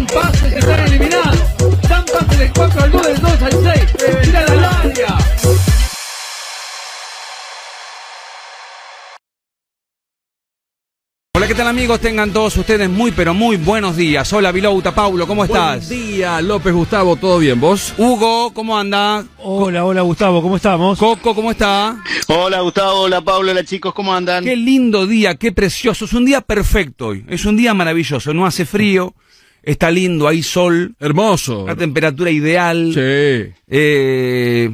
[0.00, 1.38] Dan pases y están eliminados.
[1.86, 4.22] Dan pases del 4 al 2, del 2 al 6.
[4.22, 5.18] Tira al área.
[11.36, 12.00] Hola, ¿qué tal amigos?
[12.00, 14.32] Tengan todos ustedes muy pero muy buenos días.
[14.32, 15.88] Hola Vilouta, Paulo, ¿cómo estás?
[15.88, 17.60] Buen día, López Gustavo, ¿todo bien?
[17.60, 17.92] ¿Vos?
[17.98, 19.24] Hugo, ¿cómo anda?
[19.38, 20.98] Hola, hola Gustavo, ¿cómo estamos?
[20.98, 21.98] Coco, ¿cómo está?
[22.28, 24.44] Hola Gustavo, hola Pablo, hola chicos, ¿cómo andan?
[24.44, 26.06] Qué lindo día, qué precioso.
[26.06, 27.24] Es un día perfecto hoy.
[27.28, 28.32] Es un día maravilloso.
[28.34, 29.14] No hace frío,
[29.62, 31.66] está lindo, hay sol, Hermoso.
[31.66, 32.92] la temperatura ideal.
[32.94, 33.52] Sí.
[33.68, 34.70] Eh,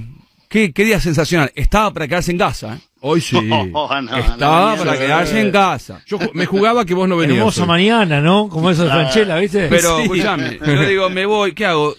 [0.49, 1.51] qué, qué día sensacional.
[1.55, 2.75] Estaba para quedarse en casa.
[2.75, 2.79] ¿eh?
[3.01, 3.37] Hoy sí.
[3.73, 6.03] Oh, no, Estaba no, para no, quedarse en casa.
[6.07, 7.39] Yo ju- me jugaba que vos no venías.
[7.39, 7.69] Hermosa hoy.
[7.69, 8.49] mañana, ¿no?
[8.49, 9.69] Como eso de Franchella, ¿viste?
[9.69, 10.03] Pero Sí.
[10.05, 11.95] escúchame, yo digo, me voy, ¿qué hago?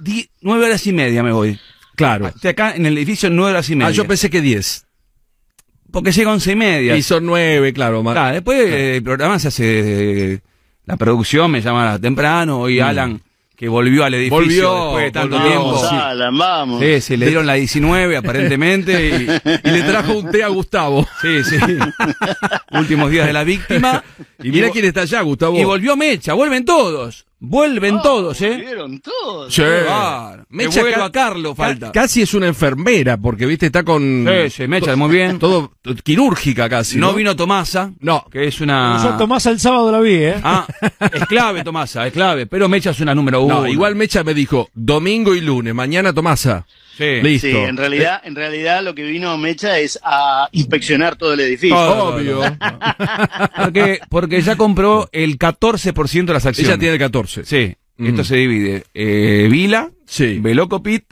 [0.00, 1.58] Di- nueve horas y media me voy.
[1.96, 2.28] Claro.
[2.28, 3.88] Estoy acá en el edificio nueve horas y media.
[3.88, 4.86] Ah, yo pensé que 10.
[5.92, 6.96] Porque llega once y media.
[6.96, 8.02] Y son 9, claro.
[8.02, 10.40] Claro, después eh, el programa se hace.
[10.90, 12.60] La producción me llama temprano.
[12.60, 13.20] Hoy Alan,
[13.56, 14.44] que volvió al edificio Mm.
[14.44, 15.88] Volvió, después de tanto volvió, tiempo.
[15.88, 15.94] Sí.
[15.96, 16.80] Alan, vamos.
[16.80, 19.40] Sí, sí, le dieron la 19 aparentemente.
[19.44, 21.06] Y, Y le trajo un té a Gustavo.
[21.22, 21.56] sí, sí.
[22.72, 24.02] Últimos días de la víctima.
[24.42, 25.58] Y mira vo- quién está allá, Gustavo.
[25.58, 27.26] Y volvió Mecha, vuelven todos.
[27.42, 28.50] Vuelven Oh, todos, ¿eh?
[28.50, 29.54] Volvieron todos.
[29.54, 29.62] Sí.
[29.62, 30.44] Claro.
[30.50, 31.90] Mecha ca- a Carlos, ca- falta.
[31.92, 34.26] Casi es una enfermera, porque, viste, está con...
[34.28, 35.38] Sí, sí, Mecha, muy bien.
[35.38, 35.72] Todo
[36.04, 36.98] quirúrgica casi.
[36.98, 38.26] No No, vino Tomasa, No.
[38.30, 39.00] que es una.
[39.02, 40.34] Yo Tomás el sábado la vi, ¿eh?
[40.44, 40.66] Ah,
[41.12, 42.46] es clave, Tomasa, es clave.
[42.46, 43.60] Pero Mecha es una número uno.
[43.62, 46.66] No, igual Mecha me dijo, domingo y lunes, mañana Tomasa.
[47.00, 47.22] Sí.
[47.22, 47.46] Listo.
[47.48, 51.76] Sí, en realidad, en realidad lo que vino Mecha es a inspeccionar todo el edificio.
[51.78, 52.42] Obvio.
[53.56, 56.70] Porque, porque ya compró el 14% de las acciones.
[56.70, 57.44] Ella tiene 14.
[57.44, 58.06] Sí, Mm.
[58.06, 58.84] esto se divide.
[58.94, 60.38] Eh, Vila, Sí.
[60.40, 61.04] Velocopit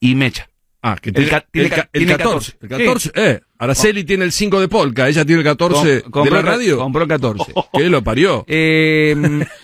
[0.00, 0.48] y Mecha.
[0.80, 1.40] Ah, que El tiene, el, ca-
[1.82, 2.52] ca- el tiene 14.
[2.52, 2.60] 14.
[2.60, 3.40] El 14, eh.
[3.58, 6.50] Araceli tiene el 5 de Polka, ella tiene el 14 Com- de la el ca-
[6.52, 6.78] radio.
[6.78, 7.52] Compró el 14.
[7.72, 8.44] ¿Qué lo parió?
[8.46, 9.16] Eh,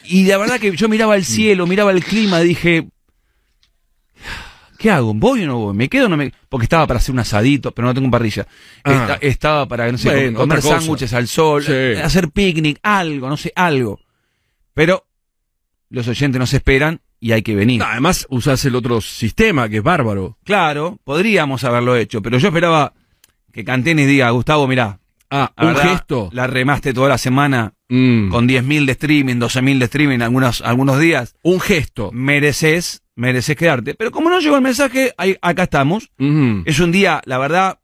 [0.06, 2.88] y la verdad que yo miraba el cielo, miraba el clima, dije,
[4.84, 5.14] ¿qué hago?
[5.14, 5.74] ¿Voy o no voy?
[5.74, 8.46] ¿Me quedo o no me Porque estaba para hacer un asadito, pero no tengo parrilla.
[8.84, 8.92] Ah.
[8.92, 11.72] Esta- estaba para, no sé, Bueno, comer sándwiches al sol, Sí.
[12.02, 13.98] hacer picnic, algo, no sé, algo.
[14.74, 15.06] Pero
[15.88, 17.78] los oyentes nos esperan y hay que venir.
[17.80, 20.36] No, además usás el otro sistema, que es bárbaro.
[20.44, 22.92] Claro, podríamos haberlo hecho, pero yo esperaba
[23.52, 24.98] que Cantenis diga, Gustavo, mirá,
[25.30, 26.28] Ah, un verdad, gesto.
[26.32, 28.28] La remaste toda la semana Mm.
[28.28, 31.34] con 10.000 de streaming, 12.000 de streaming algunos, algunos días.
[31.42, 32.10] Un gesto.
[32.12, 33.94] Mereces, mereces quedarte.
[33.94, 36.10] Pero como no llegó el mensaje, ahí- acá estamos.
[36.64, 37.78] Es un día, la verdad,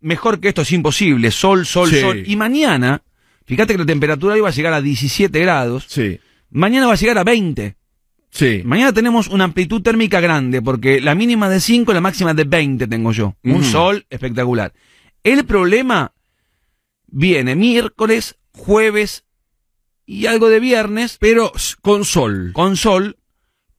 [0.00, 1.30] mejor que esto es imposible.
[1.30, 2.00] Sol, sol, Sí.
[2.00, 2.22] sol.
[2.26, 3.02] Y mañana,
[3.46, 5.86] fíjate que la temperatura va a llegar a 17 grados.
[5.88, 6.18] Sí,
[6.52, 7.76] Mañana va a llegar a 20.
[8.30, 8.62] sí.
[8.64, 12.44] Mañana tenemos una amplitud térmica grande, porque la mínima de 5 y la máxima de
[12.44, 13.36] 20 tengo yo.
[13.44, 14.72] Un sol espectacular.
[15.22, 16.12] El problema
[17.06, 19.24] viene miércoles, jueves
[20.06, 22.50] y algo de viernes Pero con sol.
[22.52, 23.16] con sol,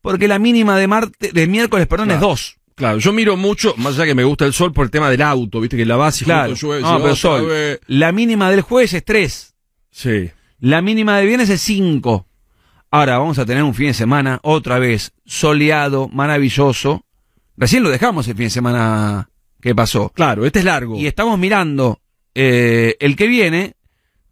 [0.01, 2.17] porque la mínima de marte, de miércoles, perdón, Claro.
[2.19, 2.57] es 2.
[2.75, 5.22] Claro, yo miro mucho, más allá que me gusta el sol, por el tema del
[5.22, 6.53] auto, viste que la vas y Claro.
[6.56, 6.81] llueve.
[6.81, 7.47] No, pero sol.
[7.88, 9.53] La mínima del jueves es 3.
[9.91, 10.31] Sí.
[10.59, 12.25] La mínima de viernes es 5.
[12.90, 17.06] Ahora vamos a tener un fin de semana otra vez soleado, maravilloso.
[17.56, 19.29] Recién lo dejamos el fin de semana
[19.61, 20.09] que pasó.
[20.09, 20.97] Claro, este es largo.
[20.97, 22.01] Y estamos mirando
[22.34, 23.75] eh, el que viene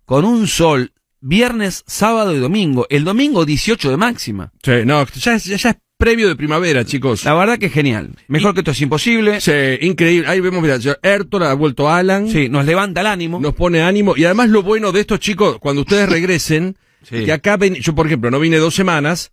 [0.06, 0.91] con un sol
[1.22, 2.88] viernes, sábado y domingo.
[2.90, 4.52] El domingo 18 de máxima.
[4.63, 7.25] Sí, no, ya, es- ya, es previo de primavera, chicos.
[7.25, 8.12] La verdad que es genial.
[8.28, 9.41] Mejor que esto es imposible.
[9.41, 10.29] Sí, increíble.
[10.29, 12.29] Ahí vemos, mira, Ayrton ha vuelto Alan.
[12.29, 13.40] Sí, nos levanta el ánimo.
[13.40, 14.16] Nos pone ánimo.
[14.16, 17.24] Y además lo bueno de estos chicos, cuando ustedes regresen, Sí.
[17.25, 19.31] que acá ven, yo por ejemplo no vine dos semanas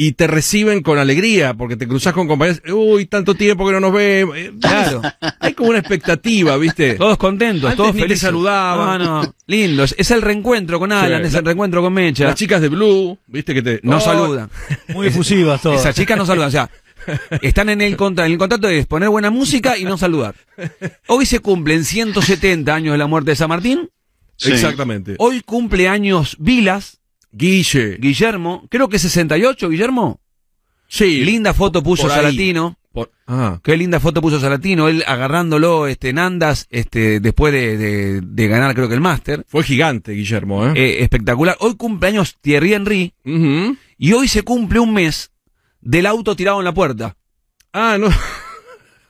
[0.00, 2.62] y te reciben con alegría porque te cruzas con compañeros.
[2.72, 4.36] Uy, tanto tiempo que no nos vemos.
[4.36, 5.02] Eh, Claro.
[5.40, 6.94] Hay como una expectativa, ¿viste?
[6.94, 8.20] Todos contentos, Antes todos felices.
[8.20, 9.00] saludaban.
[9.02, 9.34] No, no.
[9.48, 9.82] Lindo.
[9.82, 11.28] Es- Es el reencuentro con Alan, Sí.
[11.28, 12.24] es el reencuentro con Mecha.
[12.26, 14.48] Las chicas de Blue, viste que te No Oh, saludan.
[14.94, 15.80] Muy efusivas todas.
[15.80, 16.48] Esas chicas no saludan.
[16.48, 16.70] O sea,
[17.42, 18.26] están en el contrato.
[18.26, 20.36] En el contrato es poner buena música y no saludar.
[21.08, 23.90] Hoy se cumplen 170 años de la muerte de San Martín.
[24.36, 24.52] Sí.
[24.52, 25.16] Exactamente.
[25.18, 26.97] Hoy cumple años Vilas,
[27.32, 27.96] Guille.
[27.98, 28.66] Guillermo.
[28.70, 30.20] Creo que 68, Guillermo.
[30.88, 31.24] Sí.
[31.24, 32.08] Linda foto puso.
[32.08, 32.78] Salatino.
[32.92, 33.60] Por- ah.
[33.62, 34.88] Qué linda foto puso Salatino.
[34.88, 39.44] Él agarrándolo este, en andas este, después de, de- de ganar, creo que el máster.
[39.48, 40.72] Fue gigante, Guillermo, ¿eh?
[40.74, 41.56] Eh, espectacular.
[41.60, 43.12] Hoy cumpleaños Thierry Henry.
[43.98, 45.30] Y hoy se cumple un mes
[45.80, 47.16] del auto tirado en la puerta.
[47.72, 48.08] Ah, no.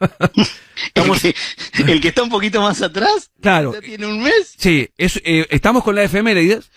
[0.94, 1.34] El, que,
[1.92, 3.72] el que está un poquito más atrás, Claro.
[3.72, 4.54] ya tiene un mes.
[4.56, 6.70] Sí, es, eh, estamos con la efemérides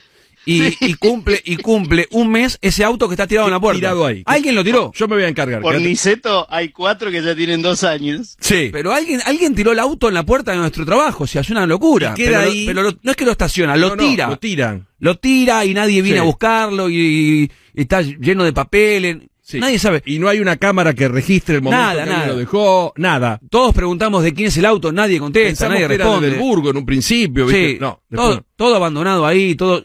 [0.46, 3.80] y, y cumple y cumple un mes ese auto que está tirado en la puerta.
[3.80, 4.24] Tirado ahí.
[4.26, 4.92] Alguien lo tiró.
[4.96, 5.62] Yo me voy a encargar.
[5.62, 8.38] Por Niceto hay cuatro que ya tienen dos años.
[8.40, 8.70] Sí.
[8.72, 11.50] Pero alguien, alguien tiró el auto en la puerta de nuestro trabajo, o sea, es
[11.50, 12.14] una locura.
[12.16, 14.28] Y queda pero ahí- pero lo- no es que lo estaciona, lo No, no, tira.
[14.28, 14.88] Lo tiran.
[15.00, 16.22] Lo tira y nadie viene Sí.
[16.22, 19.18] a buscarlo y, y está lleno de papeles.
[19.44, 19.60] Sí.
[19.60, 20.02] Nadie sabe.
[20.06, 22.28] Y no hay una cámara que registre el momento Nada, que nada.
[22.28, 22.94] lo dejó.
[22.96, 23.40] Nada.
[23.50, 26.30] Todos preguntamos de quién es el auto, nadie contesta, Pensamos nadie que era responde.
[26.30, 27.46] del Burgo en un principio.
[27.48, 27.72] ¿viste?
[27.74, 28.46] Sí, No, después todo, no.
[28.56, 29.84] todo abandonado ahí, todo.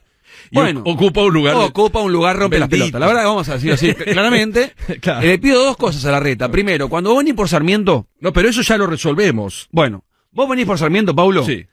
[0.52, 1.54] Bueno, ocupa un lugar.
[1.56, 2.92] ocupa un lugar rompe las Bendito.
[2.92, 3.00] pelotas.
[3.00, 4.74] La verdad vamos a decir así claramente.
[5.00, 5.20] Claro.
[5.22, 6.50] Eh, Le pido dos cosas a la reta.
[6.50, 9.68] Primero, cuando vos venís por Sarmiento, No, pero eso ya lo resolvemos.
[9.72, 11.66] bueno, vos venís por Sarmiento, Paulo, Sí.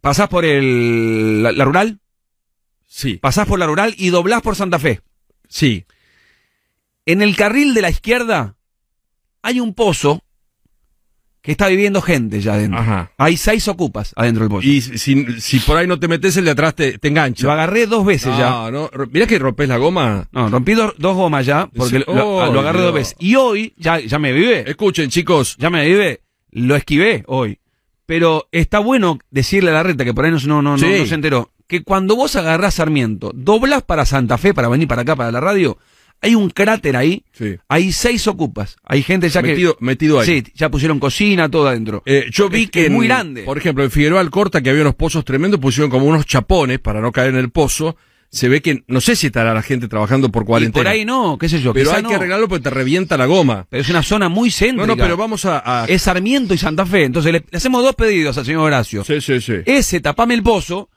[0.00, 2.00] pasás por el, la, la rural,
[2.86, 3.16] Sí.
[3.16, 5.00] pasás por la rural y doblás por Santa Fe.
[5.48, 5.84] Sí.
[7.04, 8.56] En el carril de la izquierda
[9.42, 10.22] hay un pozo
[11.46, 12.80] que está viviendo gente ya adentro.
[12.80, 13.12] Ajá.
[13.16, 14.66] Hay seis ocupas adentro del pozo.
[14.66, 17.46] Y si, si por ahí no te metes, el de atrás te, te engancha.
[17.46, 18.50] Lo agarré dos veces ya.
[18.50, 18.90] No, no.
[19.12, 20.28] Mirá que rompes la goma.
[20.32, 22.04] No, rompí dos, dos gomas ya, porque Sí.
[22.06, 23.16] lo, Oh, agarré dos veces.
[23.20, 25.56] Y hoy, ya, ya me vive, Escuchen, chicos.
[25.58, 26.20] ya me vive,
[26.50, 27.60] lo esquivé hoy.
[28.06, 30.94] Pero está bueno decirle a la reta, que por ahí no, no, no, no- Sí.
[30.98, 35.02] no se enteró, que cuando vos agarrás Sarmiento, doblas para Santa Fe, para venir para
[35.02, 35.78] acá, para la radio,
[36.20, 37.56] hay un cráter ahí, Sí.
[37.68, 39.84] hay seis ocupas, hay gente ya Metido, que...
[39.84, 40.26] metido ahí.
[40.26, 42.02] Sí, ya pusieron cocina, todo adentro.
[42.06, 43.42] Eh, yo vi Es- que es en- muy grande.
[43.42, 47.00] Por ejemplo, en Figueroa Alcorta, que había unos pozos tremendos, pusieron como unos chapones para
[47.00, 47.96] no caer en el pozo.
[48.28, 50.82] Se ve que, no sé si estará la gente trabajando por y cuarentena.
[50.82, 52.08] por ahí no, qué sé yo, pero hay no.
[52.08, 53.66] que arreglarlo porque te revienta la goma.
[53.70, 54.86] Pero es una zona muy No, céntrica.
[54.88, 55.62] no, pero vamos a...
[55.82, 57.04] a- Es Sarmiento y Santa Fe.
[57.04, 59.04] Entonces le, le hacemos dos pedidos al señor Horacio.
[59.04, 59.54] Sí, sí, sí.
[59.64, 60.90] Ese, tapame el pozo.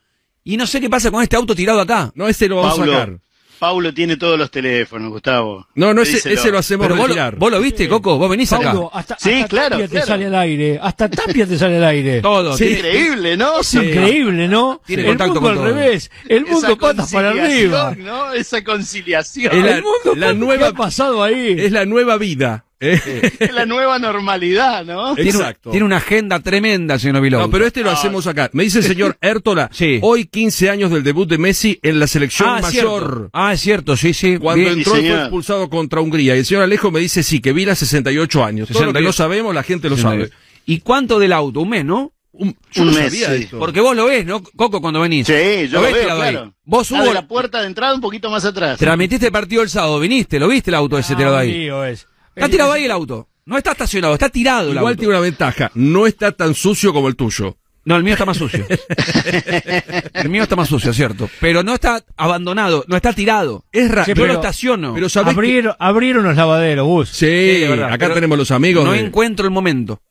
[0.43, 2.11] Y no sé qué pasa con este auto tirado acá.
[2.15, 3.19] No, este lo vamos a sacar.
[3.59, 5.67] Paulo tiene todos los teléfonos, Gustavo.
[5.75, 7.35] No, no, ese, ese lo hacemos Pero vos lo, retirar.
[7.35, 8.71] vos lo viste, Coco, vos venís acá.
[8.71, 10.79] Paulo, hasta, Sí, hasta claro, Tapia te sale al aire.
[10.81, 12.21] Hasta Tapia te sale al aire.
[12.23, 12.57] Todo.
[12.57, 12.65] Sí.
[12.65, 13.59] tiene- Increíble, ¿no?
[13.59, 14.81] Es increíble, ¿no?
[14.85, 15.65] Tiene el contacto mundo con al todo.
[15.81, 16.11] revés.
[16.27, 17.95] El Esa mundo patas para arriba.
[17.97, 18.33] ¿no?
[18.33, 19.61] Esa conciliación.
[19.63, 21.55] La- el mundo la nueva- ¿Qué ha pasado ahí?
[21.59, 22.65] Es la nueva vida.
[22.79, 23.31] ¿Eh?
[23.39, 25.15] Es la nueva normalidad, ¿no?
[25.15, 25.71] tiene, Exacto.
[25.71, 27.41] tiene una agenda tremenda, señor Vilón.
[27.41, 28.49] No, pero este lo hacemos acá.
[28.53, 29.99] Me dice el señor Hértola, Sí.
[30.01, 32.71] hoy 15 años del debut de Messi en la selección ah, mayor.
[32.71, 33.29] cierto.
[33.33, 34.37] Ah, es cierto, sí, sí.
[34.37, 34.77] Cuando bien.
[34.79, 36.35] entró Sí, fue expulsado contra Hungría.
[36.35, 38.67] Y el señor Alejo me dice sí, que vi las 68 años.
[38.69, 39.05] Todo lo que 68.
[39.07, 40.29] no sabemos, la gente lo sabe.
[40.65, 41.61] ¿Y cuánto del auto?
[41.61, 42.11] Un mes, ¿no?
[42.31, 43.43] Un, yo Un no mes, sabía sí.
[43.43, 43.57] esto.
[43.59, 45.25] Porque vos lo ves, ¿no, Coco, cuando venís?
[45.27, 45.33] Sí,
[45.67, 46.53] yo lo, ves veo, claro.
[46.63, 47.11] Vos hubo...
[47.11, 48.77] la puerta de entrada un poquito más atrás.
[48.77, 51.51] Transmitiste el partido el sábado, viniste, lo viste el auto ese tirado Ah, ahí.
[51.51, 52.07] lío es.
[52.39, 53.27] Está Es- tirado es- ahí el auto.
[53.45, 54.99] No está estacionado, está tirado el Igual auto.
[54.99, 57.57] tiene una ventaja, no está tan sucio como el tuyo.
[57.85, 58.65] No, el mío está más sucio.
[60.13, 61.29] el mío está más sucio, cierto.
[61.39, 63.65] Pero no está abandonado, no está tirado.
[63.71, 64.07] Es raro.
[64.07, 64.93] Yo pero- lo estaciono.
[64.93, 67.09] Pero sabés que- Abrieron, abrieron los lavaderos, Gus.
[67.09, 68.85] Sí, de verdad, acá tenemos los amigos.
[68.85, 70.01] no de- encuentro el momento.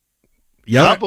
[0.66, 0.98] y ahora-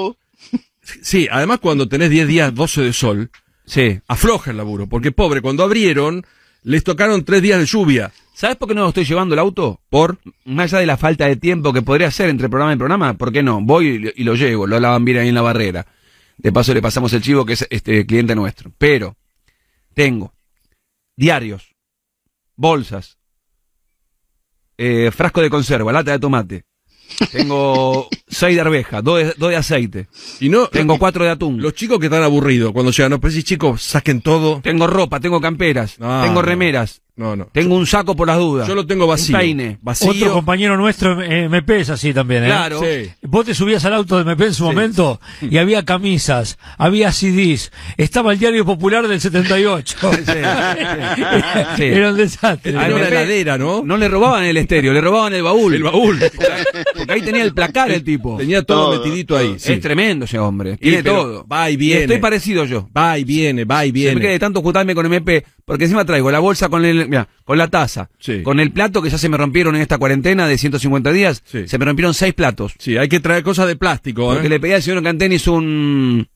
[1.02, 3.30] sí, además cuando tenés 10 días, 12 de sol,
[3.66, 4.00] Sí.
[4.08, 4.88] afloja el laburo.
[4.88, 6.26] Porque pobre, cuando abrieron,
[6.64, 8.12] les tocaron 3 días de lluvia.
[8.34, 9.82] ¿Sabes por qué no estoy llevando el auto?
[9.90, 13.14] Por Más allá de la falta de tiempo que podría ser entre programa y programa,
[13.14, 13.62] ¿por qué no?
[13.62, 15.86] Voy y, y lo llevo, lo lavan bien ahí en la barrera.
[16.38, 18.72] De paso le pasamos el chivo que es este cliente nuestro.
[18.78, 19.16] Pero
[19.94, 20.34] tengo
[21.16, 21.76] diarios,
[22.56, 23.18] bolsas,
[24.78, 26.66] eh, frasco de conserva, lata de tomate.
[27.32, 30.08] Tengo seis de arveja, dos de, dos de aceite.
[30.40, 31.62] Y no, Tengo cuatro de atún.
[31.62, 34.62] los chicos que están aburridos, cuando llegan, no, pero si chicos, saquen todo.
[34.62, 37.48] Tengo ropa, tengo camperas, No, tengo remeras, No, no.
[37.52, 38.68] tengo un saco por las dudas.
[38.68, 39.36] Yo lo tengo vacío.
[39.36, 39.78] Un peine.
[39.82, 40.12] Vacío.
[40.12, 42.48] Otro compañero nuestro eh, MP es así también, ¿eh?
[42.48, 42.80] Claro.
[42.82, 43.10] Sí.
[43.24, 47.72] Vos te subías al auto de MP en su momento y había camisas, había CDs,
[47.98, 49.98] estaba el diario popular del 78.
[51.78, 51.84] Sí.
[51.84, 52.76] Era un desastre.
[52.78, 53.84] Ay, una heladera, ¿no?
[53.84, 55.74] No le robaban el estéreo, le robaban el baúl.
[55.74, 56.20] El baúl.
[56.98, 58.38] Porque ahí tenía el placar el tipo.
[58.38, 59.56] Tenía todo, Todo, metidito ahí.
[59.58, 59.74] sí.
[59.74, 60.78] Es tremendo ese hombre.
[60.78, 61.48] Tiene pero todo.
[61.48, 62.02] va y viene.
[62.04, 62.90] Estoy parecido yo.
[62.96, 64.30] Va y viene, va y Se me queda viene.
[64.34, 67.68] de tanto juntarme con MP, porque encima traigo la bolsa con el, mira, con la
[67.68, 68.44] taza, Sí.
[68.44, 71.68] con el plato que ya se me rompieron en esta cuarentena de 150 días, Sí.
[71.68, 72.74] se me rompieron seis platos.
[72.80, 74.26] Sí, hay que traer cosas de plástico.
[74.34, 74.50] Porque ¿eh?
[74.50, 76.28] le pedí al señor Cantenis un,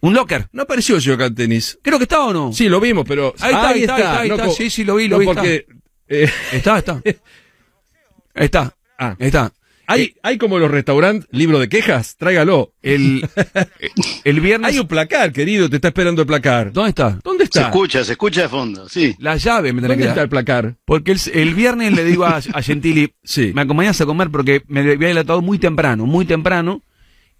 [0.00, 0.48] un locker.
[0.52, 1.78] No apareció el señor Cantenis.
[1.82, 2.52] Creo que estaba o no.
[2.52, 3.34] Sí, lo vimos, pero.
[3.40, 4.50] Ahí está, ahí está, ahí está, ahí está.
[4.50, 5.66] Sí, sí, lo vi, lo no vi, porque.
[6.08, 7.00] eh, Está, está.
[8.34, 8.74] Está.
[8.98, 9.52] ah, está.
[9.88, 12.72] Hay, hay como los restaurantes libro de quejas, tráigalo.
[12.82, 13.28] El,
[14.24, 14.70] el viernes.
[14.72, 16.72] Hay un placar, querido, te está esperando el placar.
[16.72, 17.18] ¿Dónde está?
[17.24, 17.62] ¿Dónde Se está?
[17.68, 19.16] escucha, se escucha de fondo, sí.
[19.18, 20.24] La llave me ¿Dónde que está dar.
[20.24, 20.76] el placar?
[20.84, 23.52] Porque el, el viernes le digo a, a Gentili, Sí.
[23.54, 26.82] me acompañás a comer porque me había dilatado muy temprano, muy temprano,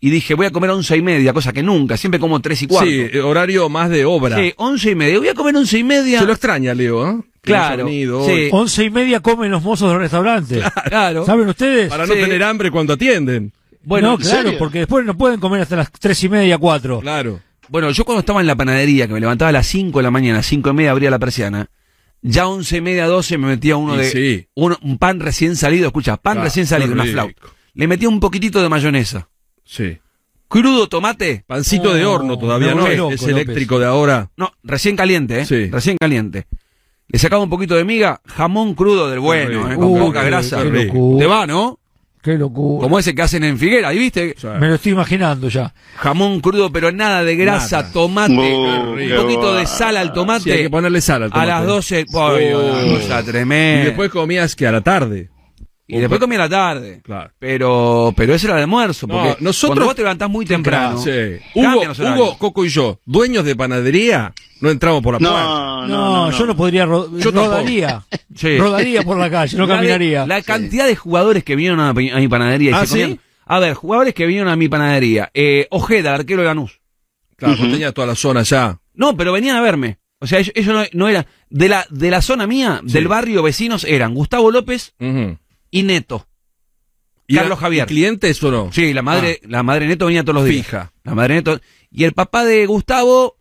[0.00, 2.62] y dije, voy a comer a once y media, cosa que nunca, siempre como tres
[2.62, 2.88] y cuarto.
[2.88, 4.37] Sí, eh, horario más de obra.
[4.38, 6.21] Sí, once y media, voy a comer once y media.
[6.21, 7.21] Se lo extraña, Leo, ¿eh?
[7.49, 8.31] Claro, venido sí.
[8.31, 8.49] hoy.
[8.52, 10.62] Once y media comen los mozos del restaurante.
[10.88, 11.25] Claro.
[11.26, 11.88] ¿Saben ustedes?
[11.88, 12.21] Para no Sí.
[12.21, 13.52] tener hambre cuando atienden.
[13.85, 14.59] Bueno, no, ¿en claro, serio?
[14.59, 17.00] porque después no pueden comer hasta las tres y media, cuatro.
[17.00, 17.40] Claro.
[17.69, 20.11] Bueno, yo cuando estaba en la panadería, que me levantaba a las 5 de la
[20.11, 21.69] mañana, 5 y media abría la persiana,
[22.23, 24.11] ya 11 y media, 12 me metía uno Y de.
[24.11, 24.47] sí.
[24.55, 27.43] uno- un pan recién salido, escucha, pan Ah, recién salido, una flauta.
[27.75, 29.28] Le metía un poquitito de mayonesa.
[29.64, 29.99] Sí.
[30.49, 31.45] Crudo tomate.
[31.47, 32.87] Pancito de No, horno todavía, ¿no?
[32.87, 33.35] Es, loco, es López.
[33.37, 34.31] eléctrico de ahora.
[34.37, 35.47] No, recién caliente, ¿eh?
[35.47, 35.67] Sí.
[35.71, 36.47] Recién caliente.
[37.11, 39.71] Le sacaba un poquito de miga, jamón crudo del bueno.
[39.71, 39.77] ¿eh?
[39.77, 40.62] Con Uh, poca qué- grasa.
[40.62, 41.17] qué rico.
[41.19, 41.79] Te va, ¿no?
[42.23, 42.83] Qué locura.
[42.83, 44.35] Como ese que hacen en Figuera, ¿y viste?
[44.61, 45.73] Me lo estoy imaginando ya.
[45.97, 47.93] Jamón crudo, pero nada de grasa, Nada.
[47.93, 50.43] tomate, un qué poquito de sal al tomate.
[50.45, 51.49] sí, hay que ponerle sal al a tomate.
[51.49, 52.73] las 12, ¡ay, Oh.
[52.83, 53.83] una cosa tremenda.
[53.83, 55.31] Y después comías que a la tarde.
[55.90, 57.00] Y después comía a la tarde.
[57.02, 57.30] Claro.
[57.38, 60.99] Pero, pero ese era el almuerzo, No, porque nosotros- cuando vos te levantás muy temprano,
[60.99, 61.11] Sí.
[61.54, 62.14] cambian Hugo.
[62.14, 65.42] Hugo, Coco y yo, dueños de panadería, no entramos por la puerta.
[65.42, 66.85] No, No, yo no podría.
[66.85, 68.04] ro- Yo rodaría.
[68.35, 68.59] Sí.
[68.59, 70.26] Rodaría por la calle, no La de- caminaría.
[70.26, 72.71] La cantidad de jugadores que vinieron a, mi- a mi panadería.
[72.71, 73.00] y ¿Ah, se sí?
[73.00, 75.30] comían- A ver, jugadores que vinieron a mi panadería.
[75.33, 76.80] Eh, Ojeda, el arquero de Lanús.
[77.37, 78.78] Claro, pues tenía toda la zona ya.
[78.95, 79.99] No, pero venían a verme.
[80.21, 81.25] O sea, ellos, ellos no, no eran.
[81.49, 82.92] De la, de la zona mía, Sí.
[82.92, 85.38] del barrio vecinos, eran Gustavo López Ujú.
[85.71, 86.27] Y Neto.
[87.27, 87.85] ¿Y Carlos Javier.
[87.85, 88.73] ¿y ¿Clientes o no?
[88.73, 90.61] Sí, la madre, la madre Neto venía todos los días.
[90.61, 90.65] Ah.
[90.65, 90.93] Fija.
[91.05, 91.61] La madre Neto.
[91.91, 93.37] Y el papá de Gustavo,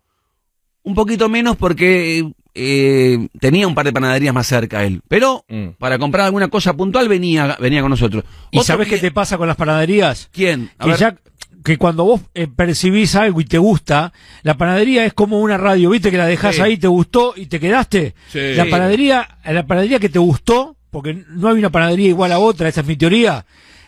[0.82, 5.00] un poquito menos porque eh, tenía un par de panaderías más cerca él.
[5.08, 5.68] Pero Mm.
[5.78, 8.24] para comprar alguna cosa puntual venía, venía con nosotros.
[8.50, 10.28] ¿Y sabes qué te pasa con las panaderías?
[10.32, 10.70] ¿Quién?
[10.78, 10.98] A que ver.
[10.98, 11.16] ya
[11.64, 15.90] que cuando vos eh, percibís algo y te gusta, la panadería es como una radio,
[15.90, 16.10] ¿viste?
[16.10, 16.62] Que la dejás Sí.
[16.62, 18.14] ahí, te gustó y te quedaste.
[18.28, 18.54] Sí.
[18.54, 22.68] La panadería, la panadería que te gustó, porque no hay una panadería igual a otra,
[22.68, 23.44] esa es mi teoría,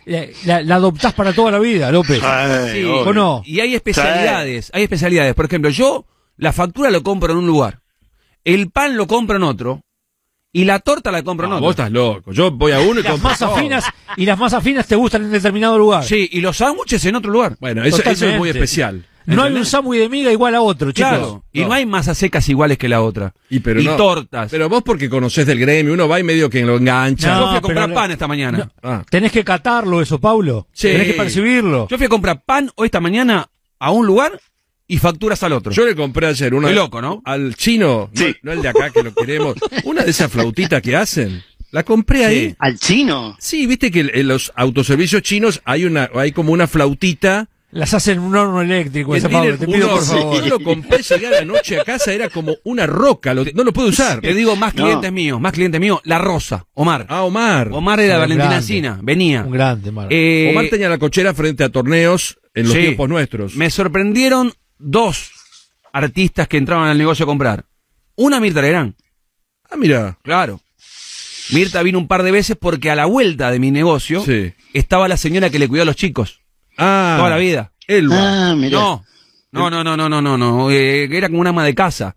[0.07, 2.21] la, la- la adoptás para toda la vida, López.
[2.23, 2.85] Ay, Sí.
[2.85, 3.43] ¿O no?
[3.45, 5.35] Y hay especialidades, hay especialidades.
[5.35, 7.81] Por ejemplo, yo la factura lo compro en un lugar,
[8.45, 9.83] el pan lo compro en otro
[10.53, 11.65] y la torta la compro en No, otro.
[11.67, 12.33] vos estás loco.
[12.33, 13.85] Yo voy a uno y Las compro masas finas
[14.17, 16.05] y las masas finas te gustan en determinado lugar.
[16.05, 17.57] Sí, y los sándwiches en otro lugar.
[17.61, 19.05] Bueno, eso, eso es muy especial.
[19.27, 21.09] No hay un sándwich de miga igual a otro, chicos.
[21.11, 21.69] Claro, y No.
[21.69, 23.33] no hay masas secas iguales que la otra.
[23.49, 23.97] Y, pero no.
[23.97, 24.51] tortas.
[24.51, 27.35] Pero vos porque conocés del gremio, uno va y medio que lo engancha.
[27.35, 28.71] yo No, fui a comprar pero- pan esta mañana.
[28.83, 29.05] Ah.
[29.09, 30.67] Tenés que catarlo eso, Paulo.
[30.73, 30.89] Sí.
[30.89, 31.87] Tenés que percibirlo.
[31.89, 33.49] Yo fui a comprar pan hoy esta mañana
[33.79, 34.41] a un lugar
[34.87, 35.71] y facturas al otro.
[35.73, 36.69] Yo le compré ayer una.
[36.69, 37.23] Qué loco, ¿no?
[37.25, 38.35] Al chino, no- Sí.
[38.43, 39.55] no, el de acá que lo queremos.
[39.85, 41.43] Una de esas flautitas que hacen.
[41.71, 42.55] La compré ahí.
[42.59, 43.37] ¿Al chino?
[43.39, 47.49] Sí, viste que en los autoservicios chinos hay una, hay como una flautita.
[47.73, 50.43] Las hacen en un horno eléctrico, ese Pablo, te pido uno- por favor.
[50.43, 53.63] Yo lo compré, llegué a la noche a casa, era como una roca, lo- no
[53.63, 54.21] lo puedo usar.
[54.21, 54.85] Te digo más No.
[54.85, 56.01] clientes míos, más clientes míos.
[56.03, 57.07] La Rosa, Omar.
[57.09, 57.69] Ah, Omar.
[57.73, 58.67] Omar era Un Valentina grande.
[58.67, 59.43] Sina, venía.
[59.45, 60.09] Un grande, Mar.
[60.11, 62.81] Eh, Omar tenía la cochera frente a torneos en los sí.
[62.81, 63.55] tiempos nuestros.
[63.55, 65.31] Me sorprendieron dos
[65.93, 67.67] artistas que entraban al negocio a comprar.
[68.17, 68.95] Una Mirta Legrand,
[69.71, 70.19] Ah, mira.
[70.25, 70.61] claro.
[71.53, 74.53] Mirta vino un par de veces porque a la vuelta de mi negocio Sí.
[74.73, 76.40] estaba la señora que le cuidó a los chicos
[76.77, 77.15] Ah.
[77.19, 77.73] toda la vida.
[77.87, 78.17] Elba.
[78.53, 78.55] Ah.
[79.53, 80.71] No, no, no, no, no, no, no, no.
[80.71, 82.15] eh, era como una ama de casa.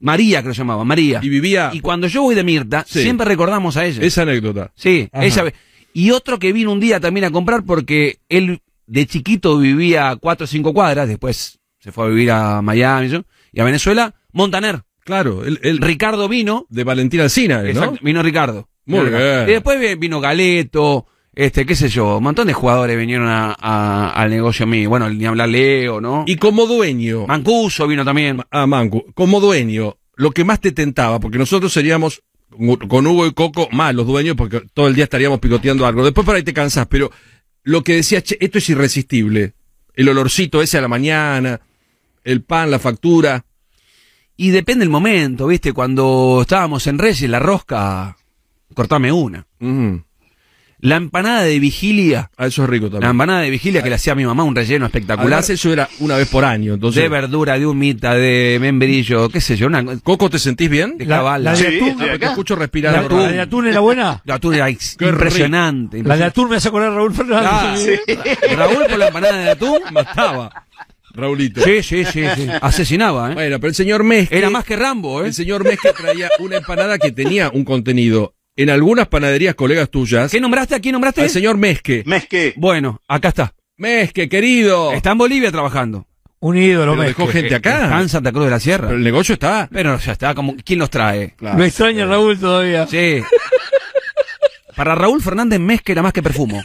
[0.00, 1.20] María que se llamaba, María.
[1.22, 1.70] Y vivía.
[1.72, 3.02] Y cuando yo voy de Mirta, Sí.
[3.02, 4.02] siempre recordamos a ella.
[4.02, 4.70] Esa anécdota.
[4.76, 5.24] Sí, Ajá.
[5.24, 5.52] ella.
[5.92, 10.16] Y otro que vino un día también a comprar porque él de chiquito vivía a
[10.16, 13.22] cuatro o cinco cuadras, después se fue a vivir a Miami
[13.52, 14.82] y a Venezuela, Montaner.
[15.04, 17.68] Claro, el, el Ricardo vino, de Valentina Alcina, ¿no?
[17.68, 18.68] exacto, vino Ricardo.
[18.86, 19.48] Muy bien.
[19.48, 21.06] Y después vi- vino Galeto,
[21.40, 24.88] este, qué sé yo, un montón de jugadores vinieron a- a- al negocio mío.
[24.88, 26.24] Bueno, ni hablar Leo, ¿no?
[26.26, 27.28] Y como dueño.
[27.28, 28.42] Mancuso vino también.
[28.50, 32.22] Ah, Mancu, como dueño, lo que más te tentaba, porque nosotros seríamos
[32.88, 36.04] con Hugo y Coco más los dueños, porque todo el día estaríamos picoteando algo.
[36.04, 37.10] Después por ahí te cansás, pero
[37.62, 39.52] lo que decías, che, esto es irresistible.
[39.94, 41.60] El olorcito ese a la mañana,
[42.24, 43.44] el pan, la factura.
[44.36, 45.72] Y depende el momento, ¿viste?
[45.72, 48.16] Cuando estábamos en Reyes, la rosca,
[48.74, 49.46] cortame una.
[49.60, 49.96] Mm.
[50.80, 53.10] La empanada de vigilia, Ah, eso es rico la también.
[53.10, 55.26] empanada de vigilia que le hacía a mi mamá, un relleno espectacular.
[55.32, 56.74] Además, eso era una vez por año.
[56.74, 60.96] Entonces, de verdura, de humita, de membrillo, qué sé yo, una Coco, ¿te sentís bien?
[60.96, 61.42] de La- cabal.
[61.42, 62.28] la La, de Sí, atún, Te acá.
[62.30, 62.92] escucho respirar.
[62.92, 63.16] la, ahora.
[63.26, 64.22] la de atún era buena.
[64.28, 66.02] atún era ex- Qué impresionante.
[66.04, 68.00] La de atún me hace acordar a Raúl Fernández.
[68.08, 69.78] Ah, Raúl por la empanada de atún.
[69.92, 70.64] mataba.
[71.12, 71.60] Raulito.
[71.62, 72.46] Sí, sí, sí, sí.
[72.62, 73.34] Asesinaba, ¿eh?
[73.34, 74.38] Bueno, pero el señor Mezque...
[74.38, 75.26] Era más que Rambo, ¿eh?
[75.28, 78.34] El señor Mezque traía una empanada que tenía un contenido.
[78.58, 80.74] En algunas panaderías, colegas tuyas, ¿Qué nombraste?
[80.74, 81.22] ¿A quién nombraste?
[81.22, 82.02] al señor Mezque.
[82.04, 82.54] Mezque.
[82.56, 83.54] Bueno, acá está.
[83.76, 84.92] Mezque, querido.
[84.92, 86.06] Está en Bolivia trabajando.
[86.40, 87.08] Un ídolo, Pero Mezque.
[87.22, 88.00] dejó gente Está acá.
[88.00, 88.88] en Santa Cruz de la Sierra.
[88.88, 89.68] Pero el negocio está.
[89.72, 91.34] Pero ya está, como ¿quién los trae?
[91.38, 92.86] Lo extraña Raúl todavía.
[92.88, 93.22] Sí.
[94.76, 96.60] Para Raúl Fernández Mezque era más que perfumo.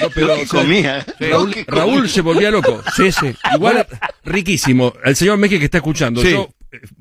[0.00, 1.06] No, pero, Lo que o sea, comía.
[1.20, 2.08] Raúl, Lo que Raúl comía.
[2.08, 2.82] se volvía loco.
[2.96, 3.34] Sí, sí.
[3.54, 3.86] Igual,
[4.24, 4.92] riquísimo.
[5.04, 6.20] El señor Mezque que está escuchando.
[6.22, 6.30] Sí.
[6.32, 6.48] Yo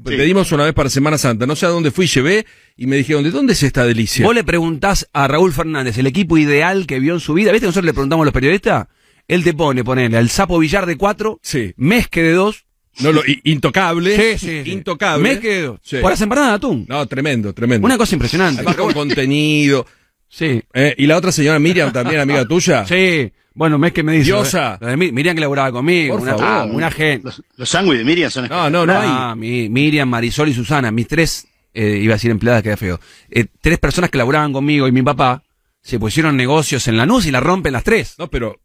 [0.03, 1.45] pedimos una vez para Semana Santa.
[1.45, 2.45] No sé a dónde fui, llevé
[2.77, 4.25] y me dijeron, ¿de dónde es esta delicia?
[4.25, 7.51] Vos le preguntás a Raúl Fernández el equipo ideal que vio en su vida.
[7.51, 7.65] ¿Viste?
[7.65, 8.87] que Nosotros le preguntamos a los periodistas
[9.27, 11.73] él te pone, ponele, al sapo billar de cuatro, Sí.
[11.77, 12.65] mezque de dos,
[12.99, 14.37] No, lo, intocable.
[14.65, 15.23] Intocable.
[15.29, 15.97] mezque de dos, Sí.
[16.01, 16.85] por las empanadas de atún.
[16.89, 17.85] No, tremendo, tremendo.
[17.85, 18.59] Una cosa impresionante.
[18.59, 19.85] Además con contenido.
[20.27, 22.85] Sí, Eh, y la otra señora Miriam también, amiga tuya.
[22.85, 23.31] sí.
[23.53, 24.25] Bueno, mezque me dice.
[24.25, 24.77] Diosa.
[24.79, 26.45] lo de Mi- Miriam que laburaba conmigo, Por una, favor.
[26.47, 27.25] ah, una gente.
[27.25, 29.09] Los, los sándwiches de Miriam son No, no, no hay.
[29.11, 32.99] Ah, mi- Miriam, Marisol y Susana, mis tres, eh, iba a decir empleadas, queda feo.
[33.29, 35.43] Eh, tres personas que laburaban conmigo y mi papá
[35.81, 38.15] se pusieron negocios en Lanús y la rompen las tres.
[38.17, 38.57] No, pero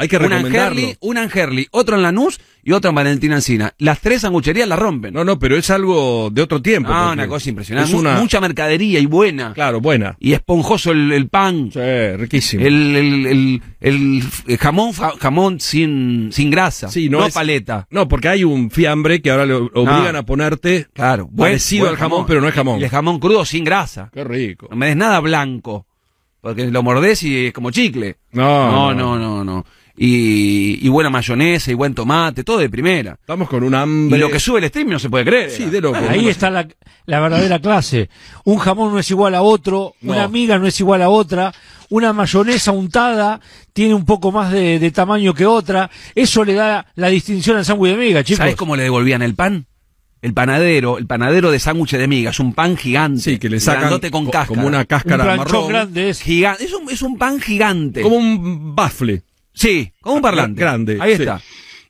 [0.00, 0.80] hay que recomendarlo.
[1.00, 3.72] En Herli, otro en Lanús y otro en Valentina Encina.
[3.78, 5.14] Las tres sangucherías la rompen.
[5.14, 6.90] No, no, pero es algo de otro tiempo.
[6.92, 7.90] Ah, una cosa impresionante.
[7.90, 8.18] Es una...
[8.20, 9.52] Mucha mercadería y buena.
[9.54, 10.16] Claro, buena.
[10.20, 11.70] Y esponjoso el, el pan.
[11.72, 11.80] Sí,
[12.16, 12.64] riquísimo.
[12.64, 13.60] El,
[14.58, 16.88] jamón, jamón sin, sin grasa.
[16.88, 17.86] Sí, no, no es- paleta.
[17.90, 20.18] No, porque hay un fiambre que ahora le obligan No.
[20.18, 21.26] a ponerte Claro.
[21.30, 22.80] buen- parecido buen al jamón, pero no es jamón.
[22.80, 24.10] Y el jamón crudo sin grasa.
[24.12, 24.68] Qué rico.
[24.70, 25.86] No me des nada blanco.
[26.40, 28.16] Porque lo mordés y es como chicle.
[28.32, 29.44] No, no, no, no.
[29.44, 29.66] no.
[30.02, 33.18] Y, y buena mayonesa y buen tomate, todo de primera.
[33.20, 34.18] Estamos con un Y hambre.
[34.18, 35.50] lo que sube el stream no se puede creer.
[35.50, 35.98] Sí, de loco.
[36.08, 36.66] Ahí está la,
[37.04, 38.08] la verdadera clase.
[38.44, 40.12] Un jamón no es igual a otro, No.
[40.14, 41.52] una miga no es igual a otra,
[41.90, 43.42] una mayonesa untada
[43.74, 45.90] tiene un poco más de, de tamaño que otra.
[46.14, 48.38] Eso le da la distinción al sándwich de miga, chicos.
[48.38, 49.66] ¿Sabes cómo le devolvían el pan?
[50.22, 53.20] El panadero, el panadero de sándwich de migas, un pan gigante.
[53.20, 54.54] Sí, que le sacan grandote con co- cáscara.
[54.56, 55.68] como una un cáscara planchón marrón.
[55.68, 56.22] grande es.
[56.22, 56.64] Gigante.
[56.64, 58.00] Es un, es un pan gigante.
[58.00, 59.24] Como un bafle.
[59.52, 60.60] Sí, como un parlante.
[60.60, 61.22] Grande, Ahí sí.
[61.22, 61.40] está.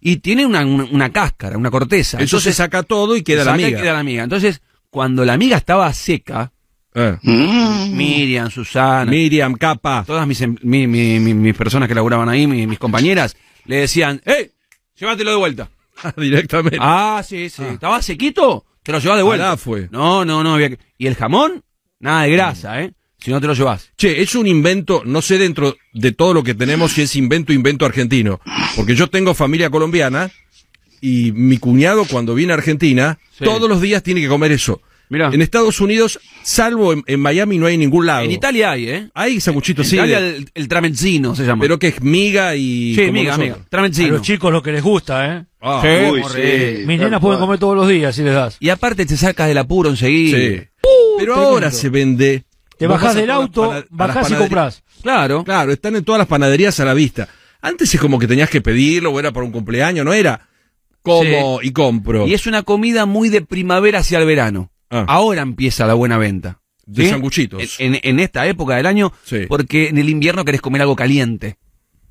[0.01, 2.19] Y tiene una, una, una cáscara, una corteza.
[2.21, 3.81] Eso se saca todo y queda la saca y miga.
[3.83, 4.23] queda la miga.
[4.25, 6.53] Entonces, cuando la miga estaba seca,
[6.95, 7.17] Eh.
[7.23, 7.97] Mm.
[7.97, 10.03] Miriam, Susana, Miriam, capa.
[10.07, 13.37] todas mis, em- mi- mi- mi- mis personas que laburaban ahí, mi- mis compañeras,
[13.67, 14.51] le decían, ¡eh!
[14.97, 15.71] Llévatelo de vuelta.
[16.17, 16.79] Directamente.
[16.81, 17.63] Ah, sí, sí.
[17.63, 18.65] ¿Estaba sequito?
[18.83, 19.49] Te lo llevas de vuelta.
[19.49, 19.89] Alá fue.
[19.93, 20.55] No, no, no.
[20.55, 21.63] había Y el jamón,
[22.01, 22.93] nada de grasa, ¿eh?
[23.23, 23.91] Si no te lo llevas.
[23.99, 27.53] Che, es un invento, no sé dentro de todo lo que tenemos si es invento
[27.53, 28.41] invento argentino.
[28.77, 30.31] Porque yo tengo familia colombiana
[31.01, 33.45] y mi cuñado cuando viene a Argentina, Sí.
[33.45, 34.81] todos los días tiene que comer eso.
[35.11, 35.29] Mirá.
[35.33, 38.25] En Estados Unidos, salvo en, en Miami, no hay ningún lado.
[38.25, 39.09] En Italia hay, ¿eh?
[39.13, 41.63] Hay sanguchitos, En sí, Italia de- el, el tramezzino se llama.
[41.63, 42.95] pero que es miga y...
[42.95, 43.35] sí, amiga, nosotros.
[43.51, 43.55] amiga.
[43.67, 44.09] A Tramezzino.
[44.13, 45.45] los chicos lo que les gusta, ¿eh?
[45.61, 46.11] Ah, Sí.
[46.13, 47.41] Uy, sí, Mis tal nenas pueden cual.
[47.41, 48.57] comer todos los días si les das.
[48.61, 50.39] Y aparte te sacas del apuro enseguida.
[50.39, 50.67] sí.
[51.19, 51.35] Pero tremendo.
[51.35, 52.45] ahora se vende...
[52.81, 54.83] Te bajás del auto, bajás y comprás.
[55.03, 55.45] Claro.
[55.45, 57.29] Claro, están en todas las panaderías a la vista.
[57.63, 60.49] Antes es como que tenías que pedirlo, o era por un cumpleaños, no era
[61.03, 62.27] como y compro.
[62.27, 64.71] Y es una comida muy de primavera hacia el verano.
[64.91, 65.05] Ah.
[65.09, 66.61] Ahora empieza la buena venta.
[66.87, 67.79] De sanguchitos.
[67.79, 69.45] En, en- en esta época del año, Sí.
[69.49, 71.59] porque en el invierno querés comer algo caliente.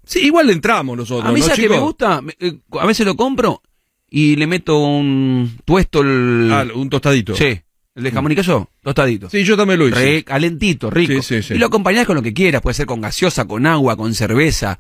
[0.05, 2.21] Sí, igual le entramos nosotros, A mí, ¿no, ¿sabes que me gusta?
[2.39, 3.61] Eh, A veces lo compro
[4.09, 6.49] y le meto un tuesto el...
[6.51, 7.35] Ah, un tostadito.
[7.35, 7.59] sí,
[7.95, 9.29] el de jamón y queso, tostadito.
[9.29, 9.99] Sí, yo también lo hice.
[9.99, 11.21] Re- calentito, rico.
[11.21, 11.53] Sí, sí, sí.
[11.55, 14.79] Y lo acompañás con lo que quieras, puede ser con gaseosa, con agua, con cerveza.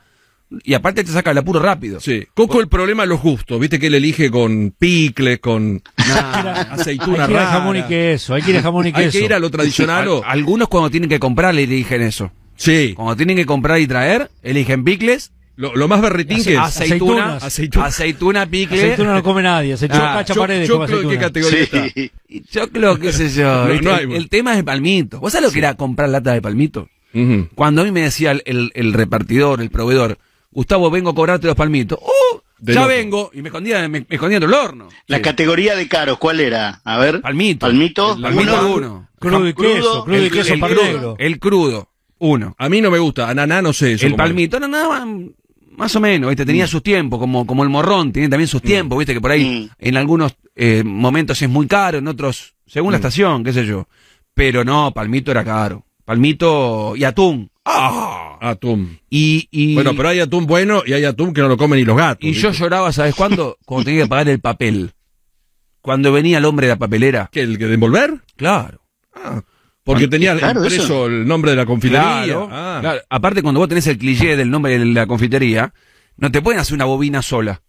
[0.63, 1.99] Y aparte te saca el apuro rápido.
[1.99, 2.25] Sí.
[2.33, 3.59] Coco, el problema es los gustos.
[3.59, 7.51] Viste que él elige con picle, con aceituna hay que ir a rara.
[7.51, 9.19] jamón y queso, hay que ir a jamón y Hay queso.
[9.19, 12.31] que ir a lo tradicional algunos cuando tienen que comprar le eligen eso.
[12.55, 12.93] Sí.
[12.95, 16.57] Cuando tienen que comprar y traer, eligen picles, Lo, lo más berretín que es...
[16.59, 17.43] aceituna, aceitunas.
[17.43, 18.45] aceituna, Aceituna.
[18.45, 21.27] picle, Aceituna no come nadie, se Ah, choca Yo- paredes yo creo que qué aceituna.
[21.27, 21.89] categoría está.
[21.89, 22.11] Sí.
[22.29, 23.65] y choclo, qué sé yo.
[23.65, 23.85] No, ¿viste?
[23.85, 25.19] no hay, el, el tema es el palmito.
[25.19, 26.87] ¿Vos sabés lo que era comprar lata de palmito?
[27.55, 30.17] Cuando a mí me decía el, el- el repartidor, el proveedor,
[30.51, 31.99] Gustavo, vengo a cobrarte los palmitos.
[32.01, 32.39] ¡Uh!
[32.59, 32.89] De ya loco.
[32.89, 33.31] vengo.
[33.33, 34.87] Y me escondía, me, me escondía dentro del horno.
[35.07, 36.81] La categoría de caros, ¿cuál era?
[36.83, 37.21] A ver.
[37.21, 37.65] Palmito.
[37.67, 38.15] Palmito.
[38.15, 38.75] El Palmito uno.
[38.75, 39.09] uno.
[39.19, 41.15] Crudo y Crudo, queso, crudo y El- queso el crudo.
[41.19, 42.55] El crudo, uno.
[42.57, 43.29] A mí no me gusta.
[43.29, 44.05] Ananá no sé eso.
[44.05, 45.05] El palmito, nada
[45.77, 46.45] más, o menos, ¿viste?
[46.45, 49.13] Tenía sus tiempos, como, como el morrón, tiene también sus tiempos, ¿viste?
[49.13, 49.75] Que por ahí, Mm.
[49.85, 53.87] en algunos eh, momentos es muy caro, en otros, según la estación, qué sé yo.
[54.33, 55.85] Pero no, palmito era caro.
[56.05, 57.49] Palmito y atún.
[57.65, 58.37] ¡Ah!
[58.41, 58.99] Atún.
[59.09, 61.85] Y, y, Bueno, pero hay atún bueno y hay atún que no lo comen ni
[61.85, 62.23] los gatos.
[62.27, 63.57] y yo lloraba, ¿sabes cuándo?
[63.65, 64.91] Cuando tenía que pagar el papel.
[65.81, 67.29] Cuando venía el hombre de la papelera.
[67.31, 68.21] ¿Qué, el que de envolver?
[68.35, 68.81] Claro.
[69.13, 69.41] Ah,
[69.83, 71.05] porque tenía claro, impreso eso.
[71.07, 72.23] el nombre de la confitería.
[72.25, 72.77] Claro, Ah.
[72.81, 73.01] claro.
[73.09, 75.73] Aparte, cuando vos tenés el cliché del nombre de la confitería,
[76.17, 77.61] no te pueden hacer una bobina sola.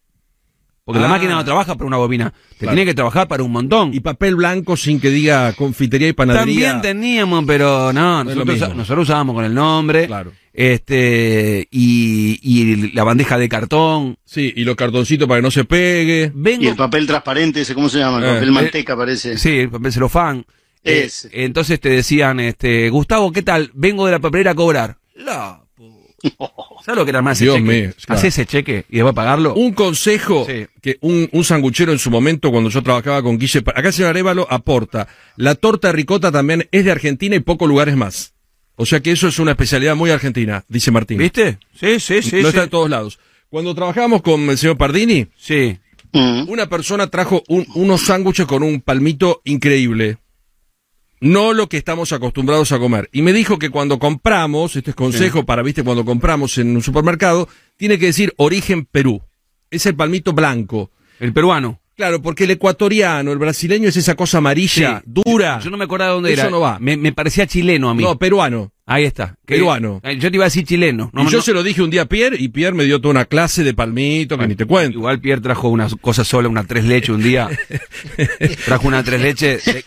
[0.85, 1.11] Porque la Ah.
[1.11, 2.31] máquina no trabaja para una bobina.
[2.31, 2.75] Te Claro.
[2.75, 3.95] tiene que trabajar para un montón.
[3.95, 6.73] Y papel blanco sin que diga confitería y panadería.
[6.73, 10.07] También teníamos, pero no, nosotros, nosotros usábamos con el nombre.
[10.09, 10.33] Claro.
[10.53, 14.17] Este, y, y la bandeja de cartón.
[14.25, 16.33] Sí, y los cartoncitos para que no se pegue.
[16.35, 16.65] Vengo.
[16.65, 18.19] Y el papel transparente, ese, ¿cómo se llama?
[18.19, 19.39] El Eh, papel eh, manteca, parece.
[19.39, 20.45] Sí, el papel celofán.
[20.85, 21.29] Eh, Ese.
[21.33, 23.71] entonces te decían, este, Gustavo, ¿qué tal?
[23.75, 24.97] Vengo de la papelera a cobrar.
[25.15, 25.63] La
[26.85, 27.69] ¿Sabes lo que era más ese Dios cheque?
[27.69, 28.19] mío, claro.
[28.19, 29.55] Hacé ese cheque y después pagarlo.
[29.55, 30.67] Un consejo Sí.
[30.83, 34.11] que un, un sanguchero en su momento, cuando yo trabajaba con Guille, acá el señor
[34.11, 38.35] Arevalo aporta, la torta de ricota también es de Argentina y pocos lugares más.
[38.77, 41.19] O sea que eso es una especialidad muy argentina, dice Martín.
[41.19, 41.59] ¿Viste?
[41.79, 42.37] Sí, sí, sí.
[42.37, 42.49] no sí.
[42.49, 43.19] está en todos lados.
[43.49, 45.79] Cuando trabajábamos con el señor Pardini, Sí.
[46.13, 46.49] Mm.
[46.49, 50.19] una persona trajo un- unos sándwiches con un palmito increíble.
[51.21, 53.09] No lo que estamos acostumbrados a comer.
[53.13, 56.83] Y me dijo que cuando compramos, este es consejo para, viste, cuando compramos en un
[56.83, 59.21] supermercado, tiene que decir origen Perú.
[59.71, 60.91] Es el palmito blanco.
[61.19, 61.81] El peruano.
[61.95, 65.23] Claro, porque el ecuatoriano, el brasileño es esa cosa amarilla, Sí.
[65.27, 65.61] dura.
[65.63, 66.51] Yo no me acordaba de dónde Eso era.
[66.51, 66.79] no va.
[66.81, 68.03] Me, me parecía chileno a mí.
[68.03, 68.73] No, peruano.
[68.93, 69.37] Ahí está.
[69.47, 70.01] Peruano.
[70.03, 71.11] Eh, Yo te iba a decir chileno.
[71.13, 73.01] No, y yo no- se lo dije un día a Pierre y Pierre me dio
[73.01, 74.99] toda una clase de palmito que ni te cuento.
[74.99, 77.49] Igual Pierre trajo una cosa sola, una tres leche un día.
[78.65, 79.85] trajo una tres leche de,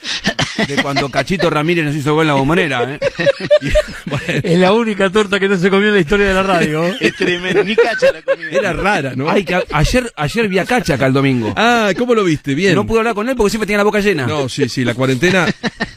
[0.68, 3.00] de cuando Cachito Ramírez nos hizo gol en la bombonera, ¿eh?
[4.44, 6.84] Es la única torta que no se comió en la historia de la radio.
[7.02, 8.50] Es tremendo, ni cacha la comida.
[8.52, 9.30] Era rara, ¿no?
[9.30, 11.54] Ay, que a- ayer, ayer vi a Cacha acá el domingo.
[11.58, 12.56] Ah, ¿cómo lo viste?
[12.56, 12.76] Bien.
[12.76, 14.26] No pude hablar con él porque siempre tenía la boca llena.
[14.28, 15.48] No, sí, sí, la cuarentena.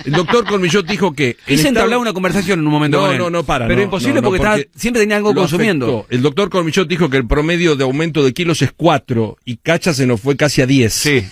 [0.05, 1.29] El doctor Colmillot dijo que.
[1.31, 3.19] en Quise estado- entablar una conversación en un momento No, con él.
[3.19, 3.67] no, no, para.
[3.67, 5.87] Pero no, imposible no, porque, estaba- siempre tenía algo consumiendo.
[6.01, 6.07] afectó.
[6.15, 9.93] El doctor Colmillot dijo que el promedio de aumento de kilos es 4 y Cacha
[9.95, 10.93] se nos fue casi a 10.
[10.93, 11.25] Sí.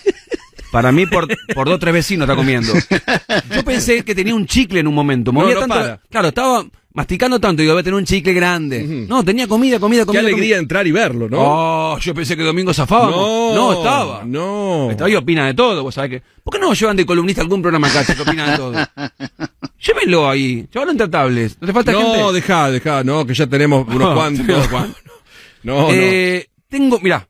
[0.72, 2.72] Para mí, por, por dos o tres vecinos está comiendo.
[3.54, 5.30] Yo pensé que tenía un chicle en un momento.
[5.32, 5.74] No, Movía no tanto.
[5.76, 6.00] para.
[6.10, 6.64] Claro, estaba
[6.94, 8.82] masticando tanto y iba a tener un chicle grande.
[9.08, 10.20] No, tenía comida, comida, Qué comida.
[10.22, 11.36] alegría entrar y verlo, comida.
[11.36, 11.92] ¿no?
[11.94, 13.10] Oh, yo pensé que Domingo zafaba.
[13.10, 14.22] No, estaba.
[14.24, 14.90] No.
[14.90, 16.22] Estaba y opina de todo, vos sabés que.
[16.42, 18.72] ¿Por qué no llevan de columnista algún programa acá que opina de todo?
[19.84, 21.58] Llévenlo ahí, llévalo intratables.
[21.60, 22.32] No te falta No, gente.
[22.32, 24.46] dejá, dejá, no, que ya tenemos unos No, cuantos.
[25.64, 25.88] No, no.
[25.92, 27.28] Eh, tengo, mirá.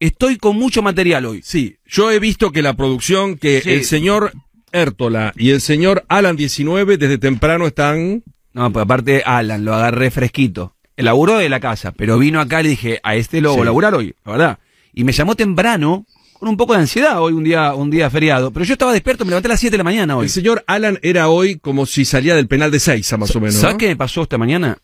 [0.00, 1.42] Estoy con mucho material hoy.
[1.44, 3.70] Sí, yo he visto que la producción, que Sí.
[3.70, 4.32] el señor
[4.72, 8.24] Értola y el señor Alan 19 desde temprano están...
[8.54, 10.74] No, pues aparte Alan, lo agarré fresquito.
[10.96, 13.62] El laburo de la casa, pero vino acá y le dije, a este lo voy
[13.62, 14.58] a laburar hoy, la verdad.
[14.92, 16.04] Y me llamó temprano,
[16.42, 18.50] con un poco de ansiedad hoy, un día, un día feriado.
[18.52, 20.24] Pero yo estaba despierto, me levanté a las 7 de la mañana hoy.
[20.24, 23.54] El señor Alan era hoy como si salía del penal de Seiza, más o menos.
[23.54, 23.78] ¿Sabes ¿no?
[23.78, 24.76] qué me pasó esta mañana?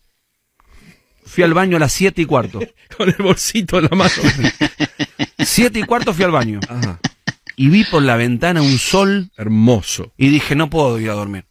[1.25, 2.59] Fui al baño a las 7 y cuarto.
[2.97, 4.09] Con el bolsito en la mano.
[5.37, 6.59] 7 y cuarto fui al baño.
[6.67, 6.99] Ajá,
[7.61, 10.13] Y vi por la ventana un sol hermoso.
[10.17, 11.43] y dije, no puedo ir a dormir.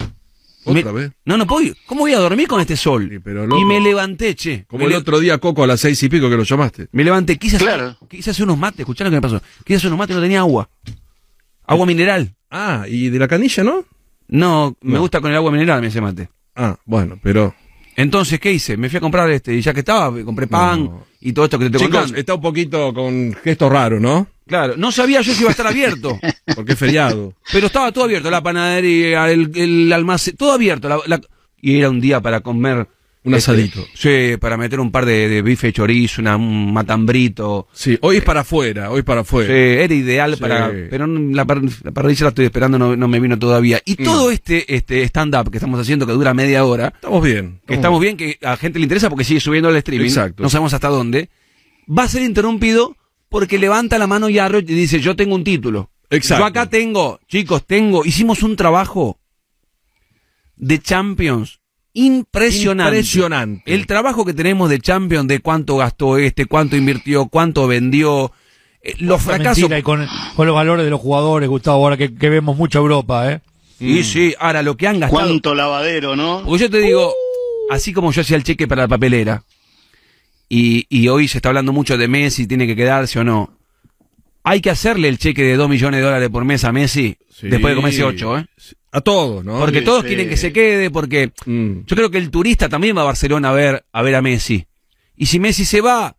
[0.65, 1.13] ¿Otra Me- vez?
[1.27, 1.77] No, no puedo ir.
[1.85, 3.09] ¿Cómo voy a dormir con este sol?
[3.11, 3.61] Sí, pero loco.
[3.61, 4.65] y me levanté, che.
[4.67, 6.89] Como me, el le- otro día, Coco, a las seis y pico que lo llamaste.
[6.93, 7.97] me levanté, quise hacer, Claro.
[8.09, 9.43] quise hacer unos mates, escuchá lo que me pasó.
[9.65, 10.71] Quise hacer unos mates, no tenía agua.
[11.67, 12.35] Agua mineral.
[12.51, 13.85] Ah, y de la canilla, ¿no?
[14.29, 15.01] No, me No.
[15.01, 16.31] gusta con el agua mineral, me hace mate.
[16.57, 17.55] Ah, bueno, pero...
[17.99, 18.77] Entonces, ¿qué hice?
[18.77, 21.05] Me fui a comprar este, y ya que estaba, compré pan No.
[21.21, 22.21] y todo esto que te estoy Chicos, contando.
[22.21, 24.29] está un poquito con gesto raro, ¿no?
[24.47, 26.19] Claro, no sabía yo si iba a estar abierto,
[26.55, 27.35] Porque es feriado.
[27.53, 30.89] pero estaba todo abierto, la panadería, el, el almacén, todo abierto.
[30.89, 31.21] la- la-
[31.61, 32.87] y era un día para comer...
[33.25, 33.85] Un este, asadito.
[33.95, 37.67] Sí, para meter un par de, de bife chorizo, una, un matambrito.
[37.73, 39.55] Sí, hoy es para afuera, hoy es para Sí, afuera.
[39.55, 40.41] era ideal Sí.
[40.41, 40.71] para.
[40.89, 43.81] Pero la, par- la parrilla la estoy esperando, no, no me vino todavía.
[43.85, 47.61] Y todo este, este stand-up que estamos haciendo, que dura media hora, Estamos bien.
[47.67, 50.43] que estamos bien, que a gente le interesa porque sigue subiendo el streaming, Exacto.
[50.43, 51.29] no sabemos hasta dónde,
[51.89, 52.97] va a ser interrumpido
[53.29, 55.91] porque levanta la mano Yarro y dice, yo tengo un título.
[56.09, 56.43] Exacto.
[56.43, 59.19] Yo acá tengo, chicos, tengo, hicimos un trabajo
[60.57, 61.61] de Champions
[61.95, 62.97] impresionante.
[62.99, 63.75] Impresionante.
[63.75, 68.33] El trabajo que tenemos de Champions, de cuánto gastó este, cuánto invirtió, cuánto vendió,
[68.83, 69.71] eh, los fracasos.
[69.71, 73.33] y con, con los valores de los jugadores, Gustavo, ahora que, que vemos mucha Europa,
[73.33, 73.41] ¿eh?
[73.81, 75.23] Y sí, ahora lo que han gastado.
[75.23, 76.43] Cuánto lavadero, ¿no?
[76.45, 77.13] Porque yo te digo,
[77.71, 79.45] así como yo hacía el cheque para la papelera,
[80.49, 83.58] y, y hoy se está hablando mucho de Messi, tiene que quedarse o no.
[84.45, 87.49] Hay que hacerle el cheque de 2 millones de dólares por mes a Messi Sí.
[87.49, 88.47] después de comerse 8, ¿eh?
[88.93, 89.59] A todos, ¿no?
[89.59, 90.09] Porque Sí, todos sí.
[90.09, 91.81] quieren que se quede, porque Mm.
[91.87, 94.67] yo creo que el turista también va a Barcelona a ver a, ver a Messi.
[95.17, 96.17] Y si Messi se va,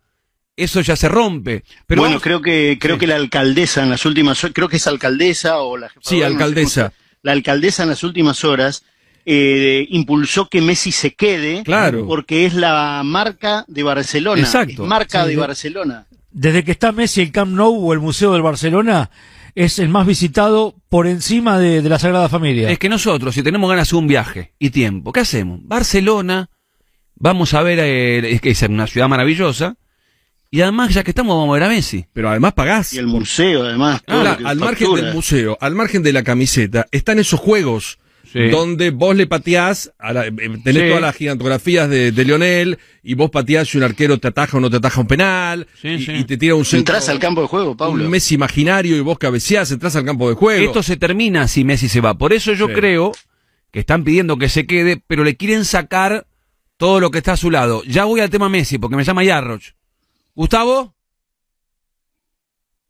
[0.55, 1.63] eso ya se rompe.
[1.87, 2.99] Pero bueno, vamos- creo que creo Sí.
[2.99, 6.17] que la alcaldesa en las últimas ho- creo que es alcaldesa o la Sí, gobierno,
[6.17, 6.81] no sé alcaldesa.
[6.89, 8.83] cómo la alcaldesa en las últimas horas
[9.25, 12.07] eh, impulsó que Messi se quede Claro.
[12.07, 14.85] porque es la marca de Barcelona, Exacto.
[14.85, 16.05] marca Sí, de de- Barcelona.
[16.31, 19.09] Desde que está Messi el Camp Nou o el Museo del Barcelona,
[19.55, 22.69] es el más visitado por encima de, de la Sagrada Familia.
[22.69, 25.59] Es que nosotros, si tenemos ganas de hacer un viaje y tiempo, ¿qué hacemos?
[25.63, 26.49] Barcelona,
[27.15, 29.75] vamos a ver, eh, es que es una ciudad maravillosa,
[30.51, 32.05] y además, ya que estamos, vamos a ver a Messi.
[32.11, 32.93] Pero además pagás.
[32.93, 34.01] Y el museo, además.
[34.01, 37.99] que al margen del museo, al margen de la camiseta, están esos juegos
[38.31, 38.49] Sí.
[38.49, 40.31] donde vos le pateás, a la- eh,
[40.63, 40.87] tenés Sí.
[40.87, 44.59] todas las gigantografías de, de Lionel, y vos pateás y un arquero te ataja o
[44.59, 46.11] no te ataja un penal, Sí, y, sí.
[46.11, 48.03] y te tira un centro, Entrás al campo de juego, Pablo.
[48.03, 50.63] un Messi imaginario y vos cabeceás, entras al campo de juego.
[50.63, 52.17] Esto se termina si Messi se va.
[52.17, 52.73] Por eso yo Sí.
[52.73, 53.11] creo
[53.71, 56.27] que están pidiendo que se quede, pero le quieren sacar
[56.77, 57.83] todo lo que está a su lado.
[57.85, 59.73] Ya voy al tema Messi, porque me llama Yarroch.
[60.35, 60.93] Gustavo,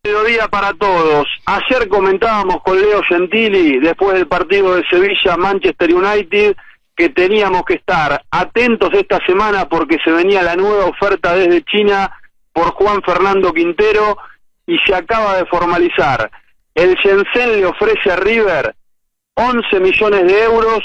[0.02, 1.26] Mediodía para todos.
[1.44, 6.56] Ayer comentábamos con Leo Gentili, después del partido de Sevilla-Manchester United,
[6.96, 12.10] que teníamos que estar atentos esta semana porque se venía la nueva oferta desde China
[12.50, 14.16] por Juan Fernando Quintero
[14.66, 16.30] y se acaba de formalizar.
[16.74, 18.74] El Shenzhen le ofrece a River
[19.34, 20.80] 11 millones de euros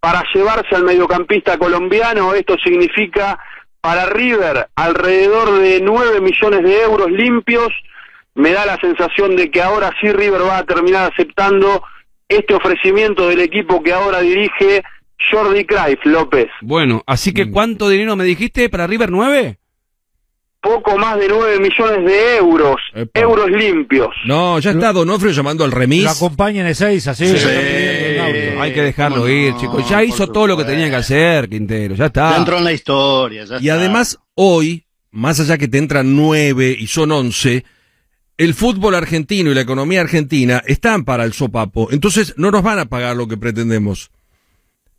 [0.00, 2.32] para llevarse al mediocampista colombiano.
[2.32, 3.38] Esto significa
[3.82, 7.68] para River alrededor de 9 millones de euros limpios.
[8.34, 11.82] Me da la sensación de que ahora sí River va a terminar aceptando
[12.28, 14.82] este ofrecimiento del equipo que ahora dirige
[15.30, 16.48] Jordi Cruyff López.
[16.62, 19.58] Bueno, así que ¿cuánto dinero me dijiste para River 9?
[20.60, 23.20] Poco más de 9 millones de euros, Epa.
[23.20, 24.08] euros limpios.
[24.24, 26.04] No, ya está Donofrio llamando al remis.
[26.04, 27.12] Lo acompañan esa así.
[27.12, 27.22] Sí.
[27.36, 28.62] está pidiendo el audio.
[28.62, 29.86] Hay que dejarlo ¿Cómo ir, chicos.
[29.88, 31.94] Ya hizo todo lo que tenía que hacer, Quintero.
[31.94, 32.30] Ya está.
[32.30, 33.44] Ya entró en la historia.
[33.44, 33.74] ya Y está.
[33.74, 37.62] además, hoy, más allá que te entran nueve y son once,
[38.38, 41.88] el fútbol argentino y la economía argentina están para el sopapo.
[41.92, 44.10] Entonces, no nos van a pagar lo que pretendemos.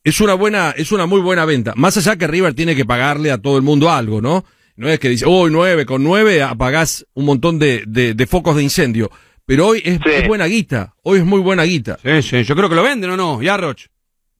[0.03, 1.73] Es una buena, es una muy buena venta.
[1.75, 4.45] Más allá que River tiene que pagarle a todo el mundo algo, ¿no?
[4.77, 8.55] No es que dice, hoy nueve, con nueve apagás un montón de, de, de focos
[8.55, 9.09] de incendio.
[9.45, 10.11] Pero hoy es, Sí.
[10.11, 10.93] es buena guita.
[11.03, 11.97] Hoy es muy buena guita.
[12.03, 13.79] Sí, sí, yo creo que lo venden o no, Yarroch.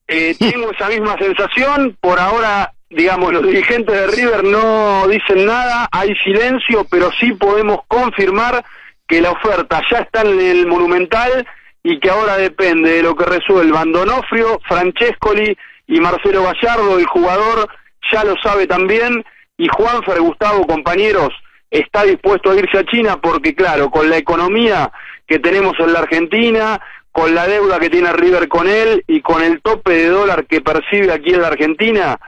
[0.08, 1.96] Eh, tengo esa misma sensación.
[2.00, 7.80] Por ahora, digamos, los dirigentes de River no dicen nada, hay silencio, pero sí podemos
[7.88, 8.64] confirmar
[9.06, 11.46] que la oferta ya está en el Monumental
[11.82, 17.68] y que ahora depende de lo que resuelvan Donofrio, Francescoli y Marcelo Gallardo, el jugador
[18.12, 19.24] ya lo sabe también,
[19.56, 21.30] y Juanfer Gustavo, compañeros,
[21.70, 24.90] está dispuesto a irse a China porque, claro, con la economía
[25.26, 26.80] que tenemos en la Argentina,
[27.12, 30.60] con la deuda que tiene River con él y con el tope de dólar que
[30.60, 32.18] percibe aquí en la Argentina,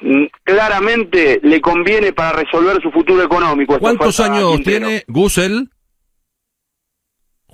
[0.00, 3.78] mm, claramente le conviene para resolver su futuro económico.
[3.78, 5.68] ¿Cuántos años tiene Gusel?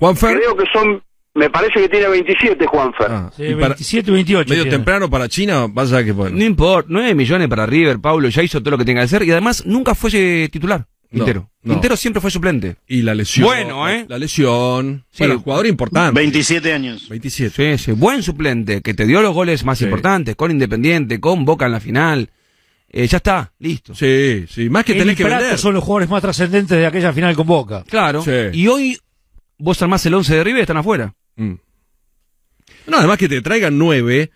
[0.02, 0.36] Juanfer.
[0.38, 1.00] Creo que son,
[1.34, 3.06] me parece que tiene 27 Juanfer.
[3.10, 4.48] Ah, Sí, y para- 27 28.
[4.50, 4.76] medio tiene.
[4.76, 6.36] temprano para China, vas a que bueno.
[6.36, 9.22] No importa, 9 millones para River, Paulo, ya hizo todo lo que tenía que hacer
[9.22, 10.86] y además nunca fue eh, titular.
[11.10, 11.50] No, Quintero.
[11.62, 11.74] no.
[11.74, 12.76] Quintero siempre fue suplente.
[12.88, 13.46] Y la lesión.
[13.46, 14.06] Bueno, ¿eh?
[14.08, 15.04] La lesión.
[15.10, 15.18] Sí.
[15.24, 16.18] Bueno, jugador importante.
[16.18, 17.06] 27 años.
[17.10, 17.76] 27.
[17.76, 19.84] Sí, sí, buen suplente, que te dio los goles más Sí.
[19.84, 22.30] importantes, con Independiente, con Boca en la final.
[22.88, 23.94] Eh, ya está, listo.
[23.94, 24.68] Sí, sí.
[24.70, 25.58] Más que tenés que vender.
[25.58, 27.84] son los jugadores más trascendentes de aquella final con Boca.
[27.88, 28.22] Claro.
[28.22, 28.30] Sí.
[28.54, 28.98] Y hoy
[29.62, 31.14] vos armás el 11 de River y están afuera.
[31.36, 31.52] Mm.
[32.88, 34.30] No, además que te traigan nueve.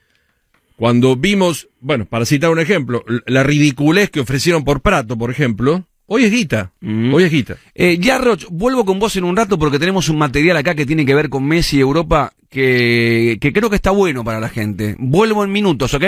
[0.77, 5.87] Cuando vimos, bueno, para citar un ejemplo, la ridiculez que ofrecieron por Prato, por ejemplo,
[6.07, 6.73] hoy es guita.
[6.81, 7.13] Mm.
[7.15, 7.57] Hoy es guita.
[7.75, 11.05] Eh, Yarroch, vuelvo con vos en un rato porque tenemos un material acá que tiene
[11.05, 14.95] que ver con Messi y Europa que, que creo que está bueno para la gente.
[14.99, 16.05] Vuelvo en minutos, ¿ok?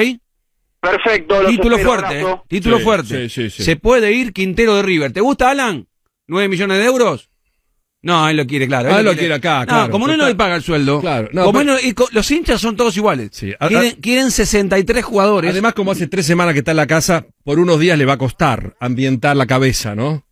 [0.80, 1.42] Perfecto.
[1.42, 2.26] los Título espero, fuerte, ¿eh?
[2.46, 3.28] Título Sí, fuerte.
[3.28, 3.62] sí, sí, sí.
[3.64, 5.12] Se puede ir Quintero de River.
[5.12, 5.88] ¿Te gusta, Alan?
[6.28, 7.27] ¿9 millones de euros?
[8.00, 8.90] No, él lo quiere, claro.
[8.94, 9.90] Ah, él lo quiere acá, No, claro.
[9.90, 10.30] como no, no Total.
[10.32, 11.00] le paga el sueldo.
[11.00, 13.30] Claro, no, como pero- no- y co- los hinchas son todos iguales.
[13.32, 15.50] Sí, a- Quieren, a- quieren 63 jugadores.
[15.50, 18.12] Además, como hace tres semanas que está en la casa, por unos días le va
[18.14, 20.24] a costar ambientar la cabeza, ¿no?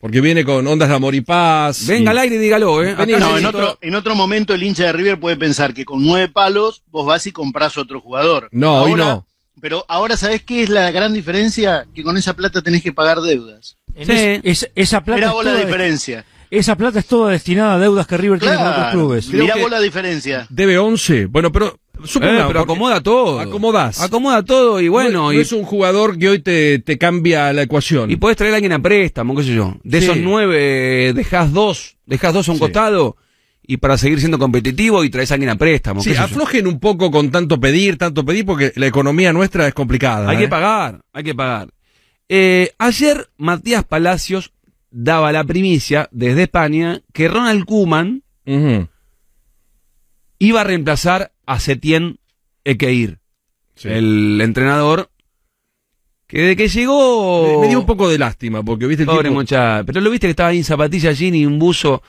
[0.00, 1.86] Porque viene con ondas de amor y paz.
[1.86, 2.94] Venga y- al aire y dígalo, ¿eh?
[2.94, 5.72] Vení, Acá No, en otro, todo- en otro momento el hincha de River puede pensar
[5.74, 8.48] que con nueve palos vos vas y compras otro jugador.
[8.52, 9.26] No, hoy no.
[9.60, 11.86] Pero ahora, ¿sabés qué es la gran diferencia?
[11.94, 13.76] Que con esa plata tenés que pagar deudas.
[13.94, 14.02] Sí.
[14.10, 16.24] es- es- esa, plata es vos la diferencia.
[16.58, 19.28] Esa plata es toda destinada a deudas que River tiene con otros Claro, clubes.
[19.32, 20.46] Mirá vos la diferencia.
[20.50, 21.26] Debe 11.
[21.26, 23.40] Bueno, pero Eh, supongamos, pero acomoda todo.
[23.40, 24.00] Acomodás.
[24.00, 27.52] Acomoda todo y bueno, no, y, no es un jugador que hoy te, te cambia
[27.52, 28.10] la ecuación.
[28.10, 29.76] y podés traer a alguien a préstamo, qué sé yo.
[29.84, 30.06] De Sí.
[30.06, 32.62] esos nueve, dejás dos, dejás dos a un Sí.
[32.62, 33.16] costado
[33.66, 36.02] y para seguir siendo competitivo y traes a alguien a préstamo.
[36.02, 36.20] Sí, yo.
[36.20, 40.28] aflojen un poco con tanto pedir, tanto pedir, porque la economía nuestra es complicada.
[40.28, 40.40] Hay ¿eh?
[40.40, 41.68] que pagar, hay que pagar.
[42.28, 44.52] Eh, ayer Matías Palacios
[44.96, 48.88] daba la primicia desde España que Ronald Ujú.
[50.38, 52.18] iba a reemplazar a Setien
[52.64, 53.18] Ekeir,
[53.74, 53.88] Sí.
[53.88, 55.10] el entrenador
[56.28, 57.56] que de que llegó...
[57.56, 59.84] Me, me dio un poco de lástima, porque viste el Pobre tipo- muchacho.
[59.86, 62.00] Pero lo viste que estaba ahí en zapatillas, jean y un buzo.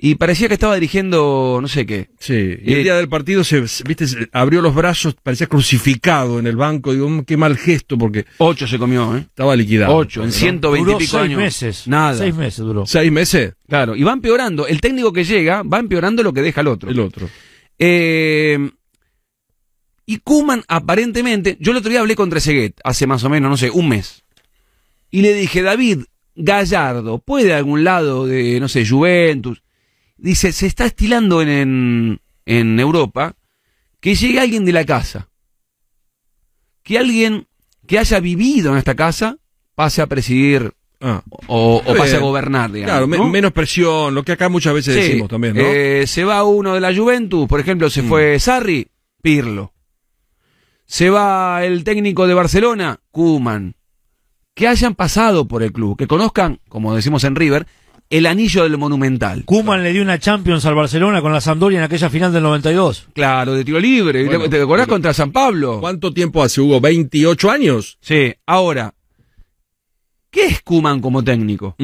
[0.00, 2.08] Y parecía que estaba dirigiendo no sé qué.
[2.20, 2.36] Sí, y
[2.72, 6.54] Eh, el día del partido se, viste, se abrió los brazos, parecía crucificado en el
[6.54, 6.92] banco.
[6.92, 9.20] Digo, "Mm, qué mal gesto, porque Ocho se comió, ¿eh?
[9.28, 9.96] estaba liquidado.
[9.96, 10.32] Ocho, en ¿no?
[10.32, 11.40] 120 y pico seis años.
[11.40, 11.88] meses.
[11.88, 12.16] Nada.
[12.16, 12.86] Seis meses duró.
[12.86, 13.54] ¿Seis meses?
[13.68, 14.68] Claro, y va empeorando.
[14.68, 16.90] El técnico que llega va empeorando lo que deja el otro.
[16.90, 17.28] El otro.
[17.76, 18.70] Eh,
[20.06, 23.56] y Kuman aparentemente, yo el otro día hablé con Trezeguet, hace más o menos, no
[23.56, 24.22] sé, un mes.
[25.10, 26.02] Y le dije, David
[26.36, 29.60] Gallardo, ¿puede algún lado de, no sé, Juventus?
[30.18, 33.34] Dice, se está estilando en, en, en Europa
[34.00, 35.28] que llegue alguien de la casa.
[36.82, 37.46] Que alguien
[37.86, 39.38] que haya vivido en esta casa
[39.74, 42.90] pase a presidir Ah, o, pase a gobernar, digamos.
[42.92, 43.28] claro, me- ¿no?
[43.28, 45.60] menos presión, lo que acá muchas veces Sí, decimos también, ¿no?
[45.62, 48.08] eh, se va uno de la Juventus, por ejemplo, se Mm.
[48.08, 48.88] fue Sarri,
[49.22, 49.72] Pirlo.
[50.86, 53.76] Se va el técnico de Barcelona, Kuman.
[54.54, 57.68] Que hayan pasado por el club, que conozcan, como decimos en River,
[58.10, 59.44] el anillo del Monumental.
[59.44, 63.08] Kuman le dio una Champions al Barcelona con la Sampdoria en aquella final del 92.
[63.12, 64.24] Claro, de tiro libre.
[64.24, 65.80] Bueno, ¿Te, acordás contra San Pablo?
[65.80, 66.80] ¿Cuánto tiempo hace, Hugo?
[66.80, 67.98] ¿28 años?
[68.00, 68.94] Sí, ahora,
[70.30, 71.76] ¿qué es Kuman como técnico?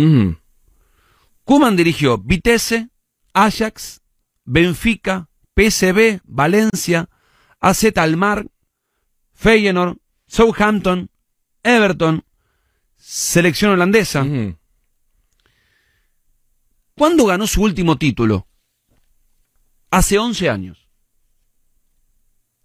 [1.45, 2.89] Kuman dirigió Vitesse,
[3.35, 4.01] Ajax,
[4.45, 7.09] Benfica, PSV, Valencia,
[7.61, 8.47] AZ Almar,
[9.35, 11.11] Feyenoord, Southampton,
[11.63, 12.25] Everton,
[12.97, 14.27] selección holandesa.
[16.97, 18.47] ¿Cuándo ganó su último título?
[19.91, 20.89] Hace 11 años.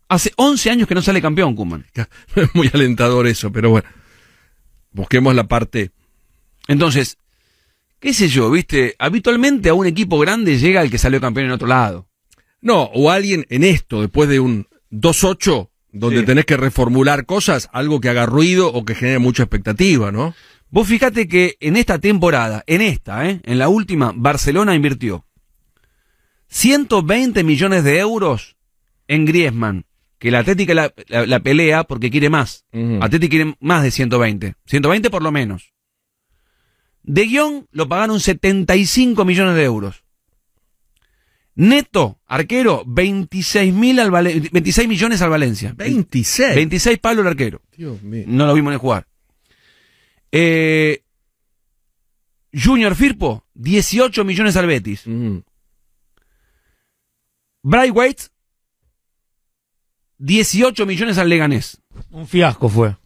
[0.08, 1.86] Hace 11 años que no sale campeón, Kuman.
[1.94, 2.08] Es
[2.56, 3.88] muy alentador eso, pero bueno.
[4.92, 5.92] Busquemos la parte.
[6.68, 7.18] Entonces,
[8.00, 11.52] qué sé yo, viste, habitualmente a un equipo grande llega el que salió campeón en
[11.52, 12.08] otro lado.
[12.62, 16.26] No, o alguien en esto, después de un 2-8, donde Sí.
[16.26, 20.34] tenés que reformular cosas, algo que haga ruido o que genere mucha expectativa, ¿no?
[20.72, 23.42] Vos fíjate que en esta temporada, en esta, ¿eh?
[23.44, 25.26] en la última, Barcelona invirtió
[26.48, 28.56] 120 millones de euros
[29.08, 29.86] en Griezmann,
[30.20, 32.66] que la Atlética la, la- la pelea porque quiere más.
[32.72, 33.00] Ujú.
[33.02, 34.56] Atlético quiere más de 120.
[34.66, 35.74] 120 por lo menos.
[37.04, 40.04] De guion lo pagaron 75 millones de euros.
[41.56, 45.74] Neto, arquero, 26, mil al Vale- 26 millones al Valencia.
[45.76, 46.56] 26.
[46.56, 47.62] 26 palos el arquero.
[47.76, 48.24] Dios mío.
[48.28, 49.08] No lo vimos ni jugar.
[50.32, 51.04] Eh,
[52.54, 55.06] Junior Firpo, 18 millones al Betis.
[55.08, 55.44] Ujú.
[57.62, 58.24] Bright White,
[60.18, 61.82] 18 millones al Leganés.
[62.12, 62.98] Un fiasco fue.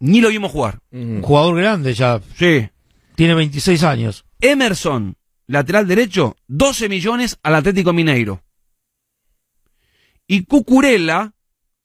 [0.00, 0.80] Ni lo vimos jugar.
[0.90, 1.26] Un Ujú.
[1.26, 2.20] jugador grande ya.
[2.36, 2.68] Sí.
[3.16, 4.24] Tiene 26 años.
[4.40, 5.16] Emerson,
[5.46, 8.42] lateral derecho, 12 millones al Atlético Mineiro.
[10.26, 11.32] Y Cucurella,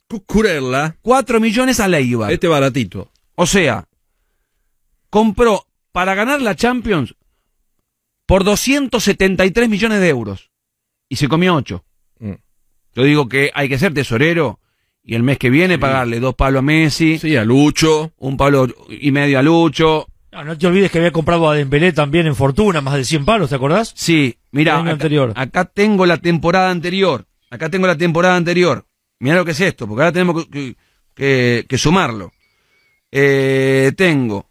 [0.08, 2.32] Cucurella, 4 millones al Eibar.
[2.32, 3.12] este baratito.
[3.36, 3.88] O sea,
[5.20, 7.16] compró para ganar la Champions
[8.26, 10.52] por 273 millones de euros.
[11.08, 11.86] Y se comió 8.
[12.20, 12.32] Mm.
[12.96, 14.60] Yo digo que hay que ser tesorero
[15.02, 18.12] y el mes que viene pagarle dos palos a Messi, Sí, a Lucho.
[18.18, 20.08] un palo y medio a Lucho.
[20.34, 23.24] No, no te olvides que había comprado a Dembélé también en fortuna, más de 100
[23.24, 23.94] palos, ¿te acordás?
[23.96, 25.32] Sí, mira, acá, anterior.
[25.34, 27.26] acá tengo la temporada anterior.
[27.50, 28.86] Acá tengo la temporada anterior.
[29.20, 30.76] Mira lo que es esto, porque ahora tenemos que,
[31.14, 32.34] que- que sumarlo.
[33.12, 34.50] Eh, tengo.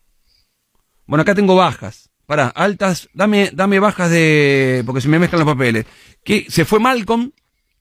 [1.06, 2.10] Bueno, acá tengo bajas.
[2.26, 4.82] Para, altas, dame, dame bajas de.
[4.86, 5.86] porque se me mezclan los papeles.
[6.24, 7.32] Que se fue Malcolm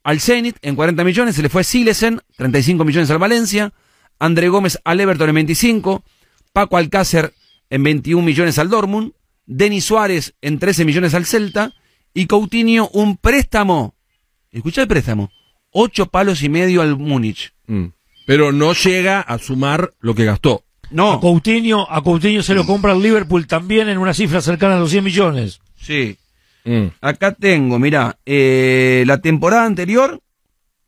[0.04, 3.74] al Zenit en 40 millones, se le fue Silesen, 35 millones al Valencia,
[4.20, 6.04] André Gómez al Everton en 25,
[6.52, 7.34] Paco Alcácer
[7.70, 9.14] en 21 millones al Dortmund,
[9.46, 11.74] Denis Suárez en 13 millones al Celta
[12.14, 13.96] y Coutinho un préstamo.
[14.52, 15.32] Escucha el préstamo.
[15.72, 17.54] 8 palos y medio al Múnich.
[17.68, 17.88] Mm.
[18.28, 20.64] Pero no llega a sumar lo que gastó.
[20.94, 21.20] A No.
[21.20, 24.92] Coutinho, a Coutinho se lo compra el Liverpool también en una cifra cercana a los
[24.92, 25.60] 100 millones.
[25.76, 26.18] Sí.
[26.66, 26.86] Mm.
[27.02, 30.22] Acá tengo, mira, eh, la temporada anterior,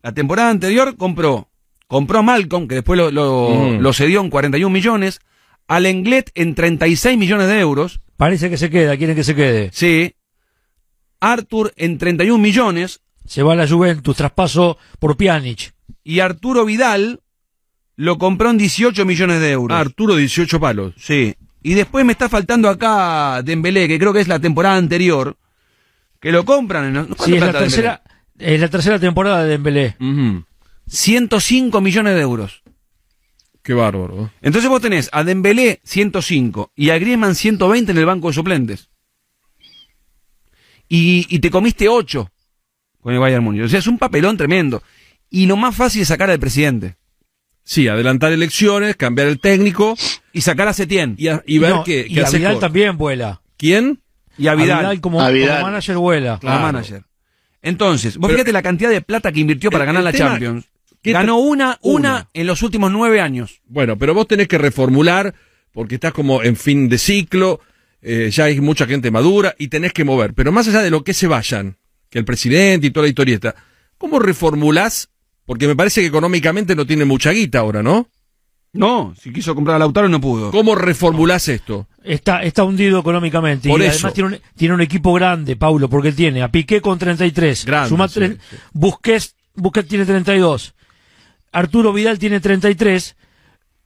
[0.02, 1.48] la temporada anterior compró,
[1.86, 3.80] compró a Malcolm, que después lo, lo, Mm.
[3.80, 5.20] lo cedió en 41 millones,
[5.68, 9.70] al Englet en 36 millones de euros, Parece que se queda, quieren que se quede.
[9.72, 10.14] sí,
[11.20, 15.74] Arthur en 31 millones, Se va a la Juventus, traspaso por Pjanic.
[16.04, 17.20] y Arturo Vidal
[17.96, 19.76] lo compró en 18 millones de euros.
[19.76, 20.94] Ah, Arturo, 18 palos.
[20.98, 21.34] Sí.
[21.62, 25.36] Y después me está faltando acá Dembélé, que creo que es la temporada anterior,
[26.20, 26.92] que lo compran.
[26.92, 28.02] ¿Cuánto Sí, es la tercera,
[28.38, 29.96] es la tercera temporada de Dembélé.
[29.98, 30.44] Ujú.
[30.86, 32.62] 105 millones de euros.
[33.62, 34.30] Qué bárbaro.
[34.42, 38.90] Entonces vos tenés a Dembélé 105 y a Griezmann 120 en el banco de suplentes.
[40.88, 42.30] Y, y te comiste 8
[43.00, 43.64] con el Bayern Múnich.
[43.64, 44.82] O sea, es un papelón tremendo.
[45.30, 46.96] Y lo más fácil es sacar al presidente.
[47.68, 49.96] Sí, adelantar elecciones, cambiar el técnico
[50.32, 51.16] Y sacar a Setién.
[51.18, 53.42] y, a- y ver No, qué, y a Vidal también vuela.
[53.56, 54.00] ¿Quién?
[54.38, 55.00] Y a A Vidal.
[55.00, 56.38] Como, A como manager vuela.
[56.40, 57.02] como manager.
[57.62, 60.12] Entonces, vos Pero- fíjate la cantidad de plata que invirtió para El- ganar el la
[60.12, 60.64] tema- Champions.
[61.02, 62.28] ¿qué Ganó una, Una.
[62.34, 63.60] en los últimos nueve años.
[63.66, 65.34] Bueno, pero vos tenés que reformular
[65.72, 67.60] porque estás como en fin de ciclo,
[68.02, 70.34] eh, ya hay mucha gente madura y tenés que mover.
[70.34, 71.76] Pero más allá de lo que se vayan,
[72.10, 73.54] que el presidente y toda la historieta,
[73.98, 75.08] ¿cómo reformulás?
[75.46, 78.08] Porque me parece que económicamente no tiene mucha guita ahora, ¿no?
[78.72, 80.50] No, si quiso comprar a Lautaro no pudo.
[80.50, 81.86] ¿Cómo reformulás esto?
[82.04, 83.68] Está, está hundido económicamente.
[83.70, 84.08] Por y eso.
[84.08, 87.64] además tiene un, tiene un equipo grande, Paulo, porque él tiene a Piqué con 33.
[87.64, 88.56] Grande, Suma sí, tre- sí.
[88.74, 90.74] Busquets, Busquets tiene 32.
[91.52, 93.16] Arturo Vidal tiene 33.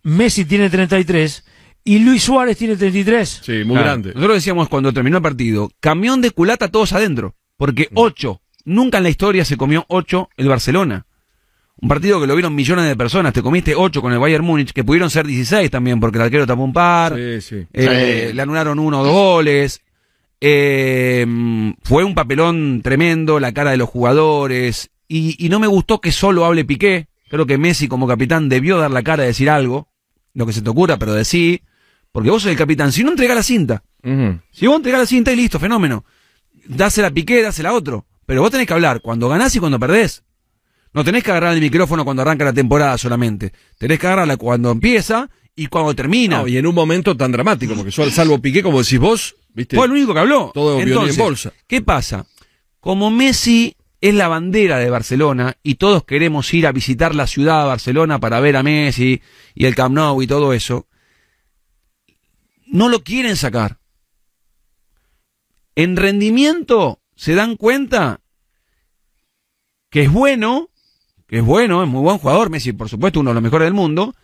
[0.03, 1.45] Messi tiene 33.
[1.85, 3.43] Y Luis Suárez tiene 33.
[3.45, 3.83] Sí, muy Claro.
[3.85, 4.13] grande.
[4.15, 7.37] Nosotros decíamos cuando terminó el partido, camión de culata todos adentro.
[7.57, 7.95] Porque Mm.
[7.97, 11.07] ocho, nunca en la historia se comió ocho el Barcelona.
[11.83, 13.33] Un partido que lo vieron millones de personas.
[13.33, 16.47] Te comiste 8 con el Bayern Múnich, que pudieron ser 16 también, porque el arquero
[16.47, 17.15] tapó un par.
[17.17, 17.67] Sí, sí.
[17.73, 18.35] Eh, Sí.
[18.37, 19.81] Le anularon uno o dos goles.
[20.41, 24.91] Eh, mm, fue un papelón tremendo, la cara de los jugadores.
[25.09, 27.09] Y, y no me gustó que solo hable Piqué.
[27.29, 29.89] Creo que Messi como capitán debió dar la cara decir algo.
[30.35, 31.63] Lo que se te ocurra, pero decí.
[32.13, 32.93] Porque vos sos el capitán.
[32.93, 33.83] Si no entrega la cinta.
[34.53, 36.05] Si vos entregás la cinta y listo, fenómeno.
[36.67, 38.07] Dásela a Piqué, dásela a otro.
[38.27, 40.23] Pero vos tenés que hablar cuando ganás y cuando perdés.
[40.93, 43.53] No tenés que agarrar el micrófono cuando arranca la temporada solamente.
[43.79, 46.39] Tenés que agarrarla cuando empieza y cuando termina.
[46.39, 49.77] No, y en un momento tan dramático, porque yo, salvo Piqué, como decís vos, viste.
[49.77, 50.51] Fue el único que habló.
[50.53, 51.53] Todo violín en Entonces, bolsa.
[51.67, 52.27] ¿Qué pasa?
[52.81, 57.63] Como Messi es la bandera de Barcelona y todos queremos ir a visitar la ciudad
[57.63, 59.21] de Barcelona para ver a Messi
[59.55, 60.87] y el Camp Nou y todo eso,
[62.67, 63.79] no lo quieren sacar.
[65.75, 68.21] En rendimiento se dan cuenta
[69.91, 70.71] que es bueno,
[71.31, 73.75] que es bueno, es muy buen jugador, Messi por supuesto uno de los mejores del
[73.75, 74.15] mundo,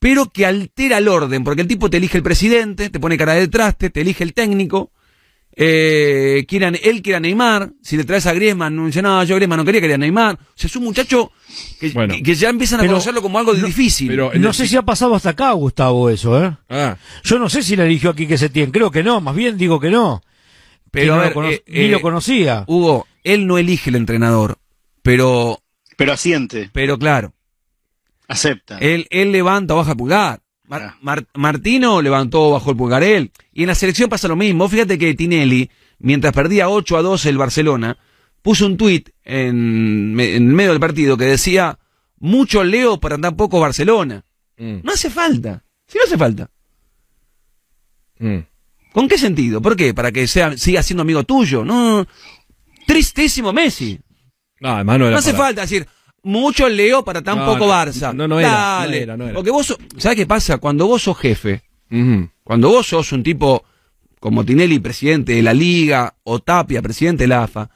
[0.00, 3.34] pero que altera el orden, porque el tipo te elige el presidente, te pone cara
[3.34, 4.90] de traste, te elige el técnico,
[5.56, 9.36] eh, quieran, él quiere a Neymar, si le traes a Griezmann, no dice, no, yo
[9.36, 10.34] Griezmann no quería, quería a Neymar.
[10.34, 11.30] O sea, es un muchacho
[11.78, 12.14] que, Bueno.
[12.14, 14.08] que- que ya empiezan a Pero- conocerlo como algo no, difícil.
[14.08, 16.56] pero- No el- sé si ha pasado hasta acá, Gustavo, eso, ¿eh?
[16.68, 18.72] Ah, Yo no sé si le eligió aquí que se tiene.
[18.72, 20.22] Creo que no, más bien digo que no.
[20.90, 22.64] pero Que a no ver, lo cono- eh, ni eh, lo conocía.
[22.68, 24.58] Hugo, él no elige el entrenador,
[25.02, 25.60] pero,
[25.96, 27.32] Pero asiente, pero claro,
[28.28, 28.78] acepta.
[28.78, 30.40] él, él levanta o baja el pulgar.
[30.66, 30.98] Mar- Ah.
[31.02, 33.30] Mar- Martino levantó o bajó el pulgar él.
[33.52, 34.68] Y en la selección pasa lo mismo.
[34.68, 37.98] Fíjate que Tinelli, mientras perdía 8 a 2 el Barcelona,
[38.42, 41.78] puso un tuit en, en medio del partido que decía,
[42.18, 44.24] mucho Leo para tan poco Barcelona.
[44.56, 45.62] mm, No hace falta.
[45.86, 46.50] Si no hace falta.
[48.18, 48.38] mm.
[48.92, 49.60] ¿Con qué sentido?
[49.60, 49.92] ¿Por qué?
[49.92, 51.64] ¿Para que sea, siga siendo amigo tuyo?
[51.64, 52.06] No.
[52.86, 53.98] Tristísimo Messi.
[54.64, 55.86] No, además no era No hace para- falta decir,
[56.22, 58.14] mucho Leo para tan No, poco no, Barça.
[58.14, 58.96] no, no era, Dale.
[58.98, 59.34] no era, no era.
[59.34, 60.58] Porque vos, so- ¿sabes qué pasa?
[60.58, 62.30] Cuando vos sos jefe, Ujú.
[62.42, 63.62] cuando vos sos un tipo
[64.20, 67.68] como Tinelli, presidente de la Liga, o Tapia, presidente de la AFA,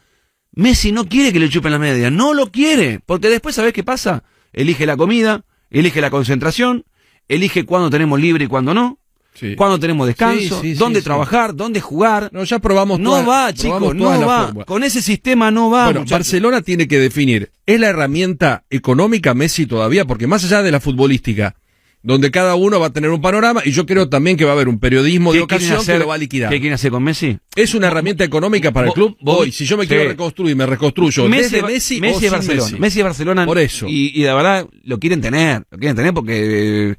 [0.53, 3.85] Messi no quiere que le chupen la media, no lo quiere, porque después, ¿sabés qué
[3.85, 4.25] pasa?
[4.55, 6.87] Elige la comida, elige la concentración,
[7.29, 8.99] elige cuándo tenemos libre y cuándo no,
[9.39, 9.55] Sí.
[9.55, 12.31] cuándo tenemos descanso, Sí, sí, sí, dónde trabajar, dónde jugar.
[12.33, 14.53] No, ya probamos No va, chicos, no va.
[14.67, 15.85] Con ese sistema no va.
[15.85, 16.19] Bueno, muchachos.
[16.19, 20.05] Barcelona tiene que definir, ¿es la herramienta económica Messi todavía?
[20.05, 21.55] Porque más allá de la futbolística,
[22.03, 24.55] donde cada uno va a tener un panorama, y yo creo también que va a
[24.55, 25.95] haber un periodismo de ¿Qué quieren ocasión hacer?
[25.97, 26.51] que lo va a liquidar.
[26.51, 27.39] ¿Qué quieren hacer con Messi?
[27.57, 29.17] ¿Es una herramienta económica para el club?
[29.25, 32.65] Hoy, si yo me quiero reconstruir, me reconstruyo desde Messi, Messi o es Barcelona.
[32.65, 32.81] Messi.
[32.81, 33.47] Messi es Barcelona.
[33.47, 33.87] Por eso.
[33.89, 35.65] Y, y la verdad lo quieren tener.
[35.71, 36.97] Lo quieren tener porque, eh,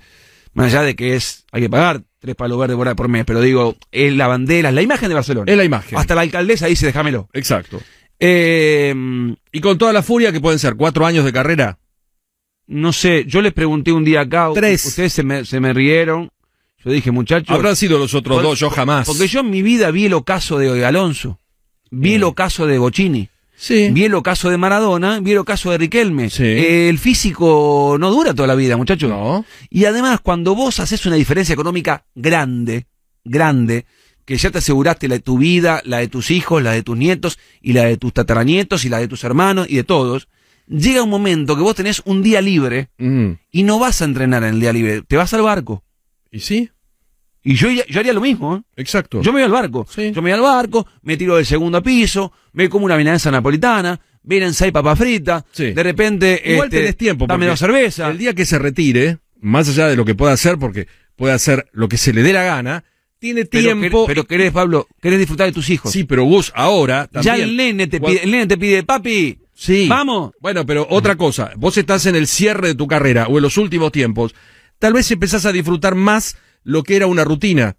[0.53, 3.41] más allá de que es hay que pagar tres palos verdes por, por mes, pero
[3.41, 5.51] digo, es la bandera, es la imagen de Barcelona.
[5.51, 5.97] Es la imagen.
[5.97, 7.29] Hasta la alcaldesa dice, déjamelo.
[7.33, 7.81] Exacto.
[8.19, 8.93] Eh,
[9.51, 11.79] Y con toda la furia que pueden ser cuatro años de carrera.
[12.67, 14.85] no sé, yo les pregunté un día acá, Tres.
[14.85, 16.29] ustedes se me, se me rieron.
[16.83, 17.49] Yo dije, muchachos.
[17.49, 19.07] Habrán sido los otros por- dos, yo jamás.
[19.07, 21.39] Porque yo en mi vida vi el ocaso de Alonso,
[21.89, 23.29] vi el ocaso de Bocini.
[23.61, 23.89] Sí.
[23.91, 26.29] Vi el ocaso de Maradona, vi el ocaso de Riquelme.
[26.29, 26.43] Sí.
[26.43, 29.09] Eh, el físico no dura toda la vida, muchachos.
[29.09, 29.43] No.
[29.69, 32.87] Y además, cuando vos haces una diferencia económica grande,
[33.25, 33.85] grande,
[34.23, 36.95] que ya te aseguraste la de tu vida, la de tus hijos, la de tus
[36.97, 40.29] nietos, y la de tus tataranietos, y la de tus hermanos, y de todos,
[40.67, 43.31] llega un momento que vos tenés un día libre Mm.
[43.51, 45.83] y no vas a entrenar en el día libre, te vas al barco.
[46.31, 46.69] ¿Y sí?
[47.43, 48.61] Y yo, yo haría lo mismo, ¿eh?
[48.75, 49.21] Exacto.
[49.21, 49.87] Yo me voy al barco.
[49.89, 50.11] Sí.
[50.11, 53.99] Yo me voy al barco, me tiro del segundo piso, me como una milanesa napolitana,
[54.23, 55.71] vienen seis papas fritas, Sí.
[55.71, 57.27] de repente Igual este, tenés tiempo.
[57.27, 58.11] dame dos cervezas.
[58.11, 61.67] El día que se retire, más allá de lo que pueda hacer, porque puede hacer
[61.71, 62.83] lo que se le dé la gana,
[63.19, 64.03] tiene pero, tiempo.
[64.03, 65.91] quer- pero querés, Pablo, querés disfrutar de tus hijos.
[65.91, 67.49] Sí, pero Gus, ahora ya también.
[67.49, 69.87] el nene te pide, el nene te pide, papi, Sí.
[69.89, 70.31] vamos.
[70.41, 73.57] Bueno, pero otra cosa, vos estás en el cierre de tu carrera o en los
[73.57, 74.33] últimos tiempos,
[74.77, 77.75] tal vez empezás a disfrutar más lo que era una rutina.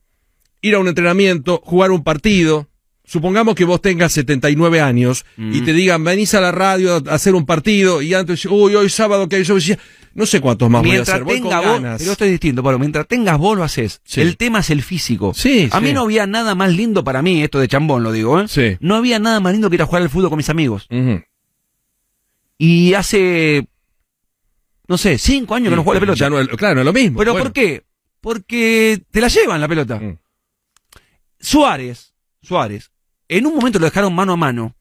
[0.63, 2.69] Ir a un entrenamiento, jugar un partido.
[3.05, 7.35] Supongamos que vos tengas 79 años y te digan, venís a la radio a hacer
[7.35, 9.77] un partido y antes, uy, hoy sábado que hay yo decía,
[10.15, 11.99] no sé cuántos más voy a Mientras hacer, voy tenga con vos, ganas.
[11.99, 14.01] pero esto es distinto, Pablo, mientras tengas vos lo haces.
[14.05, 14.21] Sí.
[14.21, 15.35] El tema es el físico.
[15.35, 15.85] Sí, A sí.
[15.85, 18.47] mí no había nada más lindo para mí, esto de chambón lo digo, ¿eh?
[18.47, 18.77] Sí.
[18.79, 20.87] No había nada más lindo que ir a jugar al fútbol con mis amigos.
[22.59, 23.67] Y hace,
[24.87, 26.19] no sé, cinco años que no juego la pelota.
[26.19, 27.19] Ya no es- claro, no es lo mismo.
[27.19, 27.45] ¿Pero Bueno.
[27.47, 27.83] por qué?
[28.21, 29.97] Porque te la llevan la pelota.
[29.99, 30.19] Mm.
[31.41, 32.13] Suárez,
[32.43, 32.91] Suárez,
[33.29, 34.75] en un momento lo dejaron mano a mano.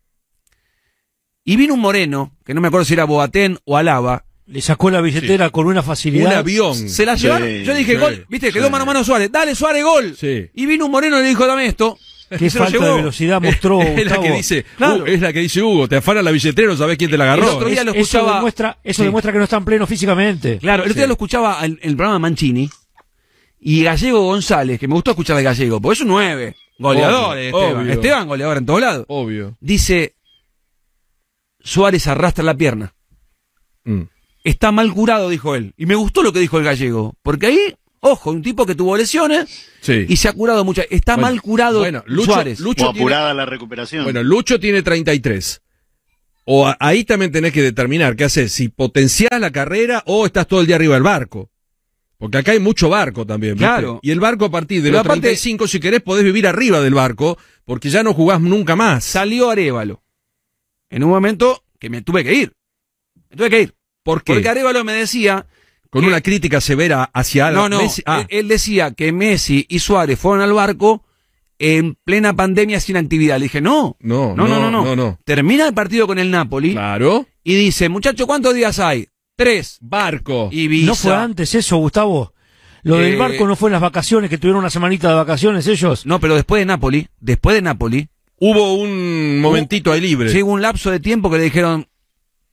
[1.43, 4.89] Y vino un moreno, que no me acuerdo si era Boatén o Alaba, Le sacó
[4.89, 6.31] la billetera con una facilidad.
[6.31, 6.75] Un avión.
[6.89, 7.47] se la Sí, llevaron.
[7.63, 10.15] Yo dije, sí, gol, viste, quedó mano a mano Suárez, dale Suárez, gol.
[10.19, 10.49] Sí.
[10.55, 11.97] Y vino un moreno y le dijo, dame esto.
[12.37, 12.85] Qué falta llevó.
[12.85, 15.03] de velocidad mostró es la que dice, Claro.
[15.03, 17.23] uh, es la que dice Hugo, te afana la billetera, no sabés quién te la
[17.25, 17.55] El agarró.
[17.55, 19.05] otro día Es- lo Eso demuestra, eso Sí.
[19.05, 20.57] demuestra que no están plenos físicamente.
[20.59, 22.69] Claro, el otro día lo escuchaba en en el programa de Mancini
[23.59, 27.43] y Gallego González, que me gustó escuchar de Gallego, porque es un 9, goleador, Obvio,
[27.49, 27.77] Esteban.
[27.83, 27.93] obvio.
[27.93, 29.05] Esteban, goleador en todos lados.
[29.09, 29.57] Obvio.
[29.59, 30.15] Dice,
[31.59, 32.93] Suárez arrastra la pierna.
[33.83, 34.03] Mm.
[34.43, 35.73] Está mal curado, dijo él.
[35.77, 38.95] Y me gustó lo que dijo el gallego, porque ahí, ojo, un tipo que tuvo
[38.95, 40.05] lesiones Sí.
[40.07, 40.81] y se ha curado mucho.
[40.89, 42.59] Está Bueno, mal curado bueno, Lucho- Suárez.
[42.59, 44.05] Lucho O tiene- la recuperación.
[44.05, 45.61] Bueno, Lucho tiene 33.
[46.45, 50.47] O a- ahí también tenés que determinar qué haces, si potenciás la carrera o estás
[50.47, 51.49] todo el día arriba del barco.
[52.19, 53.65] Porque acá hay mucho barco también, ¿viste?
[53.65, 53.99] Claro.
[54.03, 56.81] Y el barco a partir de Pero los aparte- 35, si querés, podés vivir arriba
[56.81, 59.03] del barco, porque ya no jugás nunca más.
[59.05, 60.03] Salió Arevalo.
[60.89, 62.53] En un momento que me tuve que ir.
[63.29, 63.73] Me tuve que ir.
[64.03, 64.33] ¿Por qué?
[64.33, 65.47] Porque Arevalo me decía
[65.89, 67.81] Con que- una crítica severa hacia No, no.
[67.81, 68.01] Messi.
[68.05, 71.05] Ah, él, él decía que Messi y Suárez fueron al barco
[71.57, 73.37] en plena pandemia sin actividad.
[73.37, 73.97] Le dije, no.
[73.99, 74.83] No, no, no, no, no.
[74.83, 75.19] no, no.
[75.25, 77.27] Termina el partido con el Napoli claro.
[77.43, 79.07] y dice, muchacho, ¿cuántos días hay?
[79.39, 79.77] Tres.
[79.79, 80.49] Barco.
[80.51, 80.85] Ibiza.
[80.87, 82.33] ¿No fue antes eso, Gustavo?
[82.83, 85.65] Lo Eh, del barco no fue en las vacaciones, que tuvieron una semanita de vacaciones
[85.67, 86.05] ellos.
[86.05, 88.09] No, pero después de Napoli, después de Napoli,
[88.41, 90.29] Hubo un momentito ahí libre.
[90.31, 91.87] llegó un lapso de tiempo que le dijeron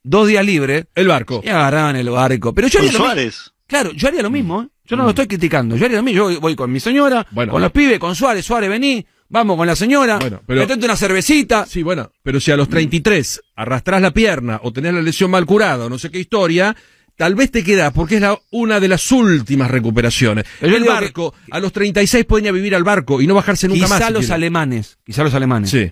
[0.03, 1.41] dos días libres El barco.
[1.43, 2.53] y agarraban el barco.
[2.53, 2.97] Pero yo haría lo.
[2.99, 3.53] Suárez.
[3.67, 4.67] Claro, yo haría lo mismo, ¿eh?
[4.85, 5.75] Yo no lo estoy criticando.
[5.75, 6.29] Yo haría lo mismo.
[6.31, 7.51] Yo voy con mi señora, Bueno.
[7.51, 8.45] con los pibes, con Suárez.
[8.45, 9.05] Suárez, vení.
[9.29, 10.17] Vamos con la señora.
[10.19, 11.65] Bueno, pero- metete una cervecita.
[11.65, 15.45] Sí, bueno, pero si a los 33 arrastrás la pierna o tenés la lesión mal
[15.45, 16.75] curada o no sé qué historia,
[17.17, 20.45] tal vez te quedás porque es la, una de las últimas recuperaciones.
[20.61, 23.67] Pero el barco, a los 36 pueden ir a vivir al barco y no bajarse
[23.67, 24.07] nunca quizá más.
[24.07, 25.91] si los alemanes, quizá los alemanes, Sí.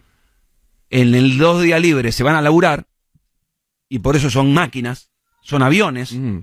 [0.90, 2.86] en el dos días libres se van a laburar
[3.90, 5.10] y por eso son máquinas,
[5.42, 6.40] son aviones, Mm.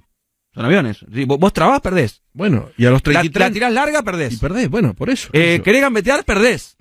[0.55, 0.99] Son aviones.
[1.13, 2.23] Si vos, trabás, perdés.
[2.33, 4.39] Bueno, y a los La, 33 la tirás larga, y perdés.
[4.39, 5.29] perdés, bueno, por eso.
[5.33, 5.63] Eh, Eso.
[5.63, 6.77] querés gambetear, perdés.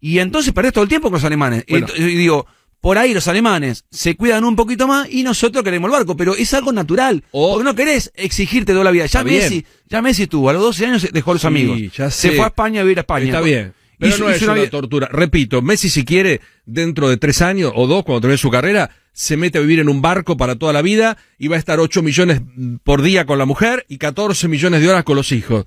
[0.00, 1.64] Y entonces perdés todo el tiempo con los alemanes.
[1.68, 1.86] Bueno.
[1.96, 2.46] Y, y digo,
[2.80, 6.34] por ahí los alemanes se cuidan un poquito más y nosotros queremos el barco, pero
[6.36, 7.24] es algo natural.
[7.30, 9.06] Porque no querés exigirte toda la vida.
[9.06, 9.24] Ya.
[9.24, 11.78] Messi, ya Messi tuvo, a los 12 años dejó a los Sí, amigos.
[11.96, 12.36] ya Se sé.
[12.36, 13.26] fue a España a vivir a España.
[13.26, 13.72] Está bien.
[13.98, 15.08] Pero Hizo- no es una, una tortura.
[15.10, 19.36] Repito, Messi si quiere, dentro de tres años o dos, cuando termine su carrera, se
[19.38, 22.02] mete a vivir en un barco para toda la vida y va a estar 8
[22.02, 22.42] millones
[22.82, 25.64] por día con la mujer y 14 millones de horas con los hijos.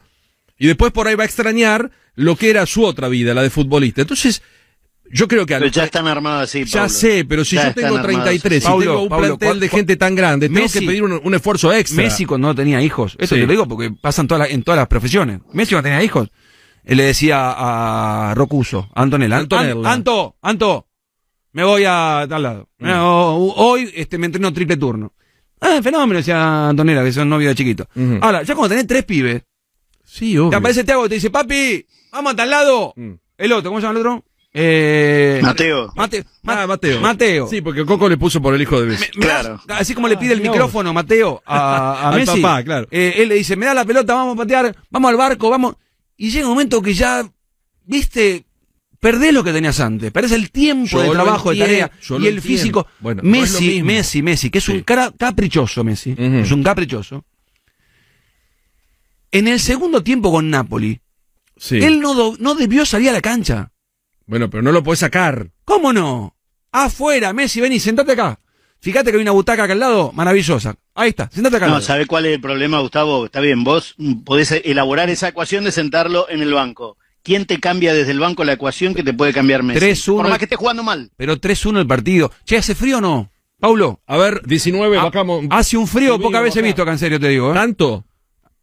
[0.60, 3.50] Y después por ahí va a extrañar lo que era su otra vida, la de
[3.50, 4.02] futbolista.
[4.02, 4.41] Entonces,
[5.10, 6.66] yo creo que Pero ya están armados así.
[6.66, 6.89] ya Pablo.
[6.89, 8.66] sé, pero si Ya yo tengo armados 33 así.
[8.66, 11.34] y Paulo, tengo un plantel de ¿cuál- gente tan grande, tengo que pedir un, un
[11.34, 12.04] esfuerzo extra.
[12.04, 13.39] Messi cuando no tenía hijos, eso Sí.
[13.41, 15.39] te lo digo porque pasan todas las- en todas las profesiones.
[15.54, 16.28] Messi cuando tenía hijos,
[16.84, 19.72] él le decía a Rocuso, a Antonella, Antonella.
[19.80, 20.88] "An- Anto, Anto,
[21.58, 22.70] me voy a tal lado.
[22.78, 22.88] Mm.
[22.99, 25.12] Hoy este, me entreno triple turno.
[25.60, 27.88] Ah, fenómeno, decía Antonella, que son novio de chiquito.
[28.22, 29.41] Ahora, ya cuando tenés tres pibes,
[30.03, 30.51] Sí, obvio.
[30.51, 32.93] te aparece Tiago y te dice, papi, vamos a tal lado.
[32.95, 33.14] Mm.
[33.39, 34.24] El otro, ¿cómo se llama el otro?
[34.53, 35.91] Eh, Mateo.
[35.95, 36.24] Mateo.
[36.43, 37.01] Ma- Ah, Mateo.
[37.01, 37.47] Mateo.
[37.47, 39.05] Sí, porque Coco le puso por el hijo de Messi.
[39.16, 39.62] Me- me da- Claro.
[39.70, 42.39] así como le pide el micrófono Mateo a, a Al Messi.
[42.39, 42.88] papá, claro.
[42.91, 45.76] eh, él le dice, me da la pelota, vamos a patear, vamos al barco, vamos.
[46.18, 47.28] Y llega un momento que ya,
[47.84, 48.45] viste,
[49.00, 52.20] perdés lo que tenías antes, perdés el tiempo Yo de trabajo, de entiendo, tarea yo
[52.20, 52.88] y el físico.
[53.00, 53.84] Bueno, Messi.
[53.84, 54.72] Messi, Messi, que es Sí.
[54.74, 56.16] un cara caprichoso, Messi.
[56.18, 57.24] Es un caprichoso.
[59.32, 61.02] En el segundo tiempo con Napoli,
[61.58, 61.78] Sí.
[61.78, 63.72] él no, no debió salir a la cancha.
[64.26, 65.52] Bueno, pero no lo puedes sacar.
[65.66, 66.36] ¿Cómo no?
[66.72, 68.39] Afuera, Messi, vení, sentate acá.
[68.80, 70.76] Fíjate que hay una butaca acá al lado, maravillosa.
[70.93, 71.82] Ahí está, sentate acá No.
[71.82, 73.26] ¿sabe cuál es el problema, Gustavo?
[73.26, 76.98] Está bien, vos podés elaborar esa ecuación de sentarlo en el banco.
[77.28, 79.86] ¿Quién te cambia desde el banco la ecuación que te puede cambiar Messi?
[79.86, 80.15] 3-1.
[80.15, 81.11] Por más que esté jugando mal.
[81.17, 82.32] Pero 3-1 el partido.
[82.45, 83.30] Che, ¿hace frío o no?
[83.59, 83.99] Paulo.
[84.07, 85.43] A ver, 19, Ah, bajamos.
[85.49, 87.51] Hace un frío, Subimos pocas veces he visto acá, en serio te digo.
[87.51, 87.53] ¿eh?
[87.53, 88.05] ¿Tanto?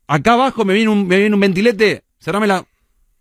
[0.06, 2.04] Acá abajo me viene un, me viene un ventilete.
[2.18, 2.64] Cerrámela.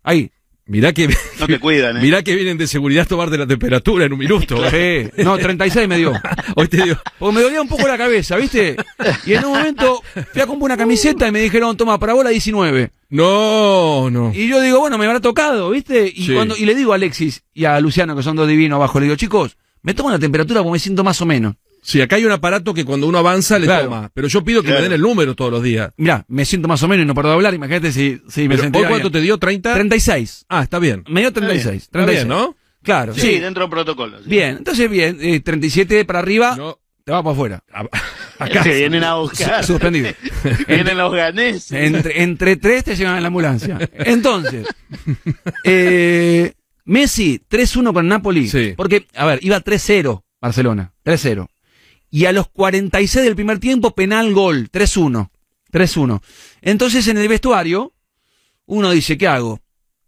[0.02, 0.30] Ahí.
[0.66, 1.08] Mirá que,
[1.38, 2.00] No te cuidan, ¿eh?
[2.00, 4.56] mirá que vienen de seguridad a tomarte la temperatura en un minuto.
[4.70, 5.10] Sí.
[5.22, 6.12] No, 36 me dio.
[6.56, 6.96] Hoy te digo.
[7.18, 8.76] Porque me dolía un poco la cabeza, ¿viste?
[9.26, 10.02] Y en un momento
[10.32, 12.90] fui a comprar una camiseta y me dijeron, toma, para bola 19.
[13.10, 14.32] No, no.
[14.34, 16.10] Y yo digo, bueno, me habrá tocado, ¿viste?
[16.14, 16.32] Y, Sí.
[16.34, 19.04] cuando, y le digo a Alexis y a Luciano, que son dos divinos abajo, le
[19.06, 21.56] digo, chicos, me tomo la temperatura porque me siento más o menos.
[21.86, 23.84] Sí, acá hay un aparato que cuando uno avanza le Claro.
[23.84, 24.10] toma.
[24.14, 24.80] Pero yo pido que Claro.
[24.80, 25.92] me den el número todos los días.
[25.98, 28.56] Mirá, me siento más o menos y no paro de hablar, imagínate si, si me
[28.56, 29.38] sentía ¿Hoy cuánto te dio?
[29.38, 29.74] ¿30?
[29.74, 30.46] 36.
[30.48, 31.04] Ah, está bien.
[31.08, 31.82] Me dio 36.
[31.82, 32.24] Está 36.
[32.26, 32.56] bien, ¿no?
[32.82, 33.38] Claro, Sí, sí.
[33.38, 34.18] dentro del protocolo.
[34.18, 34.28] sí.
[34.30, 36.78] Bien, entonces bien, eh, 37 para arriba, No.
[37.04, 37.62] te va para afuera.
[38.38, 39.62] A- Te vienen a buscar.
[39.64, 40.08] Suspendido.
[40.68, 41.70] vienen los ganeses.
[41.70, 43.78] Entre, entre tres te llevan a la ambulancia.
[43.92, 44.66] Entonces,
[45.64, 46.52] eh,
[46.86, 48.48] Messi 3-1 con Napoli.
[48.48, 48.74] Sí.
[48.76, 50.92] Porque, a ver, iba 3-0 Barcelona.
[51.04, 51.46] 3-0.
[52.14, 54.68] Y a los 46 del primer tiempo, penal gol.
[54.70, 55.30] 3-1.
[55.72, 56.20] 3-1.
[56.62, 57.92] Entonces, en el vestuario,
[58.66, 59.58] uno dice, ¿qué hago?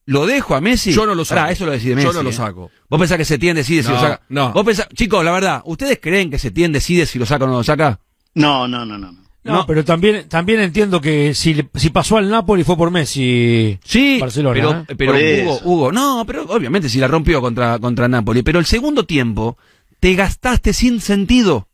[0.05, 0.93] ¿Lo dejo a Messi?
[0.93, 1.41] Yo no lo saco.
[1.41, 2.07] Pará, eso lo decide Messi.
[2.07, 2.33] Yo no lo ¿eh?
[2.33, 2.71] saco.
[2.89, 4.21] ¿Vos pensás que Setién decide si lo saca?
[4.29, 4.53] no.
[4.53, 7.55] ¿Vos pensás, chicos, la verdad, ¿ustedes creen que Setién decide si lo saca o no
[7.55, 7.99] lo saca?
[8.35, 9.13] No, no, no, no.
[9.43, 9.67] no.
[9.67, 13.81] Pero también, también entiendo que si, le- si pasó al Napoli fue por Messi.
[13.85, 15.19] Sí, Barcelona, pero, ¿eh?
[15.19, 15.61] pero Hugo.
[15.65, 19.59] Hugo, no, pero obviamente si la rompió contra, contra Napoli, pero el segundo tiempo
[19.99, 21.67] te gastaste sin sentido.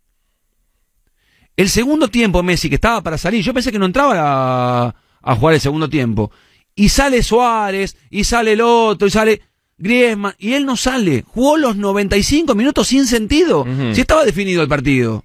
[1.56, 4.14] El segundo tiempo, Messi, que estaba para salir, yo pensé que no entraba
[4.86, 6.30] a, a jugar el segundo tiempo.
[6.74, 9.42] Y sale Suárez, y sale el otro, y sale
[9.76, 11.24] Griezmann, y él no sale.
[11.26, 13.66] Jugó los 95 minutos sin sentido.
[13.92, 15.24] Si estaba definido el partido.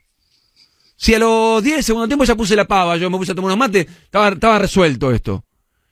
[0.95, 3.35] Si a los 10 del segundo tiempo ya puse la pava, yo me puse a
[3.35, 5.45] tomar unos mates, estaba, estaba resuelto esto.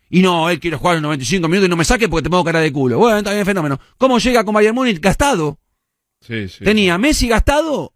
[0.09, 2.43] Y no, él quiere jugar los 95 minutos y no me saque porque te pongo
[2.43, 2.97] cara de culo.
[2.97, 3.79] Bueno, está bien, fenómeno.
[3.97, 5.59] ¿Cómo llega con Bayern Múnich gastado?
[6.21, 6.63] Sí, sí.
[6.63, 7.93] Tenía Messi gastado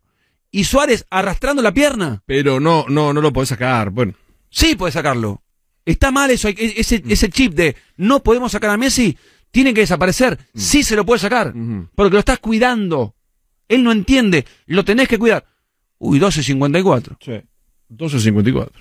[0.51, 2.21] y Suárez arrastrando la pierna.
[2.25, 3.89] Pero no, no, no lo podés sacar.
[3.91, 4.13] Bueno.
[4.49, 5.43] Sí puede sacarlo.
[5.85, 7.11] Está mal eso, hay- ese, Mm.
[7.11, 9.17] ese chip de no podemos sacar a Messi,
[9.51, 10.37] tiene que desaparecer.
[10.55, 11.77] Sí se lo puede sacar, Mm.
[11.79, 11.89] Ujú.
[11.95, 13.15] porque lo estás cuidando.
[13.67, 15.45] Él no entiende, lo tenés que cuidar.
[15.99, 17.17] Uy, 12.54.
[17.23, 17.41] Sí.
[17.89, 18.71] 12.54.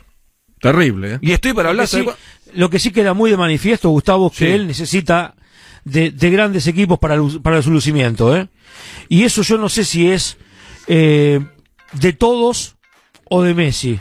[0.60, 1.18] Terrible, ¿eh?
[1.22, 1.88] Y estoy para Lo hablar.
[1.88, 2.04] que, sí,
[2.54, 4.50] lo que sí queda muy de manifiesto, Gustavo, es que Sí.
[4.52, 5.34] él necesita
[5.84, 8.34] de, de grandes equipos para su lucimiento.
[8.36, 8.48] ¿eh?
[9.08, 10.36] Y eso yo no sé si es
[10.88, 11.40] eh,
[11.92, 12.76] de todos
[13.24, 13.98] o de Messi.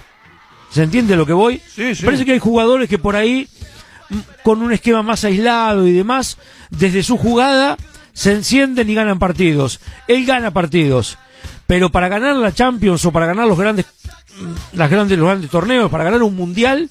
[0.70, 1.62] ¿Se entiende lo que voy?
[1.74, 2.04] Sí, sí.
[2.06, 3.48] Parece que hay jugadores que por ahí,
[4.44, 6.38] con un esquema más aislado y demás,
[6.70, 7.78] desde su jugada
[8.14, 9.80] se encienden y ganan partidos.
[10.08, 11.18] Él gana partidos.
[11.68, 13.86] Pero para ganar la Champions o para ganar los grandes,
[14.40, 16.90] mm, las grandes, los grandes torneos, para ganar un mundial,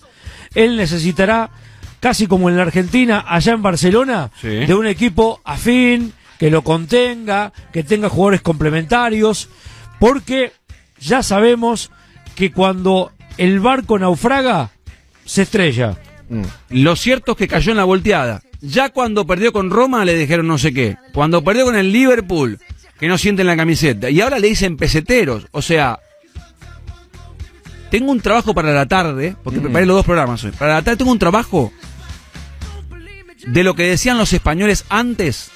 [0.54, 1.50] él necesitará,
[2.00, 4.48] casi como en la Argentina, allá en Barcelona, Sí.
[4.48, 9.48] de un equipo afín, que lo contenga, que tenga jugadores complementarios,
[9.98, 10.52] porque
[11.00, 11.90] ya sabemos
[12.34, 14.70] que cuando el barco naufraga,
[15.24, 15.96] se estrella.
[16.70, 18.42] Lo cierto es que cayó en la volteada.
[18.60, 20.96] Ya cuando perdió con Roma le dijeron no sé qué.
[21.12, 22.58] Cuando perdió con el Liverpool,
[22.98, 24.10] que no sienten la camiseta.
[24.10, 25.46] Y ahora le dicen peseteros.
[25.52, 26.00] O sea,
[27.90, 30.52] tengo un trabajo para la tarde, porque preparé los dos programas hoy.
[30.52, 31.72] Para la tarde tengo un trabajo
[33.46, 35.50] de lo que decían los españoles antes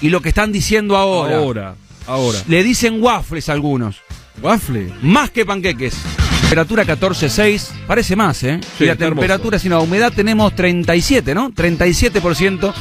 [0.00, 1.36] y lo que están diciendo ahora.
[1.36, 1.74] Ahora.
[2.06, 2.38] Ahora.
[2.48, 4.00] Le dicen waffles a algunos.
[4.40, 4.92] Waffle.
[5.02, 5.94] Más que panqueques.
[6.42, 8.60] Temperatura 14.6, parece más, ¿eh?
[8.76, 11.50] Sí, y la temperatura, si no, la humedad tenemos 37, ¿no?
[11.50, 12.72] 37%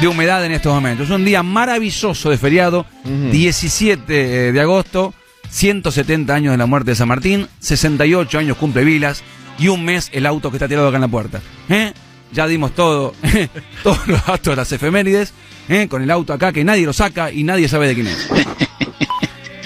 [0.00, 1.06] de humedad en estos momentos.
[1.06, 3.30] Es un día maravilloso de feriado, Ujú.
[3.30, 5.12] 17 de agosto,
[5.50, 9.22] 170 años de la muerte de San Martín, 68 años cumple Vilas
[9.58, 11.40] y un mes el auto que está tirado acá en la puerta.
[11.68, 11.92] ¿eh?
[12.32, 13.14] Ya dimos todo,
[13.82, 15.34] todos los datos de las efemérides,
[15.68, 15.86] ¿eh?
[15.88, 18.28] con el auto acá que nadie lo saca y nadie sabe de quién es.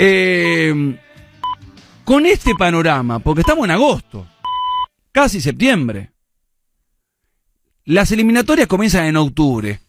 [0.04, 0.96] Eh,
[2.04, 4.26] con este panorama, porque estamos en agosto,
[5.12, 6.10] casi septiembre,
[7.84, 9.80] las eliminatorias comienzan en octubre.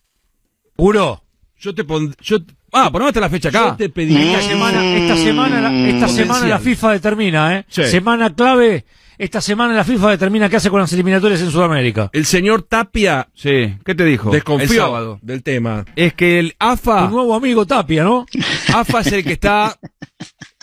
[0.76, 1.24] ¿Juro?
[1.60, 2.16] Yo te pondré.
[2.22, 2.38] Yo,
[2.76, 3.78] Ah, ponemos hasta la fecha yo acá.
[3.78, 7.66] te pediría Esta semana, esta semana, la- esta semana la FIFA determina, ¿eh?
[7.70, 7.84] Sí.
[7.86, 8.84] Semana clave.
[9.16, 12.10] Esta semana la FIFA determina qué hace con las eliminatorias en Sudamérica.
[12.14, 14.32] El señor Tapia Sí, ¿qué te dijo?
[14.32, 15.20] desconfió El sábado.
[15.22, 15.86] del tema.
[15.96, 18.26] Es que el AFA, nuevo amigo Tapia, ¿no?
[18.74, 19.78] AFA es el que está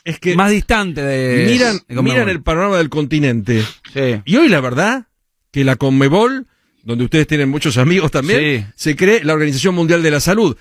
[0.04, 1.46] Es que más distante de.
[1.50, 3.62] miran, de miran el panorama del continente.
[3.92, 4.20] Sí.
[4.24, 5.06] Y hoy la verdad
[5.50, 6.46] que la Conmebol,
[6.84, 8.72] donde ustedes tienen muchos amigos también, Sí.
[8.76, 10.56] se cree la Organización Mundial de la Salud.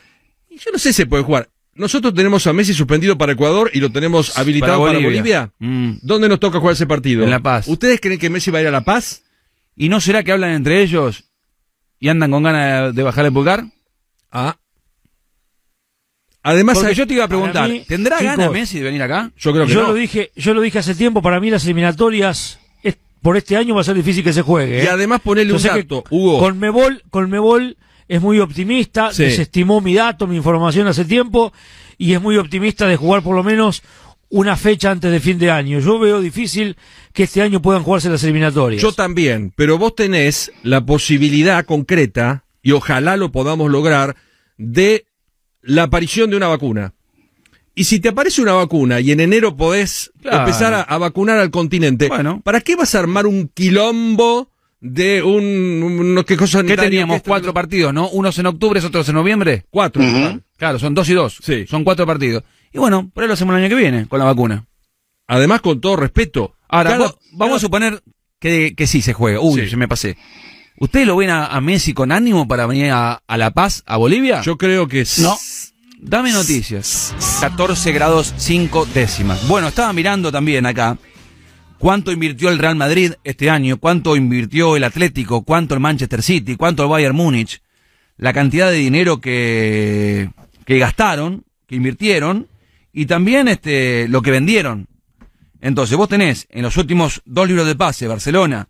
[0.50, 1.50] Y yo no sé si se puede jugar.
[1.76, 5.54] Nosotros tenemos a Messi suspendido para Ecuador y lo tenemos habilitado para Bolivia.
[5.60, 5.94] Mm.
[6.02, 7.24] ¿Dónde nos toca jugar ese partido?
[7.24, 7.68] En La Paz.
[7.70, 9.24] ¿Ustedes creen que Messi va a ir a La Paz?
[9.78, 11.24] ¿Y no será que hablan entre ellos
[12.00, 13.64] y andan con ganas de, de bajar el pulgar?
[14.32, 14.58] Ah.
[16.50, 19.32] Además, Porque yo te iba a preguntar, mí, ¿tendrá chicos, ganas Messi de venir acá?
[19.38, 19.88] yo creo que Yo no.
[19.90, 23.76] lo dije, yo lo dije hace tiempo, para mí las eliminatorias es- por este año
[23.76, 24.78] va a ser difícil que se juegue.
[24.84, 24.90] Y ¿eh?
[24.90, 26.40] además ponerle un que dato, Hugo.
[26.40, 27.78] Conmebol, Conmebol
[28.08, 29.24] es muy optimista, Sí.
[29.24, 31.54] desestimó mi dato, mi información hace tiempo
[31.98, 33.84] y es muy optimista de jugar por lo menos
[34.30, 35.80] una fecha antes de fin de año.
[35.80, 36.76] Yo veo difícil
[37.14, 38.82] que este año puedan jugarse las eliminatorias.
[38.82, 44.16] Yo también, pero vos tenés la posibilidad concreta, y ojalá lo podamos lograr,
[44.58, 45.06] de
[45.62, 46.94] la aparición de una vacuna.
[47.76, 50.40] Y si te aparece una vacuna y en enero podés Claro.
[50.40, 52.42] empezar a, a vacunar al continente, Bueno.
[52.44, 54.50] ¿para qué vas a armar un quilombo
[54.82, 57.16] de un, un- qué cosa ¿Qué teníamos?
[57.16, 58.10] que esto- Cuatro partidos, ¿no?
[58.10, 59.66] Unos en octubre, otros en noviembre.
[59.70, 60.04] Cuatro.
[60.58, 61.38] Claro, son dos y dos.
[61.42, 61.66] Sí.
[61.68, 62.44] Son cuatro partidos.
[62.74, 64.66] Y bueno, por ahí lo hacemos el año que viene, con la vacuna.
[65.28, 66.56] Además, con todo respeto.
[66.68, 68.02] Ahora, cada- vamos a suponer
[68.40, 69.40] que, que sí se juega.
[69.40, 69.70] Uy, Sí.
[69.70, 70.18] se me pasé.
[70.80, 73.98] ¿Ustedes lo ven a, a Messi con ánimo para venir a, a La Paz, a
[73.98, 74.42] Bolivia?
[74.42, 75.36] Yo creo que s- No.
[76.02, 77.14] Dame noticias.
[77.42, 79.46] 14 grados 5 décimas.
[79.50, 80.98] Bueno, estaba mirando también acá
[81.78, 86.56] cuánto invirtió el Real Madrid este año, cuánto invirtió el Atlético, cuánto el Manchester City,
[86.56, 87.62] cuánto el Bayern Múnich.
[88.18, 90.30] la cantidad de dinero que,
[90.66, 92.48] que gastaron, que invirtieron,
[92.94, 94.88] y también este, lo que vendieron.
[95.62, 98.70] Entonces, vos tenés en los últimos dos libros de pase, Barcelona.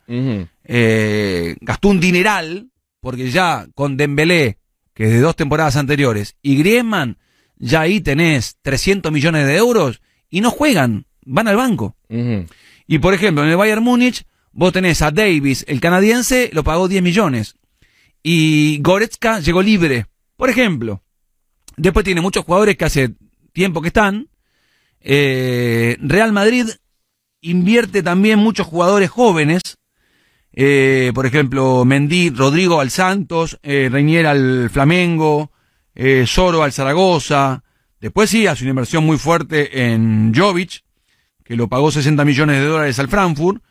[0.72, 2.70] Eh, gastó un dineral,
[3.01, 4.59] porque ya con Dembélé,
[4.93, 7.17] que es de dos temporadas anteriores, y Griezmann,
[7.57, 9.99] ya ahí tenés 300 millones de euros,
[10.30, 11.95] y no juegan, van al banco.
[12.88, 16.88] Y por ejemplo, en el Bayern Múnich, vos tenés a Davis, el canadiense, lo pagó
[16.88, 17.55] 10 millones.
[18.22, 20.05] Y Goretzka llegó libre.
[20.36, 21.01] Por ejemplo.
[21.78, 23.15] Después tiene muchos jugadores que hace
[23.53, 24.30] tiempo que están.
[25.01, 26.67] Eh, Real Madrid
[27.41, 29.79] invierte también muchos jugadores jóvenes.
[30.62, 35.53] Eh, por ejemplo, Mendy, Rodrigo al Santos, eh, Reinier al Flamengo,
[35.95, 37.64] eh, Soro al Zaragoza.
[38.01, 40.84] Después sí, hace una inversión muy fuerte en Jovic,
[41.45, 43.64] que lo pagó 60 millones de dólares al Frankfurt,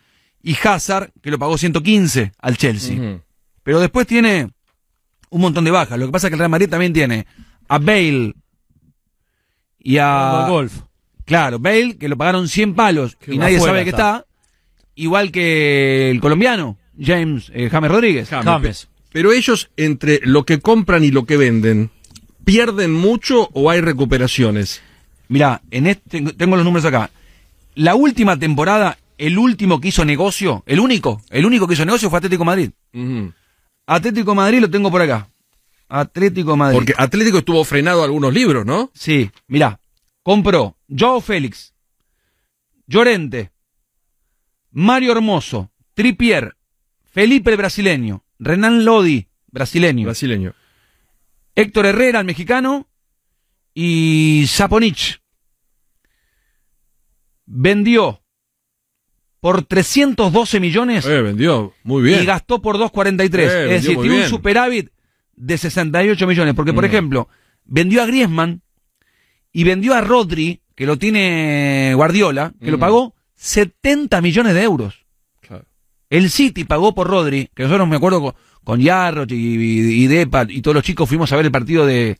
[0.43, 3.21] y Hazard, que lo pagó 115 al Chelsea.
[3.63, 4.49] Pero después tiene
[5.29, 5.99] un montón de bajas.
[5.99, 7.27] Lo que pasa es que el Real Madrid también tiene
[7.69, 8.33] a Bale
[9.79, 10.47] y a...
[10.49, 10.73] golf.
[11.27, 14.25] Claro, Bale, que lo pagaron 100 palos y nadie sabe que está.
[14.99, 18.29] Igual que el colombiano, James eh, James Rodríguez.
[18.29, 18.45] James.
[18.45, 18.89] James.
[19.13, 21.93] Pero ellos, entre lo que compran y lo que venden,
[22.45, 24.83] ¿pierden mucho o hay recuperaciones?
[25.29, 27.11] Mirá, en este, tengo los números acá.
[27.77, 32.11] La última temporada, el último que hizo negocio, el único, el único que hizo negocio
[32.11, 32.71] fue Atlético Madrid.
[33.87, 35.29] Atlético Madrid lo tengo por acá.
[35.89, 36.77] Atlético Madrid.
[36.77, 38.91] Porque Atlético estuvo frenado algunos libros, ¿no?
[38.95, 39.79] Sí, mirá,
[40.25, 41.73] compró Joao Félix,
[42.89, 43.53] Llorente,
[44.71, 46.55] Mario Hermoso, Tripier,
[47.05, 50.55] Felipe el brasileño, Renan Lodi, brasileño, Brasileño.
[51.55, 52.89] Héctor Herrera, el mexicano,
[53.75, 55.21] y Zaponich.
[57.47, 58.23] Vendió
[59.41, 61.73] por 312 millones Eh, vendió.
[61.85, 62.23] Muy bien.
[62.23, 63.51] y gastó por 2.43.
[63.51, 64.91] Eh, es decir, tiene un superávit
[65.35, 66.55] de 68 millones.
[66.55, 66.87] Porque, por Mm.
[66.89, 67.29] ejemplo,
[67.65, 68.63] vendió a Griezmann
[69.53, 72.81] y vendió a Rodri, que lo tiene Guardiola, que lo Mm.
[72.81, 75.07] pagó 70 millones de euros.
[75.41, 75.65] Claro.
[76.11, 78.35] El City pagó por Rodri, que nosotros me acuerdo con,
[78.65, 81.87] con Yarroch y, y, y Depa y todos los chicos fuimos a ver el partido
[81.87, 82.19] de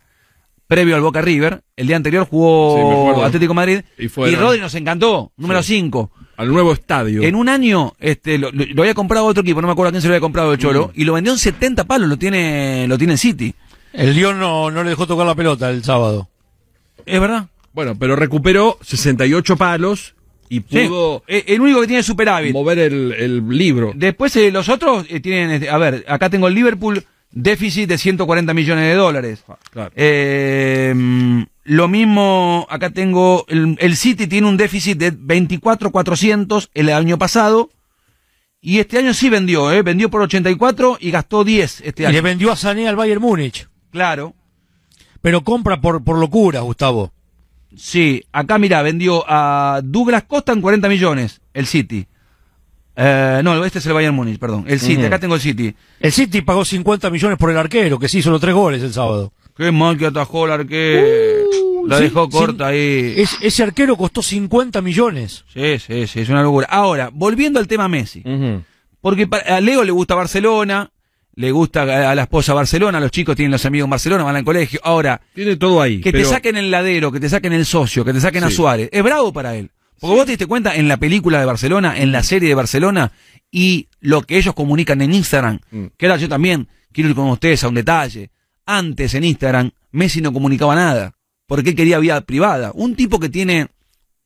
[0.67, 1.63] previo al Boca River.
[1.77, 3.25] El día anterior Sí, jugó acuerdo.
[3.25, 4.07] Atlético Madrid Y
[4.37, 5.75] Rodri nos encantó, número Sí.
[5.75, 6.11] 5.
[6.37, 7.23] Al nuevo estadio.
[7.25, 9.91] En un año, este, lo, lo- lo había comprado otro equipo, no me acuerdo a
[9.93, 11.01] quién se lo había comprado el Cholo, Mm.
[11.01, 13.53] y lo vendió en 70 palos, lo tiene, lo tiene el City.
[13.93, 16.29] El Lyon no, no le dejó tocar la pelota el sábado.
[17.07, 17.47] ¿Es verdad?
[17.73, 20.15] Bueno, pero recuperó 68 palos
[20.51, 20.63] y Sí.
[20.89, 22.53] pudo Eh, El único que tiene superávit.
[22.53, 23.93] mover el, el libro.
[23.95, 27.99] Después eh, los otros eh, tienen, este, a ver, acá tengo el Liverpool, déficit de
[27.99, 29.45] 140 millones de dólares.
[29.71, 29.91] Claro.
[29.97, 36.91] Eh, mm, lo mismo, acá tengo, el, el City tiene un déficit de 24.400 el
[36.91, 37.71] año pasado.
[38.61, 39.83] Y este año sí vendió, ¿eh?
[39.83, 42.13] Vendió por 84 y gastó 10 este Y año.
[42.15, 43.69] le vendió a Sané al Bayern Múnich.
[43.93, 44.35] Claro.
[45.23, 47.13] Pero compra por, por locura, Gustavo.
[47.77, 52.07] Sí, acá mira, vendió a Douglas Costa en 40 millones, el City.
[52.97, 54.65] Eh, no, este es el Bayern Múnich, perdón.
[54.67, 55.75] El City, acá tengo el City.
[56.01, 58.93] El City pagó 50 millones por el arquero, que sí hizo los tres goles el
[58.93, 59.33] sábado.
[59.57, 61.07] Qué mal que atajó el arquero.
[61.87, 62.31] La Uh, sí, dejó sí.
[62.33, 63.15] corta ahí.
[63.17, 65.45] Es- ese arquero costó 50 millones.
[65.55, 66.67] Sí, sí, sí, es una locura.
[66.71, 68.23] Ahora, volviendo al tema Messi.
[69.01, 70.91] Porque a Leo le gusta Barcelona,
[71.39, 74.45] le gusta a la esposa Barcelona, los chicos tienen los amigos en Barcelona, van al
[74.45, 74.81] colegio.
[74.83, 76.01] Ahora, Tiene todo ahí.
[76.01, 78.51] que pero- te saquen el ladero, que te saquen el socio, que te saquen a.
[78.51, 79.71] Suárez, es bravo para él.
[80.01, 83.13] Porque vos te diste cuenta en la película de Barcelona, en la serie de Barcelona,
[83.53, 85.85] y lo que ellos comunican en Instagram, Mm.
[85.97, 88.31] que ahora yo también quiero ir con ustedes a un detalle.
[88.67, 91.15] Antes en Instagram, Messi no comunicaba nada,
[91.47, 92.73] porque él quería vida privada.
[92.75, 93.69] Un tipo que tiene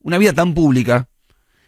[0.01, 1.09] una vida tan pública,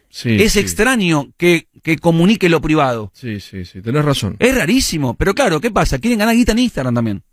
[0.09, 0.59] Sí, es sí.
[0.59, 3.11] extraño que, que comunique lo privado.
[3.13, 4.35] Sí, sí, sí, tenés razón.
[4.39, 5.99] Es rarísimo, pero claro, ¿qué pasa?
[5.99, 7.23] Quieren ganar guita en Instagram también.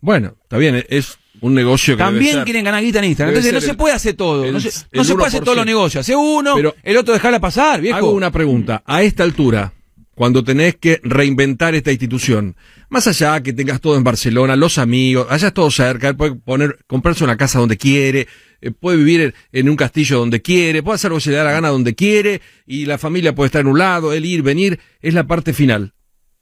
[0.00, 2.44] Bueno, está bien, es un negocio que debe También ser.
[2.44, 3.30] quieren ganar guita en Instagram.
[3.34, 4.44] Entonces no se el- puede hacer todo.
[4.46, 5.44] el- no se, no se puede hacer 1%.
[5.44, 6.00] todos los negocios.
[6.00, 7.98] Hace uno, Pero- el otro dejarla pasar, viejo.
[7.98, 8.82] Hago una pregunta.
[8.86, 9.72] A esta altura,
[10.20, 12.54] cuando tenés que reinventar esta institución,
[12.90, 17.24] más allá que tengas todo en Barcelona, los amigos, hayas todo cerca, puede poner, comprarse
[17.24, 18.28] una casa donde quiere,
[18.60, 21.44] eh, puede vivir en un castillo donde quiere, puede hacer lo que se le da
[21.44, 24.78] la gana donde quiere, y la familia puede estar en un lado, él ir, venir,
[25.00, 25.94] es la parte final.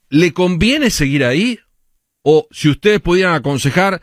[0.09, 1.61] ¿Le conviene seguir ahí?
[2.25, 4.03] O si ustedes pudieran aconsejar,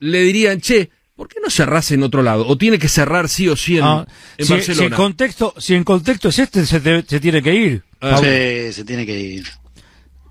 [0.00, 2.46] le dirían, che, ¿por qué no cerrás en otro lado?
[2.48, 4.06] ¿O tiene que cerrar sí o sí en, Ah,
[4.38, 4.86] en si, si Barcelona?
[4.86, 7.82] el contexto, si el contexto es este, se, te- se tiene que ir.
[8.00, 9.46] Ah, Sí, se tiene que ir.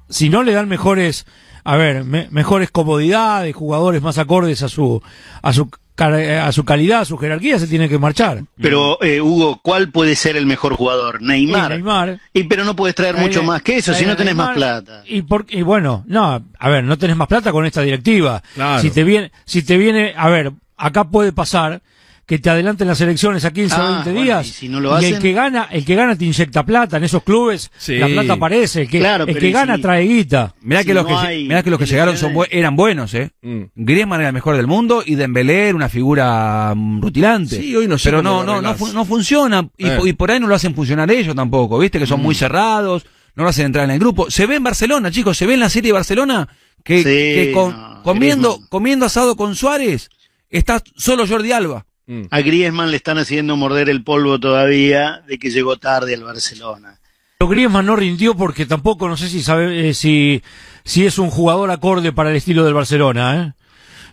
[0.09, 1.27] Si no le dan mejores
[1.63, 4.99] a ver, me- mejores comodidades, jugadores más acordes a su,
[5.43, 8.45] a su, car- a su calidad, a su jerarquía, se tiene que marchar.
[8.59, 11.21] Pero, eh, Hugo, ¿cuál puede ser el mejor jugador?
[11.21, 11.71] Neymar.
[11.71, 12.19] Y Neymar.
[12.33, 15.03] Y pero no puedes traer mucho más que eso si no tenés más plata.
[15.05, 18.41] Y, por, y bueno, no, a ver, no tenés más plata con esta directiva.
[18.55, 18.81] Claro.
[18.81, 21.81] Si te viene, si te viene, a ver, acá puede pasar
[22.25, 24.79] que te adelanten las elecciones a 15 o Ah, 20 bueno, días y si no
[24.79, 25.19] lo el hacen.
[25.19, 27.97] que gana, el que gana te inyecta plata en esos clubes, Sí.
[27.97, 30.53] la plata aparece, el que, Claro, el que y gana si- trae guita.
[30.61, 33.15] Mirá Si que los no que, mirá que los que llegaron son bue- eran buenos,
[33.15, 33.31] ¿eh?
[33.41, 33.61] Mm.
[33.75, 37.59] Griezmann era el mejor del mundo y Dembélé era una figura mm, rutilante.
[37.59, 39.97] Sí, hoy no sé Pero no, no, no, fu- no funciona y, Eh.
[40.05, 41.97] y por ahí no lo hacen funcionar ellos tampoco, ¿viste?
[41.97, 44.29] Que son muy cerrados, no lo hacen entrar en el grupo.
[44.29, 46.47] Se ve en Barcelona, chicos, se ve en la serie de Barcelona
[46.83, 48.69] que, Sí, que con- no, comiendo, Griezmann.
[48.69, 50.11] comiendo asado con Suárez
[50.49, 51.85] está solo Jordi Alba.
[52.07, 52.23] Mm.
[52.31, 56.99] A Griezmann le están haciendo morder el polvo todavía de que llegó tarde al Barcelona.
[57.37, 60.41] Pero Griezmann no rindió porque tampoco no sé si sabe eh, si,
[60.83, 63.63] si es un jugador acorde para el estilo del Barcelona, ¿eh?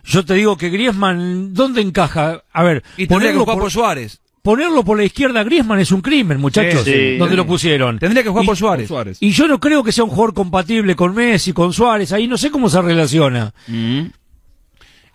[0.05, 2.43] Yo te digo que Griezmann, ¿dónde encaja?
[2.53, 4.21] A ver, Y ponerlo jugar por, por Suárez.
[4.41, 6.83] ponerlo por la izquierda a Griezmann es un crimen, muchachos.
[6.85, 7.17] Sí, sí.
[7.17, 7.99] donde lo pusieron.
[7.99, 8.87] Tendría que jugar Y- por Suárez.
[8.87, 9.17] Suárez.
[9.19, 12.37] Y yo no creo que sea un jugador compatible con Messi, con Suárez, ahí no
[12.37, 13.53] sé cómo se relaciona.
[13.67, 14.03] Mm.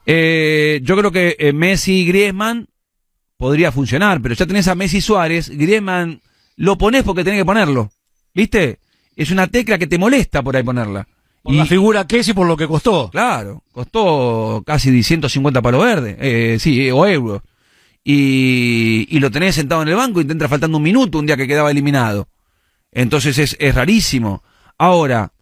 [0.07, 2.69] Eh, yo creo que eh, Messi y Griezmann
[3.37, 6.21] podría funcionar, pero ya tenés a Messi y Suárez, Griezmann
[6.57, 7.91] lo pones porque tenés que ponerlo.
[8.35, 8.79] ¿Viste?
[9.17, 11.07] Es una tecla que te molesta por ahí ponerla.
[11.43, 13.11] Por la figura que es y por lo que costó.
[13.11, 17.43] Claro, costó casi 150 palos verdes, eh, sí, eh, o euros.
[18.05, 21.27] Y, y lo tenés sentado en el banco y te entra faltando un minuto un
[21.27, 22.29] día que quedaba eliminado.
[22.93, 24.43] Entonces es, es rarísimo.
[24.79, 25.33] Ahora,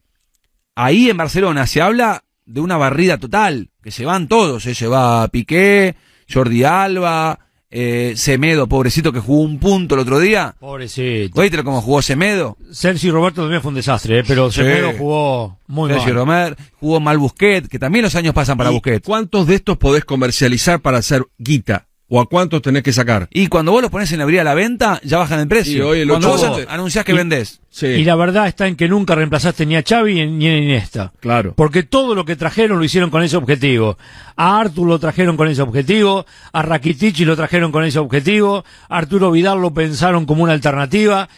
[0.74, 4.86] ahí en Barcelona se habla de una barrida total, que se van todos, eh, se
[4.86, 5.94] va Piqué,
[6.32, 7.38] Jordi Alba,
[7.70, 10.56] eh, Semedo, pobrecito que jugó un punto el otro día.
[10.58, 11.40] Pobrecito.
[11.40, 12.56] ¿Oíste cómo jugó Semedo?
[12.72, 14.24] Sergio Roberto también fue un desastre, ¿eh?
[14.26, 14.56] pero Sí.
[14.62, 16.14] Semedo jugó muy Sergio mal.
[16.14, 19.06] Romer, jugó mal Busquets, que también los años pasan para ¿Y Busquets.
[19.06, 21.86] ¿Cuántos de estos podés comercializar para hacer guita?
[22.12, 23.28] ¿O a cuántos tenés que sacar?
[23.30, 25.76] Y cuando vos los pones en la brida a la venta, ya bajan el precio.
[25.78, 27.60] Y hoy el cuando vos anunciás que Y- vendés.
[27.70, 31.12] Sí, Y la verdad está en que nunca reemplazaste ni a Xavi ni a Iniesta.
[31.20, 31.54] claro.
[31.56, 33.96] Porque todo lo que trajeron lo hicieron con ese objetivo.
[34.36, 38.98] A Artur lo trajeron con ese objetivo, a Rakitic lo trajeron con ese objetivo, a
[38.98, 41.28] Arturo Vidal lo pensaron como una alternativa.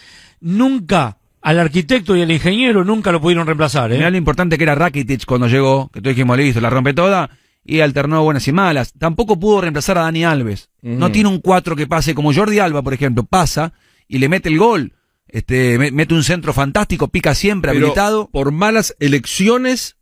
[0.41, 3.93] Nunca al arquitecto y al ingeniero nunca lo pudieron reemplazar.
[3.93, 3.97] ¿eh?
[3.97, 7.31] Mirá lo importante que era Rakitic cuando llegó, que todos dijimos, listo, la rompe toda,
[7.65, 8.93] y alternó buenas y malas.
[8.99, 10.71] Tampoco pudo reemplazar a Dani Alves.
[10.81, 13.73] No tiene un 4 que pase como Jordi Alba, por ejemplo, pasa
[14.09, 14.95] y le mete el gol.
[15.29, 18.29] Este, me- mete un centro fantástico, pica siempre, Pero habilitado.
[18.31, 19.97] ¿Por malas elecciones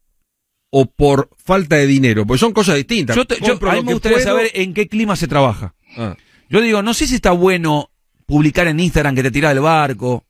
[0.70, 2.26] o por falta de dinero?
[2.26, 3.14] Porque son cosas distintas.
[3.14, 4.28] Yo te- yo- a mí me gustaría puedo.
[4.28, 5.74] saber en qué clima se trabaja.
[5.96, 6.16] Ah,
[6.48, 7.90] Yo digo, no sé si está bueno
[8.26, 10.24] publicar en Instagram que te tirás del barco,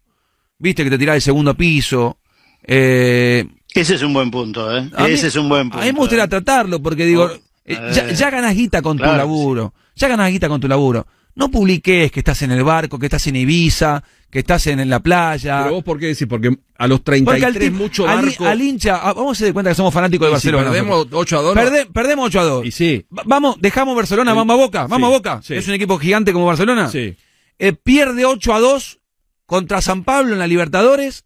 [0.58, 2.18] viste que te tirás del segundo piso.
[2.62, 4.88] Eh, Ese es un buen punto, ¿eh?
[4.96, 5.78] a mí- Ese es un buen punto.
[5.82, 6.28] A mí me gustaría ¿eh?
[6.28, 10.30] tratarlo porque digo, Oh, eh, ya, ya ganás guita con claro tu laburo, ya ganás
[10.30, 11.06] guita con tu laburo.
[11.36, 14.90] No publiques que estás en el barco, que estás en Ibiza, que estás en, en
[14.90, 15.62] la playa.
[15.62, 16.26] Pero vos, ¿por qué decís?
[16.28, 18.44] Porque a los Porque 33 al, tip- mucho al- barco.
[18.46, 20.64] al hincha, ah, vamos a hacer de cuenta que somos fanáticos de si Barcelona.
[20.70, 21.20] perdemos nosotros.
[21.22, 21.54] 8 a 2.
[21.54, 21.62] no.
[21.62, 22.66] Perde- perdemos 8 a 2.
[22.66, 23.06] Y sí.
[23.16, 25.40] Va- Vamos, dejamos Barcelona, El- vamos a Boca, vamos sí, a Boca.
[25.44, 25.54] sí.
[25.54, 26.90] Es un equipo gigante como Barcelona.
[26.90, 27.14] Sí.
[27.60, 28.98] Eh, pierde 8 a 2
[29.46, 31.24] contra San Pablo en la Libertadores.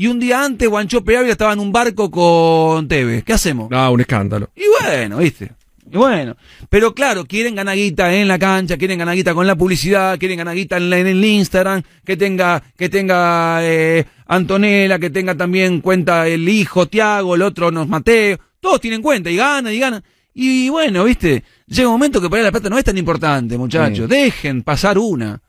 [0.00, 3.24] Y un día antes, Guanchope Ávila estaba en un barco con Tevez.
[3.24, 3.68] ¿Qué hacemos?
[3.68, 4.48] No, un escándalo.
[4.54, 5.50] Y bueno, ¿viste?
[5.90, 6.36] Y bueno.
[6.70, 10.38] Pero claro, quieren ganar guita en la cancha, quieren ganar guita con la publicidad, quieren
[10.38, 15.34] ganar guita en, la- en el Instagram, que tenga, que tenga eh, Antonella, que tenga
[15.36, 18.38] también cuenta el hijo Tiago, el otro nos Mateo.
[18.60, 20.04] Todos tienen cuenta y ganan y ganan.
[20.32, 21.42] Y bueno, ¿viste?
[21.66, 24.08] Llega un momento que para la plata no es tan importante, muchachos.
[24.08, 25.42] Dejen pasar una.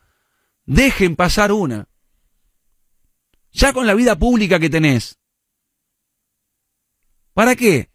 [0.66, 1.86] Dejen pasar una.
[3.52, 5.18] Ya con la vida pública que tenés.
[7.34, 7.90] ¿Para qué?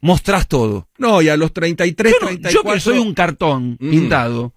[0.00, 0.88] Mostrás todo.
[0.98, 2.62] No, y a los 33, Yo, no- 34.
[2.62, 3.90] yo que soy un cartón Mm.
[3.90, 4.54] pintado,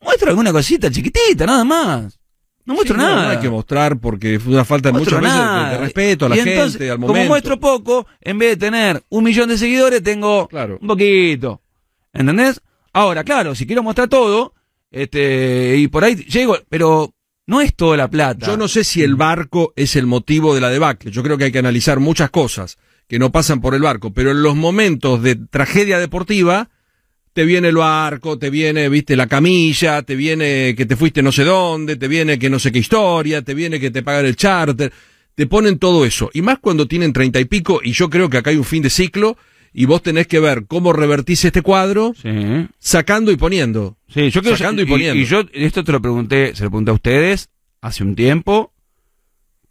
[0.00, 2.18] muestro alguna cosita chiquitita, nada más.
[2.66, 3.24] No muestro Sí, no, nada.
[3.24, 6.26] No hay que mostrar porque es una falta de Muestro muchas veces de, de respeto
[6.26, 7.18] a la Y gente, entonces, al momento.
[7.18, 10.78] Como muestro poco, en vez de tener un millón de seguidores, tengo Claro.
[10.80, 11.60] un poquito.
[12.12, 12.60] ¿Entendés?
[12.94, 14.54] Ahora, claro, si quiero mostrar todo,
[14.90, 17.13] este, y por ahí llego, pero
[17.46, 18.46] no es toda la plata.
[18.46, 21.10] Yo no sé si el barco es el motivo de la debacle.
[21.10, 24.30] Yo creo que hay que analizar muchas cosas que no pasan por el barco, pero
[24.30, 26.70] en los momentos de tragedia deportiva
[27.34, 31.32] te viene el barco, te viene, viste, la camilla, te viene que te fuiste no
[31.32, 34.36] sé dónde, te viene que no sé qué historia, te viene que te pagan el
[34.36, 34.92] charter,
[35.34, 36.30] te ponen todo eso.
[36.32, 38.82] Y más cuando tienen treinta y pico, y yo creo que acá hay un fin
[38.82, 39.36] de ciclo,
[39.74, 42.68] y vos tenés que ver cómo revertís este cuadro, Sí.
[42.78, 43.98] sacando y poniendo.
[44.08, 45.20] Sí, yo quiero Sacando y poniendo.
[45.20, 47.50] Y, yo esto te lo pregunté, se lo pregunté a ustedes
[47.82, 48.72] hace un tiempo,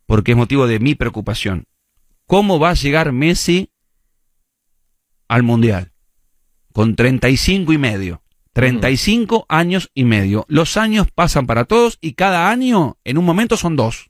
[0.06, 1.66] porque es motivo de mi preocupación.
[2.26, 3.70] cómo va a llegar Messi
[5.28, 5.92] al Mundial.
[6.72, 8.24] Con 35 y medio.
[8.54, 10.46] 35 años y medio.
[10.48, 14.10] Los años pasan para todos y cada año, en un momento, son dos.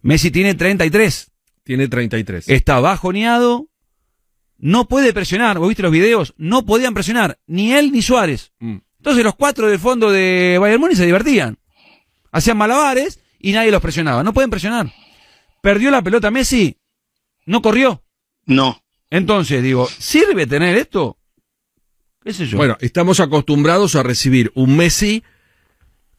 [0.00, 1.30] Messi tiene 33.
[1.64, 2.48] Tiene 33.
[2.48, 3.68] Está bajoneado.
[4.62, 5.58] No puede presionar.
[5.58, 6.34] ¿Vos viste los videos?
[6.36, 7.40] No podían presionar.
[7.48, 8.52] Ni él ni Suárez.
[8.60, 8.76] Mm.
[8.98, 11.58] Entonces los cuatro del fondo de Bayern Múnich se divertían.
[12.30, 14.22] Hacían malabares y nadie los presionaba.
[14.22, 14.92] No pueden presionar.
[15.60, 16.76] Perdió la pelota Messi.
[17.44, 18.04] No corrió.
[18.46, 18.80] No.
[19.10, 21.18] Entonces, digo, ¿sirve tener esto?
[22.22, 22.56] ¿Qué sé yo?
[22.56, 25.24] Bueno, estamos acostumbrados a recibir un Messi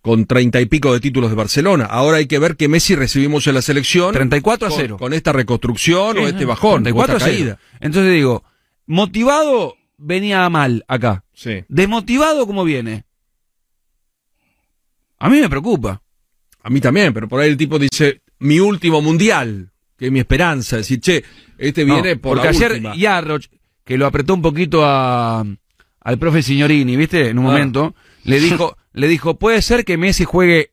[0.03, 1.85] con treinta y pico de títulos de Barcelona.
[1.85, 4.13] Ahora hay que ver qué Messi recibimos en la selección.
[4.13, 4.97] 34 a con- 0.
[4.97, 7.37] Con, esta reconstrucción o este bajón, o 34 esta a 0.
[7.39, 7.59] caída.
[7.79, 8.43] Entonces digo,
[8.85, 11.23] motivado venía mal acá.
[11.33, 11.63] Sí.
[11.69, 13.05] Desmotivado, ¿cómo viene?
[15.19, 16.01] A mí me preocupa.
[16.63, 20.19] A mí también, pero por ahí el tipo dice, mi último mundial, que es mi
[20.19, 20.77] esperanza.
[20.77, 21.23] Decir, che,
[21.57, 22.95] este No, viene por porque la ayer última.
[22.95, 23.45] Yarroch,
[23.85, 25.45] que lo apretó un poquito a,
[26.01, 27.29] al profe Signorini, ¿viste?
[27.29, 27.49] En un Ah.
[27.49, 27.95] momento,
[28.25, 30.71] le dijo, le dijo, ¿puede ser que Messi juegue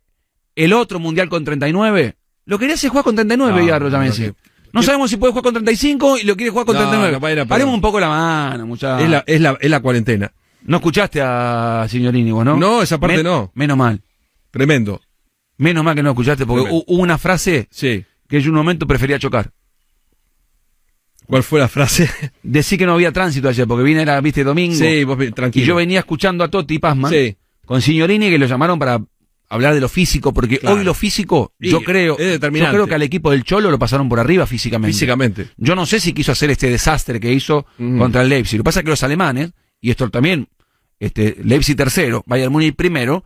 [0.56, 2.16] el otro mundial con 39?
[2.46, 4.22] Lo quería hacer jugar con 39, No, Yarroch a no, Messi.
[4.24, 4.34] que-
[4.72, 7.12] No sabemos si puede jugar con 35 y lo quiere jugar con No, 39.
[7.12, 9.02] no, bueno, pero- Paremos un poco la mano, muchachos.
[9.04, 10.32] Es la, es la, es la cuarentena.
[10.62, 12.56] No escuchaste a Signorini, vos, ¿no?
[12.56, 13.50] No, esa parte Men- no.
[13.54, 14.02] Menos mal.
[14.50, 15.00] Tremendo.
[15.56, 16.84] Menos mal que no escuchaste, porque Tremendo.
[16.86, 18.04] hubo una frase Sí.
[18.28, 19.50] que yo en un momento prefería chocar.
[21.26, 22.08] ¿Cuál fue la frase?
[22.42, 24.74] Decí que no había tránsito ayer, porque vine, era, viste, domingo.
[24.74, 25.64] sí, vos tranquilo.
[25.64, 27.36] Y yo venía escuchando a Totti Pazman Sí.
[27.70, 29.00] Con Signorini que lo llamaron para
[29.48, 30.74] hablar de lo físico, porque Claro.
[30.74, 34.08] hoy lo físico, Y yo creo, yo creo que al equipo del Cholo lo pasaron
[34.08, 34.92] por arriba físicamente.
[34.92, 35.46] Físicamente.
[35.56, 38.58] Yo no sé si quiso hacer este desastre que hizo contra el Leipzig.
[38.58, 40.48] Lo que pasa es que los alemanes, y esto también,
[40.98, 43.22] este, Leipzig tercero, Bayern Múnich primero,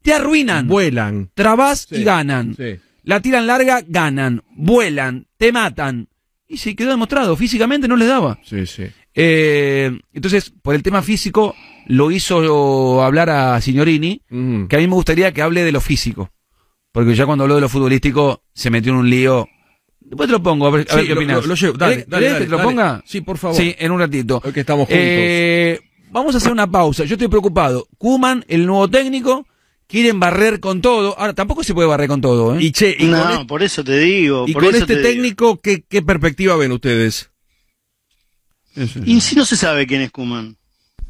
[0.00, 0.68] te arruinan.
[0.68, 1.30] Vuelan.
[1.34, 2.54] Trabas Sí, y ganan.
[2.56, 2.76] sí.
[3.02, 4.44] La tiran larga, ganan.
[4.54, 6.06] Vuelan, te matan.
[6.46, 8.38] Y se quedó demostrado, físicamente no les daba.
[8.44, 8.84] Sí, sí.
[9.20, 11.54] Eh, entonces, por el tema físico,
[11.86, 14.22] lo hizo hablar a Signorini,
[14.68, 16.30] que a mí me gustaría que hable de lo físico.
[16.92, 19.48] Porque ya cuando habló de lo futbolístico, se metió en un lío.
[20.00, 21.42] Después te lo pongo, a ver, a ver Sí, qué lo- opinas.
[21.42, 21.76] lo- lo llevo.
[21.76, 22.68] Dale, ¿Querés- dale, dale, que te lo dale.
[22.68, 23.02] ponga?
[23.04, 23.56] Sí, por favor.
[23.56, 24.40] Sí, en un ratito.
[24.44, 24.98] Hoy que estamos juntos.
[25.02, 27.04] Eh, vamos a hacer una pausa.
[27.04, 27.86] Yo estoy preocupado.
[27.98, 29.46] Kuman, el nuevo técnico,
[29.86, 31.18] quieren barrer con todo.
[31.18, 32.62] Ahora, tampoco se puede barrer con todo, ¿eh?
[32.62, 34.44] Y che, y no, con, este- por eso te digo.
[34.46, 35.10] y por con eso este te digo.
[35.10, 37.30] técnico, ¿qué, ¿qué perspectiva ven ustedes?
[39.04, 40.56] Y si no se sabe quién es Kuman.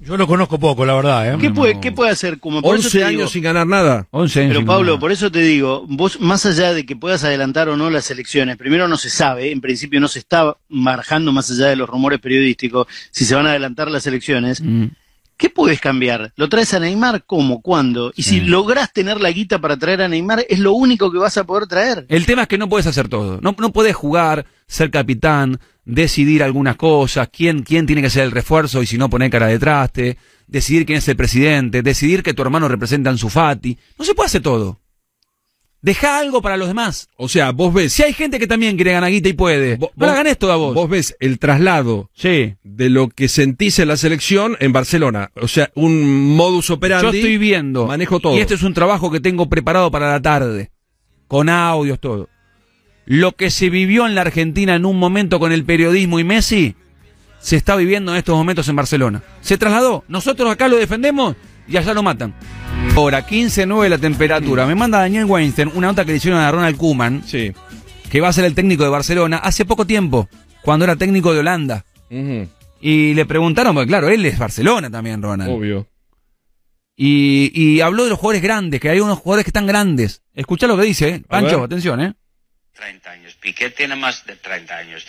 [0.00, 1.38] Yo lo conozco poco, la verdad, ¿eh?
[1.40, 2.62] ¿Qué puede, ¿Qué puede hacer Kuman?
[2.62, 4.06] Por eso 11 te años digo- sin ganar nada.
[4.12, 5.00] 11 años Pero Pablo, ganar.
[5.00, 8.56] por eso te digo, vos más allá de que puedas adelantar o no las elecciones,
[8.56, 12.20] primero no se sabe, en principio no se está marjando más allá de los rumores
[12.20, 14.60] periodísticos si se van a adelantar las elecciones.
[14.60, 14.84] Mm.
[15.36, 16.32] ¿Qué puedes cambiar?
[16.36, 17.24] ¿Lo traes a Neymar?
[17.24, 17.60] ¿Cómo?
[17.60, 18.12] ¿Cuándo?
[18.16, 21.36] Y si lográs tener la guita para traer a Neymar, es lo único que vas
[21.38, 22.06] a poder traer.
[22.08, 23.40] El tema es que no puedes hacer todo.
[23.40, 28.30] No, no puedes jugar, ser capitán, decidir algunas cosas, quién, quién tiene que ser el
[28.30, 32.34] refuerzo y si no poner cara de traste, decidir quién es el presidente, decidir que
[32.34, 33.76] tu hermano representa a Ansu Fati.
[33.98, 34.78] No se puede hacer todo.
[35.80, 37.08] Deja algo para los demás.
[37.16, 37.92] O sea, vos ves.
[37.92, 40.56] Si hay gente que también quiere ganar guita y puede, vos- no la ganes toda
[40.56, 40.74] vos.
[40.74, 42.56] Vos ves el traslado Sí.
[42.64, 45.30] de lo que sentís en la selección en Barcelona.
[45.40, 47.04] O sea, un modus operandi.
[47.12, 47.86] Yo estoy viendo.
[47.86, 48.36] Manejo todo.
[48.36, 50.70] Y este es un trabajo que tengo preparado para la tarde.
[51.28, 52.28] Con audios, todo.
[53.10, 56.74] Lo que se vivió en la Argentina en un momento con el periodismo y Messi,
[57.40, 59.22] se está viviendo en estos momentos en Barcelona.
[59.40, 60.04] Se trasladó.
[60.08, 61.34] Nosotros acá lo defendemos
[61.66, 62.34] y allá lo matan.
[62.94, 64.66] Ahora, 15.9 la temperatura.
[64.66, 67.52] Me manda Daniel Weinstein una nota que le hicieron a Ronald Koeman, Sí.
[68.10, 70.28] que va a ser el técnico de Barcelona, hace poco tiempo,
[70.62, 71.84] cuando era técnico de Holanda.
[72.80, 75.50] Y le preguntaron, porque claro, él es Barcelona también, Ronald.
[75.50, 75.86] Obvio.
[76.96, 80.22] Y, y habló de los jugadores grandes, que hay unos jugadores que están grandes.
[80.34, 81.22] Escucha lo que dice, ¿eh?
[81.26, 82.14] Pancho, atención, ¿eh?
[82.78, 83.34] 30 años.
[83.34, 85.04] Piqué tiene más de 30 años.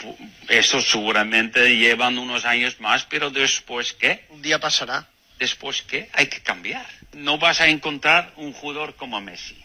[0.00, 0.16] Pu-
[0.48, 4.26] Eso seguramente llevan unos años más, pero después qué?
[4.30, 5.06] Un día pasará.
[5.38, 6.10] Después qué?
[6.14, 6.84] Hay que cambiar.
[7.12, 9.56] No vas a encontrar un jugador como Messi.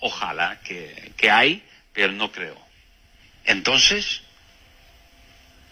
[0.00, 2.60] Ojalá que, que hay, pero no creo.
[3.44, 4.22] Entonces,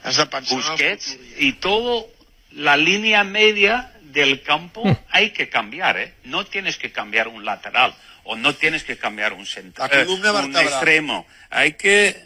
[0.05, 2.07] Has de pensar en el Busquets y todo
[2.53, 6.15] la línea media del campo hay que cambiar, ¿eh?
[6.25, 7.93] No tienes que cambiar un lateral
[8.27, 11.27] o no tienes que cambiar un central, La columna un extremo.
[11.51, 12.17] Hay que,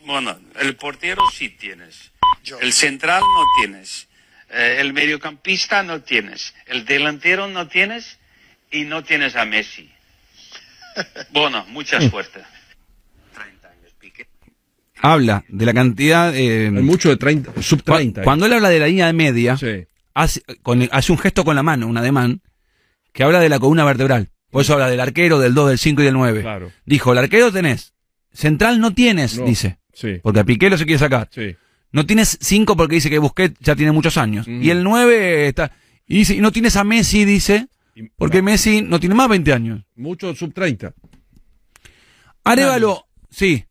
[0.00, 2.12] bueno, el portero sí tienes,
[2.44, 2.58] Yo.
[2.60, 4.08] el central no tienes,
[4.50, 8.18] eh, el mediocampista no tienes, el delantero no tienes
[8.70, 9.90] y no tienes a Messi.
[11.30, 12.40] Bueno, mucha suerte.
[13.34, 14.26] 30 años, Piqué.
[15.00, 16.34] Habla de la cantidad...
[16.34, 18.22] eh, Hay mucho de 30, sub cua- 30.
[18.22, 19.86] cuando él habla de la línea de media, Sí.
[20.14, 22.42] hace, con- hace un gesto con la mano, un ademán,
[23.12, 24.30] que habla de la columna vertebral.
[24.50, 26.40] Por eso habla del arquero, del 2, del 5 y del 9.
[26.42, 26.72] Claro.
[26.86, 27.92] Dijo, el arquero tenés,
[28.32, 29.44] central no tienes, No.
[29.44, 29.78] dice.
[29.92, 31.28] Sí, porque a Piqué lo se quiere sacar.
[31.32, 31.56] sí.
[31.90, 34.46] No tienes 5 porque dice que Busquets ya tiene muchos años.
[34.46, 34.62] Mm.
[34.62, 35.72] Y el 9 está...
[36.06, 37.68] Y dice, y no tienes a Messi, dice,
[38.16, 39.82] porque Messi no tiene más 20 años.
[39.96, 40.92] Mucho sub 30.
[42.44, 43.64] Arevalo, sí.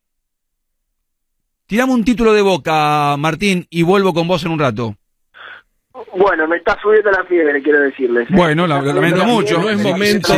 [1.67, 4.97] Tirame un título de boca, Martín, y vuelvo con vos en un rato.
[6.15, 8.29] Bueno, me está subiendo la fiebre, quiero decirles.
[8.29, 8.33] ¿eh?
[8.35, 9.59] Bueno, la- lamento mucho.
[9.61, 10.33] No es me momento-.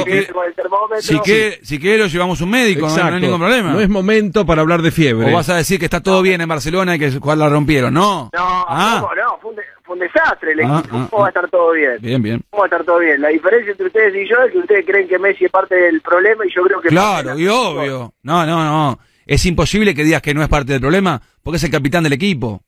[0.99, 3.71] Si quiere, si quiere lo llevamos un médico, no hay- no, hay ningún problema.
[3.71, 5.31] No es momento para hablar de fiebre.
[5.31, 7.93] O vas a decir que está todo bien en Barcelona y que la rompieron.
[7.93, 8.29] No.
[8.33, 8.99] No, Ah.
[9.01, 9.37] ¿cómo no?
[9.41, 10.97] Fue un, de- fue un desastre el Ah, equipo.
[10.97, 11.97] ah, ¿Cómo va a estar todo bien?
[12.01, 12.41] Bien, bien.
[12.49, 13.21] ¿Cómo va a estar todo bien?
[13.21, 16.01] La diferencia entre ustedes y yo es que ustedes creen que Messi es parte del
[16.01, 16.87] problema y yo creo que...
[16.89, 18.13] es parte Claro, y obvio.
[18.23, 18.99] No, no, no.
[19.25, 22.13] Es imposible que digas que no es parte del problema porque es el capitán del
[22.13, 22.61] equipo.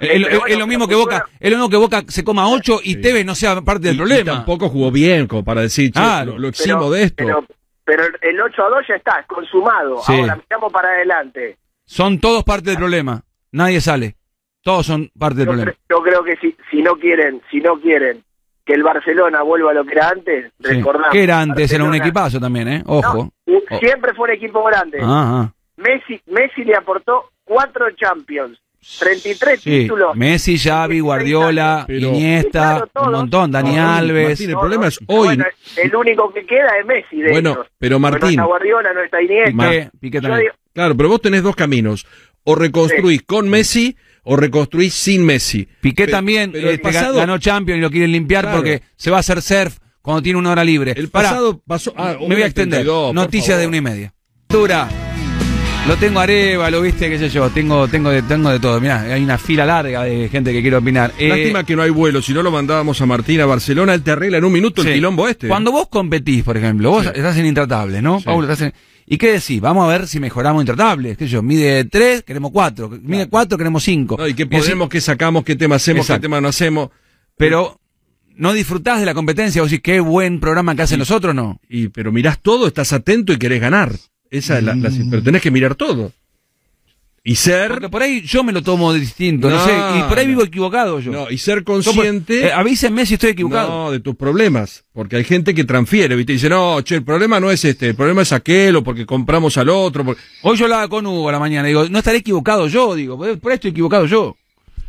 [0.00, 3.00] Es, lo mismo que Boca, es lo mismo que Boca se coma 8 y Sí.
[3.00, 4.32] Tevez no sea parte del Y- y problema.
[4.32, 6.32] tampoco jugó bien, como para decir, che, Claro.
[6.32, 7.24] lo, lo eximo pero- de esto.
[7.24, 7.44] Pero,
[7.84, 10.02] pero el 8 a 2 ya está, es consumado.
[10.04, 10.12] Sí.
[10.12, 11.56] Ahora miramos para adelante.
[11.86, 13.22] Son todos parte del problema.
[13.52, 14.16] Nadie sale.
[14.62, 15.72] Todos son parte del Yo, problema.
[15.72, 18.22] cre- yo creo que si, si no quieren, si no quieren
[18.66, 20.74] que el Barcelona vuelva a lo que era antes, Sí.
[20.74, 21.12] recordamos.
[21.12, 22.82] Que era antes, era un Barcelona- equipazo también, ¿eh?
[22.84, 23.30] Ojo.
[23.80, 24.98] Siempre fue un equipo grande.
[25.00, 25.54] Ajá.
[25.78, 28.58] Messi, Messi le aportó cuatro Champions,
[28.98, 29.70] 33 Sí.
[29.70, 30.16] títulos.
[30.16, 33.06] Messi, Xavi, Guardiola, Pero- Iniesta, Claro, todos.
[33.08, 34.28] un montón, Dani No, Alves.
[34.28, 35.26] Martín, el No, problema es hoy.
[35.26, 35.44] bueno,
[35.76, 37.66] el único que queda es Messi de Bueno, ellos.
[37.66, 39.50] pero Porque No Martín, está Guardiola, no está Iniesta.
[39.70, 40.40] Piqué, Piqué también.
[40.40, 42.06] digo, claro, pero vos tenés dos caminos.
[42.44, 45.68] O reconstruís con Messi o reconstruís sin Messi.
[45.80, 48.58] Piqué Pe- también pero el este, pasado- ganó Champions y lo quieren limpiar Claro.
[48.58, 50.92] porque se va a hacer surf cuando tiene una hora libre.
[50.96, 51.92] El Pará, pasado pasó.
[51.96, 52.80] Ah, me voy a extender.
[52.86, 54.14] 1.32, por Noticias de una y media.
[54.48, 54.88] Dura.
[55.88, 57.48] Lo tengo Areva, lo viste, qué sé yo.
[57.48, 58.78] Tengo, tengo, de, tengo de todo.
[58.78, 61.14] Mirá, hay una fila larga de gente que quiere opinar.
[61.18, 64.02] Eh, Lástima que no hay vuelo, si no lo mandábamos a Martín a Barcelona, él
[64.02, 64.88] te arregla en un minuto sí.
[64.88, 65.48] el quilombo este.
[65.48, 67.12] Cuando vos competís, por ejemplo, vos Sí.
[67.14, 68.18] estás en Intratable, ¿no?
[68.18, 68.26] Sí.
[68.26, 68.74] Paulo, estás en-
[69.06, 69.62] ¿Y qué decís?
[69.62, 71.16] Vamos a ver si mejoramos Intratables.
[71.16, 71.42] ¿Qué sé yo?
[71.42, 72.90] Mide 3, queremos 4.
[73.02, 74.16] Mide 4, queremos 5.
[74.18, 76.20] No, y qué podemos, qué sacamos, qué tema hacemos, Exacto.
[76.20, 76.90] qué tema no hacemos.
[77.38, 77.80] Pero
[78.36, 79.62] no disfrutás de la competencia.
[79.62, 81.58] Vos decís, qué buen programa que hacen los otros, ¿no?
[81.66, 83.92] Y, pero mirás todo, estás atento y querés ganar.
[84.30, 86.12] Esa es la, la- pero tenés que mirar todo.
[87.24, 87.68] Y ser.
[87.72, 89.72] Porque por ahí yo me lo tomo de distinto, no, No, sé.
[89.98, 90.30] Y por ahí no.
[90.30, 91.12] vivo equivocado yo.
[91.12, 92.46] No, y ser consciente.
[92.46, 93.68] eh, avísenme si estoy equivocado.
[93.68, 94.84] No, de tus problemas.
[94.94, 96.32] Porque hay gente que transfiere, ¿viste?
[96.32, 99.04] Y dice, no, che, el problema no es este, el problema es aquel, o porque
[99.04, 100.04] compramos al otro.
[100.06, 103.18] porque- Hoy yo hablaba con Hugo a la mañana, digo, no estaré equivocado yo, digo,
[103.18, 104.36] por ahí estoy equivocado yo.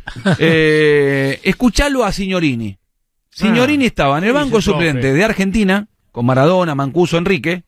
[0.38, 2.78] eh, escuchalo a Signorini.
[3.28, 7.64] Signorini estaba en el banco suplente de Argentina, con Maradona, Mancuso, Enrique,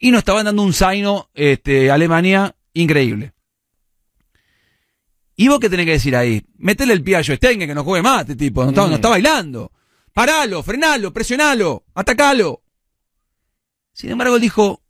[0.00, 3.32] y nos estaban dando un zaino este, Alemania increíble.
[5.36, 6.42] ¿Y vos qué tenés que decir ahí?
[6.58, 9.08] Metele el pie a Joestengue que no juegue más, este tipo, no está, no está
[9.10, 9.70] bailando.
[10.12, 12.62] Paralo, frenalo, presionalo, atacalo.
[13.92, 14.82] Sin embargo, él dijo,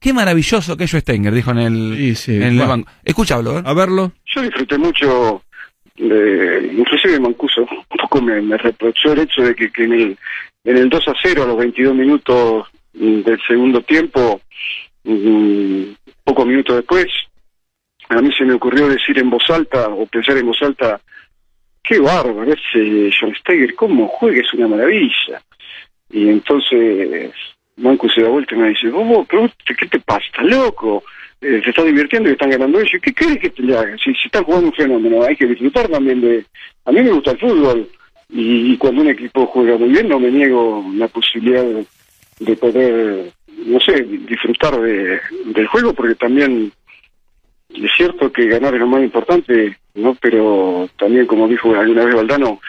[0.00, 2.90] qué maravilloso que es Stenger, dijo en el, Sí, sí, en el banco.
[3.04, 3.62] Escúchalo, ¿eh?
[3.64, 4.12] A verlo.
[4.34, 5.42] Yo disfruté mucho,
[5.96, 10.18] de, inclusive Mancuso, un poco me, me reprochó el hecho de que, que en, el,
[10.64, 14.40] en el 2 a 0 a los 22 minutos mm, del segundo tiempo,
[15.04, 15.82] mm,
[16.24, 17.06] pocos minutos después,
[18.08, 21.00] a mí se me ocurrió decir en voz alta o pensar en voz alta,
[21.82, 25.42] qué bárbaro ese John Steiger, cómo juega, es una maravilla.
[26.10, 27.32] Y entonces
[27.76, 30.24] Manco se da vuelta y me dice, vos, pero vos, ¿qué te pasa?
[30.26, 31.04] ¿Estás loco?
[31.40, 33.00] Eh, se está divirtiendo y están ganando ellos.
[33.02, 33.96] ¿Qué querés que te le haga?
[33.98, 36.44] Si, si están jugando un fenómeno, hay que disfrutar también de...
[36.84, 37.88] A mí me gusta el fútbol
[38.30, 41.84] y, y cuando un equipo juega muy bien no me niego la posibilidad de,
[42.40, 43.32] de poder,
[43.66, 46.72] no sé, disfrutar de, del juego porque también
[47.74, 50.14] es cierto que ganar es lo más importante, ¿no?
[50.20, 52.60] Pero también, como dijo alguna vez Valdano,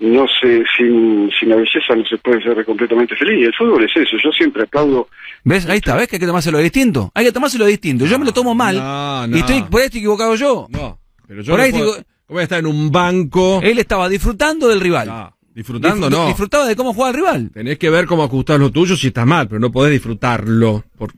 [0.00, 3.46] no sé, sin, sin la belleza no se puede ser completamente feliz.
[3.46, 4.16] El fútbol es eso.
[4.22, 5.08] Yo siempre aplaudo.
[5.44, 5.68] ¿Ves?
[5.68, 7.10] Ahí está, ¿ves que hay que tomárselo distinto?
[7.14, 8.06] Hay que tomárselo distinto.
[8.06, 8.76] Yo me lo tomo mal.
[8.76, 9.36] No, no.
[9.36, 10.66] Y estoy, por ahí estoy equivocado yo.
[10.70, 13.60] No, pero yo Por no ahí puedo- digo- voy a estar en un banco.
[13.62, 15.32] Él estaba disfrutando del rival.
[15.58, 16.26] Disfrutando, Disfrut- no.
[16.28, 17.50] Disfrutaba de cómo juega el rival.
[17.52, 20.84] Tenés que ver cómo ajustás lo tuyo si estás mal, pero no podés disfrutarlo.
[20.96, 21.10] Por...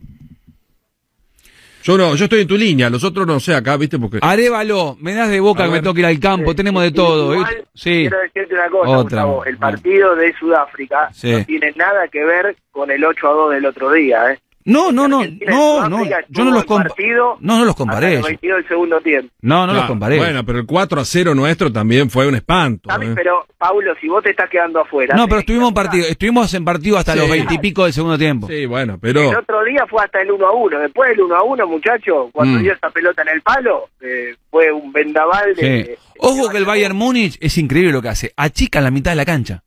[1.83, 3.99] Yo no, yo estoy en tu línea, los otros no sé acá, ¿viste?
[3.99, 5.83] Porque Arévalo, me das de boca A que me ver.
[5.83, 7.35] tengo que ir al campo, tenemos de todo.
[7.35, 7.65] Igual, ¿eh?
[7.75, 7.91] Sí.
[8.01, 9.03] Quiero decirte una cosa, Otra.
[9.25, 9.45] Gustavo.
[9.45, 11.33] El partido de Sudáfrica Sí.
[11.33, 14.39] no tiene nada que ver con el 8 a 2 del otro día, ¿eh?
[14.63, 17.65] No, no, no, y no, no, yo no los estuvo en compa- partido No, no
[17.65, 18.11] los comparé.
[18.17, 18.27] los yo.
[18.27, 19.33] 22 del segundo tiempo.
[19.41, 20.19] No, no los comparé.
[20.19, 22.91] Bueno, pero el 4 a 0 nuestro también fue un espanto.
[22.91, 23.13] ¿eh?
[23.15, 25.17] Pero, Paulo, si vos te estás quedando afuera...
[25.17, 27.19] No, pero estuvimos en partido, estuvimos en partido hasta Sí.
[27.21, 28.49] los veintipico del segundo tiempo.
[28.49, 30.79] Sí, bueno, El pero otro día fue hasta el 1 a 1.
[30.79, 32.63] Después del 1 a 1, muchacho, cuando Mm.
[32.63, 35.63] dio esa pelota en el palo, eh, fue un vendaval de...
[35.63, 35.69] Sí.
[35.91, 38.35] de- Ojo que el Bayern Múnich es increíble lo que hace.
[38.37, 39.63] Achica en la mitad de la cancha.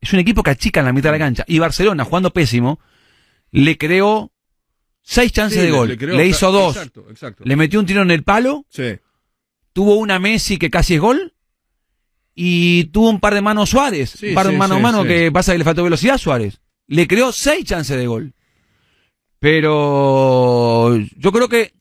[0.00, 1.44] Es un equipo que achica en la mitad de la cancha.
[1.48, 2.78] Y Barcelona, jugando pésimo,
[3.52, 4.32] le creó
[5.02, 5.88] seis chances Sí, de gol.
[5.98, 6.76] le hizo dos.
[6.76, 7.42] Exacto, exacto.
[7.46, 8.64] Le metió un tiro en el palo.
[8.68, 8.96] Sí.
[9.72, 11.34] Tuvo una Messi que casi es gol.
[12.34, 14.10] Y tuvo un par de manos Suárez.
[14.10, 15.08] Sí, un par de sí, mano a sí, mano sí.
[15.08, 16.60] que pasa que le faltó velocidad a Suárez.
[16.86, 18.32] Le creó seis chances de gol.
[19.38, 21.72] Pero yo creo que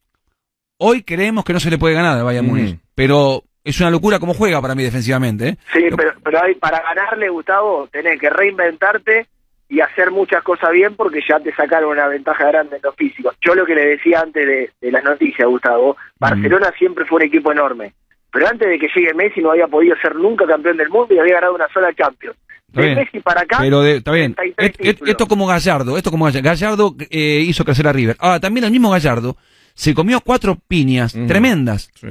[0.78, 2.56] hoy creemos que no se le puede ganar al Bayern Ujú.
[2.56, 2.80] Múnich.
[2.96, 5.48] Pero es una locura cómo juega para mí defensivamente.
[5.50, 5.58] ¿eh?
[5.74, 9.28] Sí, pero, pero hay, para ganarle, Gustavo, tenés que reinventarte
[9.70, 13.36] y hacer muchas cosas bien porque ya te sacaron una ventaja grande en los físicos.
[13.42, 17.24] Yo lo que le decía antes de, de las noticias, Gustavo, Barcelona siempre fue un
[17.28, 17.94] equipo enorme,
[18.32, 21.20] pero antes de que llegue Messi no había podido ser nunca campeón del mundo y
[21.20, 22.36] había ganado una sola Champions.
[22.68, 23.00] Está De bien.
[23.00, 24.34] Messi para acá, Pero de- está bien.
[24.36, 25.10] 33 Et- et- títulos.
[25.12, 26.44] esto como Gallardo, esto como Gallardo.
[26.50, 28.16] Gallardo eh, hizo crecer a River.
[28.20, 29.38] Ahora, también el mismo Gallardo
[29.74, 31.26] se comió cuatro piñas Mm.
[31.28, 31.90] tremendas.
[31.96, 32.08] Sí.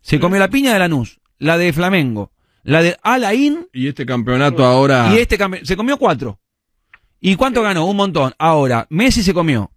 [0.00, 2.30] Se comió la piña de Lanús, la de Flamengo,
[2.62, 5.08] la de Alain Y este campeonato ahora.
[5.14, 6.38] y este campe- se comió cuatro.
[7.24, 7.86] ¿Y cuánto ganó?
[7.86, 8.34] Un montón.
[8.36, 9.70] Ahora, Messi se comió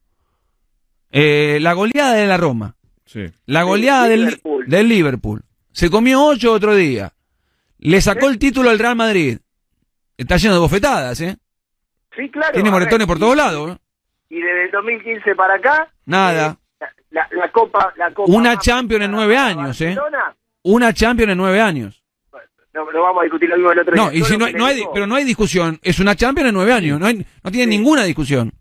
[1.12, 3.26] eh, la goleada de la Roma, Sí.
[3.46, 4.66] la goleada del, Liverpool.
[4.68, 5.44] del Liverpool.
[5.72, 7.14] Se comió ocho otro día.
[7.78, 9.38] Le sacó el título al Real Madrid.
[10.18, 11.38] Está lleno de bofetadas, ¿eh?
[12.18, 12.54] sí, claro.
[12.54, 13.78] Tiene moretones por todos lados.
[14.30, 16.58] Y desde el 2015 para acá, Nada.
[16.82, 19.96] eh, la, la Copa, la Copa Una Champions en nueve años, ¿eh?
[20.64, 22.02] Una Champions en nueve años.
[22.76, 24.20] No, no vamos a discutir lo mismo del otro No, día.
[24.20, 25.80] y si no, hay, pero no hay discusión.
[25.82, 27.00] Es una Champions en nueve años.
[27.00, 27.78] No, hay, no tiene Sí.
[27.78, 28.52] ninguna discusión.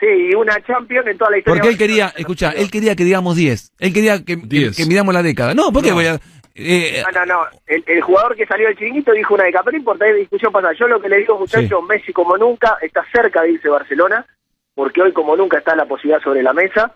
[0.00, 1.60] Sí, y una Champions en toda la historia.
[1.60, 3.72] Porque él de quería, escucha, él quería que digamos 10.
[3.78, 5.52] Él quería que, que, midamos la década.
[5.54, 5.96] No, ¿por qué No.
[5.96, 6.18] voy a...?
[6.54, 7.40] eh, No, no, no.
[7.66, 10.50] El, el jugador que salió del chiringuito dijo una década, pero no importa, hay discusión
[10.52, 10.72] pasa.
[10.72, 14.24] Yo lo que le digo, muchachos, Messi como nunca está cerca de irse a Barcelona,
[14.74, 16.94] porque hoy como nunca está la posibilidad sobre la mesa,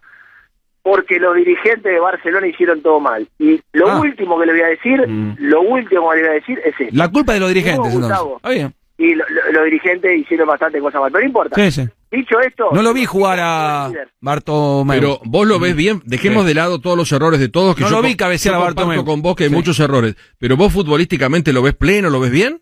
[0.84, 3.26] porque los dirigentes de Barcelona hicieron todo mal.
[3.38, 4.00] Y lo Ah.
[4.00, 5.36] último que le voy a decir, Mm.
[5.38, 6.94] lo último que le voy a decir es esto.
[6.96, 7.92] la culpa de los dirigentes.
[7.92, 8.36] Gustavo.
[8.36, 8.74] Está bien.
[8.96, 11.56] Y lo- lo- los dirigentes hicieron bastante cosas mal, pero no importa.
[11.56, 11.88] Sí, sí.
[12.12, 12.68] Dicho esto...
[12.72, 13.90] No lo vi jugar a
[14.20, 14.86] Bartomeu.
[15.00, 16.48] Pero vos lo ves bien, dejemos Sí.
[16.48, 17.74] de lado todos los errores de todos.
[17.74, 19.04] Que No yo lo vi cabecear a Bartomeu.
[19.04, 19.54] con vos que hay Sí.
[19.56, 20.14] muchos errores.
[20.38, 22.60] Pero vos futbolísticamente lo ves pleno, lo ves bien.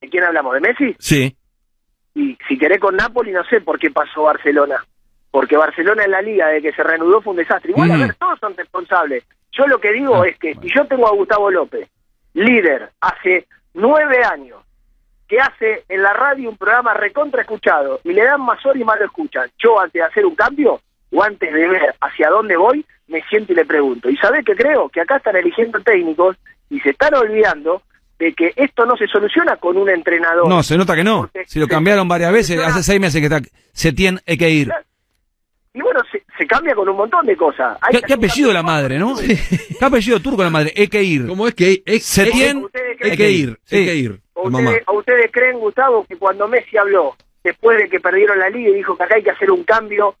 [0.00, 0.54] ¿De quién hablamos?
[0.54, 0.94] ¿De Messi?
[0.98, 1.36] Sí.
[2.16, 4.76] y si querés con Napoli no sé por qué pasó Barcelona.
[5.34, 7.72] Porque Barcelona en la liga de que se reanudó fue un desastre.
[7.72, 8.00] Igual, a Mm.
[8.02, 9.24] ver, todos son responsables.
[9.50, 11.88] Yo lo que digo Ah, es que si yo tengo a Gustavo López,
[12.34, 14.62] líder, hace nueve años,
[15.26, 18.84] que hace en la radio un programa recontra escuchado y le dan más horas y
[18.84, 20.80] más lo escuchan, yo antes de hacer un cambio
[21.10, 24.08] o antes de ver hacia dónde voy, me siento y le pregunto.
[24.08, 24.88] ¿Y sabés qué creo?
[24.88, 26.36] Que acá están eligiendo técnicos
[26.70, 27.82] y se están olvidando
[28.20, 30.46] de que esto no se soluciona con un entrenador.
[30.48, 31.28] No, se nota que no.
[31.46, 33.40] Si lo cambiaron varias veces, hace seis meses que está.
[33.72, 34.70] Se tiene que ir.
[35.76, 37.76] Y bueno, se, se cambia con un montón de cosas.
[37.80, 39.16] Hay ¿Qué, apellido la madre, no?
[39.78, 40.72] ¿Qué apellido turco la madre?
[40.76, 41.26] Hay que ir.
[41.26, 43.58] ¿Cómo es que es, Setién, ¿Ustedes hay creen, que ir?
[43.64, 43.76] Sí.
[43.76, 44.20] Hay que ir.
[44.34, 44.72] o la mamá.
[44.94, 48.96] ustedes, creen, Gustavo, que cuando Messi habló, después de que perdieron la liga y dijo
[48.96, 50.14] que acá hay que hacer un cambio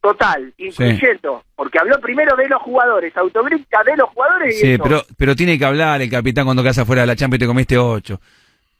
[0.00, 4.82] total, incluyendo, porque habló primero de los jugadores, autocrítica de los jugadores y Sí, eso.
[4.82, 7.46] pero, pero tiene que hablar el capitán cuando quedas afuera de la Champions y te
[7.46, 8.20] comiste ocho.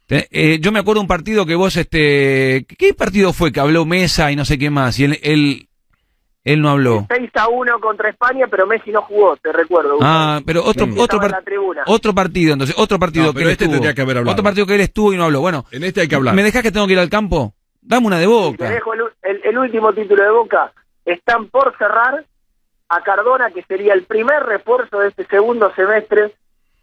[0.07, 3.85] Te- eh, yo me acuerdo un partido que vos, este, ¿qué partido fue que habló
[3.85, 4.99] Mesa y no sé qué más?
[4.99, 5.69] Y él, él,
[6.45, 7.07] él no habló.
[7.09, 9.99] 6 a 1 contra España, pero Messi no jugó, te recuerdo.
[10.03, 10.99] Ah, pero otro, Mm.
[10.99, 11.43] otro, par-
[11.87, 13.75] otro partido, entonces, otro partido No, que pero él este estuvo.
[13.77, 14.33] tendría que haber hablado.
[14.33, 15.41] Otro partido que él estuvo y no habló.
[15.41, 16.35] Bueno, En este hay que hablar.
[16.35, 17.55] ¿me dejás que tengo que ir al campo?
[17.81, 18.71] Dame una de Te boca.
[18.71, 20.73] dejo el, el- el último título de Boca.
[21.05, 22.25] Están por cerrar
[22.89, 26.33] a Cardona, que sería el primer refuerzo de este segundo semestre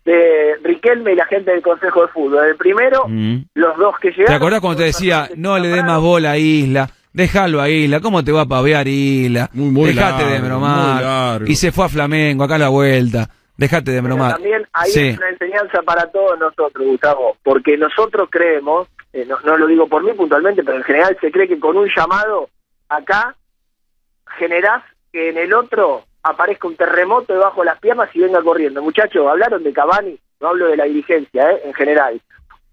[0.05, 2.45] de Riquelme y la gente del Consejo de Fútbol.
[2.47, 3.43] El primero, Mm.
[3.53, 4.27] los dos que llegaron.
[4.27, 6.89] ¿Te acordás cuando te decía, no le des más bola a Isla?
[7.11, 9.49] Déjalo a Isla, ¿cómo te va a pavear Isla?
[9.53, 11.01] Muy, muy Dejate de largo, muy bromar.
[11.01, 11.47] largo.
[11.47, 13.29] Y se fue a Flamengo, acá a la vuelta.
[13.57, 14.33] Dejate de Pero bromar.
[14.33, 15.07] también ahí Sí.
[15.09, 19.87] es una enseñanza para todos nosotros, Gustavo, porque nosotros creemos, eh, no, no lo digo
[19.87, 22.49] por mí puntualmente, pero en general se cree que con un llamado
[22.87, 23.35] acá
[24.37, 28.81] generás que en el otro aparezca un terremoto debajo de las piernas y venga corriendo.
[28.81, 32.21] Muchachos, hablaron de Cavani, no hablo de la dirigencia, eh, en general.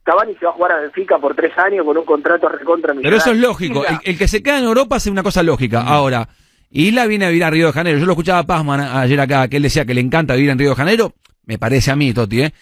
[0.07, 3.17] Cavani se va a jugar a Benfica por tres años con un contrato recontra Pero
[3.17, 3.85] eso es lógico.
[3.85, 5.83] El, el que se queda en Europa hace una cosa lógica.
[5.83, 6.29] Ahora,
[6.71, 7.99] Isla viene a vivir a Río de Janeiro.
[7.99, 10.61] Yo lo escuchaba a Pazman ayer acá, que él decía que le encanta vivir en
[10.61, 11.13] Río de Janeiro.
[11.45, 12.53] Me parece a mí, Toti, ¿eh?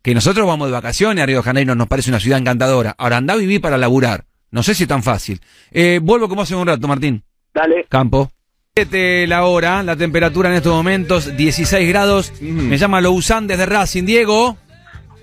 [0.00, 2.94] Que nosotros vamos de vacaciones a Río de Janeiro, nos parece una ciudad encantadora.
[2.96, 4.24] Ahora, anda a vivir para laburar.
[4.52, 5.40] No sé si es tan fácil.
[5.72, 7.24] Eh, vuelvo como hace un rato, Martín.
[7.52, 7.86] Dale.
[7.88, 8.30] Campo.
[8.76, 12.32] Siete la hora, la temperatura en estos momentos, 16 grados.
[12.40, 14.04] Me llama Lousan desde Racing.
[14.04, 14.56] Diego.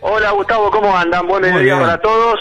[0.01, 1.27] Hola Gustavo, ¿cómo andan?
[1.27, 1.87] Buenos Muy días bien.
[1.89, 2.39] para todos.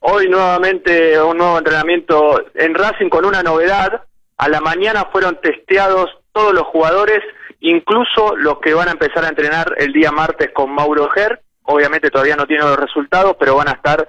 [0.00, 4.02] Hoy nuevamente un nuevo entrenamiento en Racing con una novedad.
[4.36, 7.20] A la mañana fueron testeados todos los jugadores,
[7.60, 11.40] incluso los que van a empezar a entrenar el día martes con Mauro Ger.
[11.62, 14.06] Obviamente todavía no tienen los resultados, pero van a estar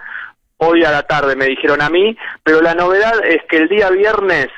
[0.58, 2.18] hoy a la tarde, me dijeron a mí.
[2.44, 4.50] Pero la novedad es que el día viernes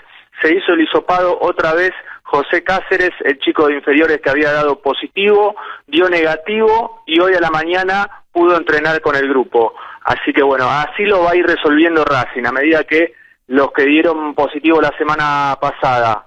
[0.41, 1.91] se hizo el hisopado otra vez
[2.31, 5.53] José Cáceres, el chico de inferiores que había dado positivo,
[5.85, 9.73] dio negativo y hoy a la mañana pudo entrenar con el grupo.
[10.05, 13.15] Así que bueno, así lo va a ir resolviendo Racing a medida que
[13.47, 16.25] los que dieron positivo la semana pasada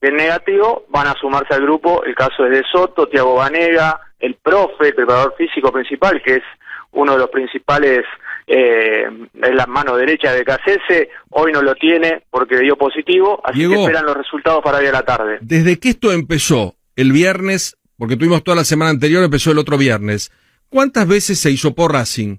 [0.00, 2.04] del negativo van a sumarse al grupo.
[2.04, 6.44] El caso es de Soto, Tiago Vanega, el profe, el preparador físico principal, que es
[6.92, 8.04] uno de los principales,
[8.46, 9.04] eh,
[9.42, 13.74] es la mano derecha de Cacese, hoy no lo tiene porque dio positivo, así Diego.
[13.74, 15.38] que esperan los resultados para hoy a la tarde.
[15.40, 19.78] Desde que esto empezó el viernes, porque tuvimos toda la semana anterior, empezó el otro
[19.78, 20.32] viernes,
[20.68, 22.38] ¿cuántas veces se hizo por Racing?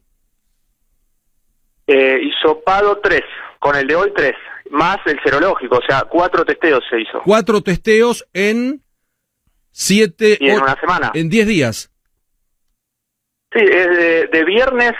[1.87, 3.21] Eh, hisopado 3,
[3.59, 4.33] con el de hoy 3,
[4.71, 7.21] más el serológico, o sea, cuatro testeos se hizo.
[7.25, 8.81] Cuatro testeos en
[9.71, 11.11] siete, Y en una semana.
[11.13, 11.91] en diez días.
[13.51, 14.93] Sí, es de, de viernes,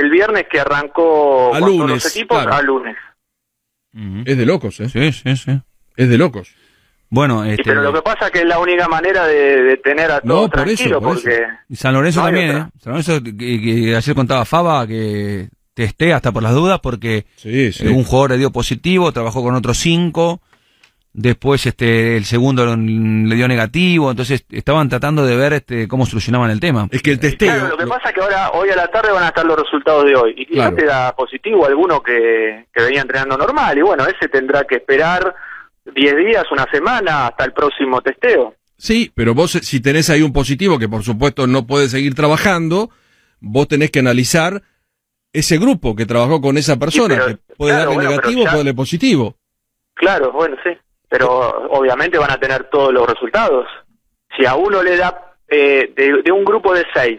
[0.00, 2.54] del viernes que arrancó A lunes, los equipos claro.
[2.56, 2.96] a lunes.
[4.26, 4.88] Es de locos, ¿eh?
[4.88, 5.60] Sí, sí, sí.
[5.96, 6.54] Es de locos.
[7.10, 10.10] Bueno, este, pero lo que pasa es que es la única manera de, de tener
[10.10, 12.50] a No, todos por eso, tranquilos, por porque y San Lorenzo no también.
[12.56, 12.66] ¿eh?
[12.80, 17.72] San Lorenzo, que, que ayer contaba Faba, que testé hasta por las dudas, porque Sí,
[17.72, 17.86] sí.
[17.86, 20.42] un jugador le dio positivo, trabajó con otros cinco,
[21.12, 26.50] después este el segundo le dio negativo, entonces estaban tratando de ver este cómo solucionaban
[26.50, 26.88] el tema.
[26.90, 27.48] Es que el testeo.
[27.54, 29.44] Claro, lo que lo- pasa es que ahora, hoy a la tarde van a estar
[29.44, 30.30] los resultados de hoy.
[30.36, 30.76] Y quizás Claro.
[30.76, 33.76] te da positivo alguno que, que venía entrenando normal.
[33.78, 35.34] Y bueno, ese tendrá que esperar
[35.94, 38.54] 10 días, una semana, hasta el próximo testeo.
[38.76, 42.90] Sí, pero vos si tenés ahí un positivo que por supuesto no puede seguir trabajando,
[43.40, 44.62] vos tenés que analizar
[45.32, 48.50] ese grupo que trabajó con esa persona, pero- que puede claro, darle bueno, negativo, ya-
[48.50, 49.34] puede darle positivo.
[49.94, 50.70] Claro, bueno, sí.
[51.08, 53.66] Pero obviamente van a tener todos los resultados.
[54.36, 57.18] Si a uno le da, eh, de, de un grupo de seis,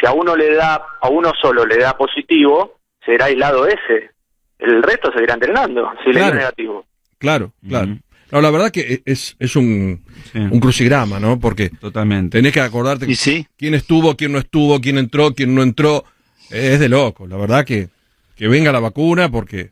[0.00, 4.10] si a uno le da, a uno solo le da positivo, será aislado ese.
[4.58, 6.84] El resto seguirá entrenando, si le dio negativo.
[7.18, 7.96] Claro, claro.
[8.30, 11.40] No, la verdad que es, es un, Sí, un crucigrama, ¿no?
[11.40, 12.36] Porque totalmente.
[12.38, 13.46] tenés que acordarte Y sí.
[13.56, 16.04] quién estuvo, quién no estuvo, quién entró, quién no entró.
[16.50, 17.88] Es de loco, la verdad que,
[18.36, 19.70] que venga la vacuna porque...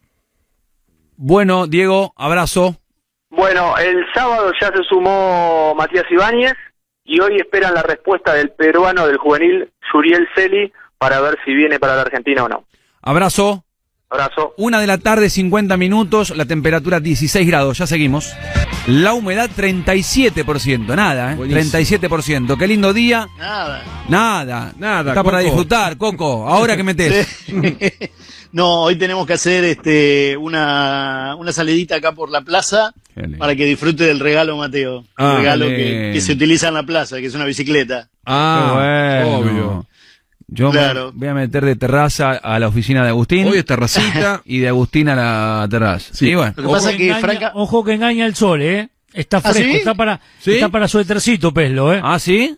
[1.16, 2.76] Bueno, Diego, abrazo.
[3.36, 6.54] Bueno, el sábado ya se sumó Matías Ibáñez
[7.04, 11.78] y hoy esperan la respuesta del peruano del juvenil Yuriel Celi para ver si viene
[11.78, 12.64] para la Argentina o no.
[13.02, 13.62] Abrazo.
[14.08, 14.54] Abrazo.
[14.56, 18.34] Una de la tarde, 50 minutos, la temperatura 16 grados, ya seguimos.
[18.86, 21.34] La humedad 37%, nada, ¿eh?
[21.34, 22.08] Buenísimo.
[22.08, 22.56] 37%.
[22.56, 23.26] Qué lindo día.
[23.36, 23.82] Nada.
[24.08, 24.72] Nada.
[24.78, 26.48] Nada, Está para disfrutar, Coco.
[26.48, 27.26] Ahora que metes.
[28.52, 32.94] no, hoy tenemos que hacer este una, una salidita acá por la plaza
[33.38, 35.04] para que disfrute del regalo, Mateo.
[35.16, 38.08] Ah, el regalo que, se utiliza en la plaza, que es una bicicleta.
[38.24, 39.38] Ah, bueno.
[39.38, 39.86] obvio.
[40.48, 43.48] Yo me voy a meter de terraza a la oficina de Agustín.
[43.48, 44.42] Hoy esta racita...
[44.44, 46.14] Y de Agustín a la terraza.
[46.14, 46.34] Sí.
[46.34, 46.54] Bueno.
[46.56, 47.52] Lo que pasa es que engaña, Franca...
[47.54, 48.88] ojo que engaña el sol, ¿eh?
[49.12, 49.76] Está ¿Ah, fresco, sí?
[49.78, 50.52] está para, ¿Sí?
[50.52, 52.00] está para suétercito, Peslo, ¿eh?
[52.02, 52.56] Ah, ¿sí?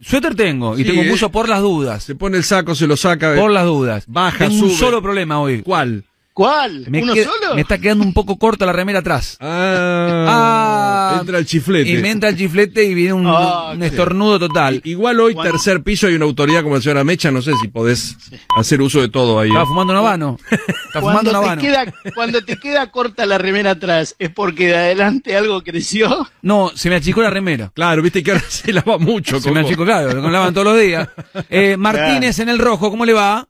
[0.00, 0.78] Suéter tengo.
[0.78, 1.08] Y Sí, tengo eh.
[1.08, 2.04] mucho por las dudas.
[2.04, 3.34] Se pone el saco, se lo saca.
[3.34, 4.04] Por las dudas.
[4.06, 5.62] Baja, tengo un solo problema hoy.
[5.62, 6.04] ¿Cuál?
[6.34, 6.86] ¿Cuál?
[6.88, 7.54] Me, ¿Uno queda- solo?
[7.54, 9.36] me está quedando un poco corta la remera atrás.
[9.40, 11.88] Ah, Ah, entra el chiflete.
[11.88, 14.80] Y me entra el chiflete y viene un, Ah, un estornudo total.
[14.84, 18.16] Igual hoy, tercer piso, hay una autoridad como la señora Mecha, no sé si podés
[18.56, 19.48] hacer uso de todo ahí.
[19.50, 20.38] Estaba fumando un habano.
[20.50, 21.62] Está fumando Cuando te, habano.
[21.62, 26.28] queda, cuando te queda corta la remera atrás, ¿es porque de adelante algo creció?
[26.42, 27.70] No, se me achicó la remera.
[27.74, 29.38] Claro, viste que ahora se lava mucho.
[29.40, 31.08] Se me achicó, claro, lo lavan todos los días.
[31.48, 33.46] Eh, Martínez en el rojo, ¿cómo le va?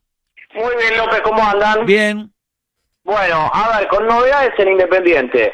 [0.55, 1.87] Muy bien, López, ¿cómo andan?
[1.87, 2.31] Bien.
[3.05, 5.53] Bueno, a ver, con novedades en Independiente.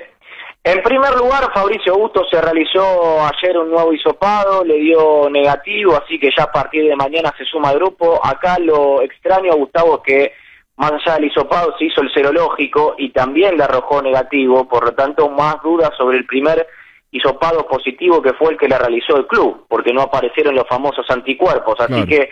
[0.62, 6.18] En primer lugar, Fabricio Augusto se realizó ayer un nuevo hisopado, le dio negativo, así
[6.18, 8.20] que ya a partir de mañana se suma al grupo.
[8.22, 10.32] Acá lo extraño, Gustavo, es que
[10.77, 14.93] más allá del hisopado se hizo el serológico y también le arrojó negativo, por lo
[14.93, 16.66] tanto, más dudas sobre el primer
[17.10, 21.06] hisopado positivo que fue el que le realizó el club, porque no aparecieron los famosos
[21.10, 21.74] anticuerpos.
[21.81, 22.06] Así Claro.
[22.06, 22.31] que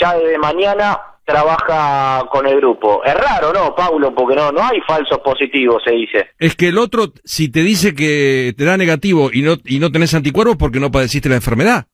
[0.00, 3.02] ya desde mañana trabaja con el grupo.
[3.04, 4.14] Es raro, ¿no, Paulo?
[4.14, 6.30] Porque no, no hay falsos positivos, se dice.
[6.38, 9.90] Es que el otro, si te dice que te da negativo y no, y no
[9.90, 11.86] tenés anticuerpos porque no padeciste la enfermedad.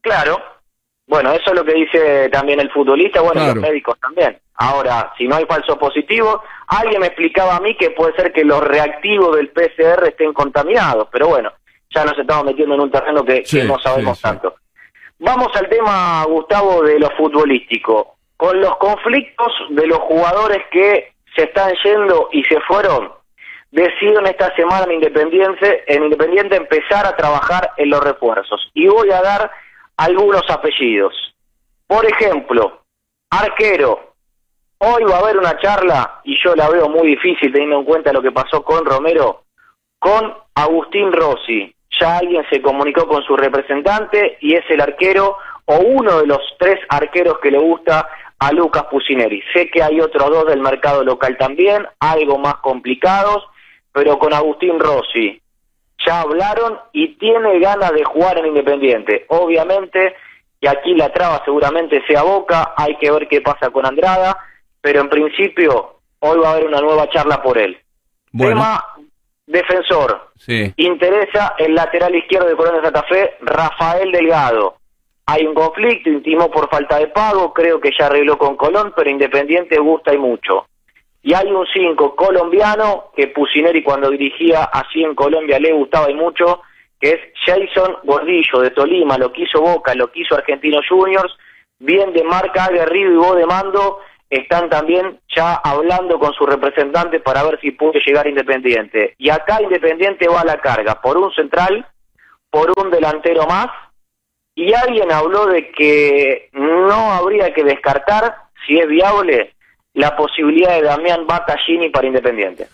[0.00, 0.38] Claro.
[1.06, 4.38] Bueno, eso es lo que dice también el futbolista, bueno, y los médicos también.
[4.54, 8.44] Ahora, si no hay falsos positivos, alguien me explicaba a mí que puede ser que
[8.44, 11.52] los reactivos del PCR estén contaminados, pero bueno,
[11.94, 14.28] ya nos estamos metiendo en un terreno que, Sí, que no sabemos sí, sí.
[14.28, 14.54] tanto.
[15.18, 18.13] Vamos al tema, Gustavo, de lo futbolístico.
[18.36, 23.12] Con los conflictos de los jugadores que se están yendo y se fueron,
[23.70, 28.70] decidieron esta semana en Independiente, en Independiente empezar a trabajar en los refuerzos.
[28.74, 29.50] Y voy a dar
[29.96, 31.14] algunos apellidos.
[31.86, 32.82] Por ejemplo,
[33.30, 34.14] arquero.
[34.78, 38.12] Hoy va a haber una charla, y yo la veo muy difícil teniendo en cuenta
[38.12, 39.44] lo que pasó con Romero,
[39.98, 41.74] con Agustín Rossi.
[42.00, 45.36] Ya alguien se comunicó con su representante y es el arquero
[45.66, 48.08] o uno de los tres arqueros que le gusta
[48.44, 49.42] a Lucas Pusineri.
[49.54, 53.42] Sé que hay otros dos del mercado local también, algo más complicados,
[53.90, 55.40] pero con Agustín Rossi
[56.06, 59.24] ya hablaron y tiene ganas de jugar en Independiente.
[59.28, 60.14] Obviamente,
[60.60, 64.36] y aquí la traba seguramente sea Boca, hay que ver qué pasa con Andrada,
[64.82, 67.78] pero en principio hoy va a haber una nueva charla por él.
[68.30, 68.56] Bueno.
[68.56, 68.84] Tema
[69.46, 70.32] defensor.
[70.36, 70.70] Sí.
[70.76, 74.76] Interesa el lateral izquierdo de Colón de Santa Fe, Rafael Delgado.
[75.26, 79.08] Hay un conflicto, intimó por falta de pago, creo que ya arregló con Colón, pero
[79.08, 80.66] Independiente gusta y mucho.
[81.22, 86.14] Y hay un 5 colombiano que Pusineri cuando dirigía así en Colombia le gustaba y
[86.14, 86.60] mucho,
[87.00, 91.34] que es Jason Gordillo de Tolima, lo quiso Boca, lo quiso Argentinos Juniors,
[91.78, 97.20] bien de marca aguerrido y voz de mando, están también ya hablando con su representante
[97.20, 99.14] para ver si puede llegar Independiente.
[99.16, 101.86] Y acá Independiente va a la carga por un central,
[102.50, 103.68] por un delantero más,
[104.54, 108.34] y alguien habló de que no habría que descartar,
[108.66, 109.54] si es viable,
[109.94, 112.68] la posibilidad de Damián Battaglini para Independiente.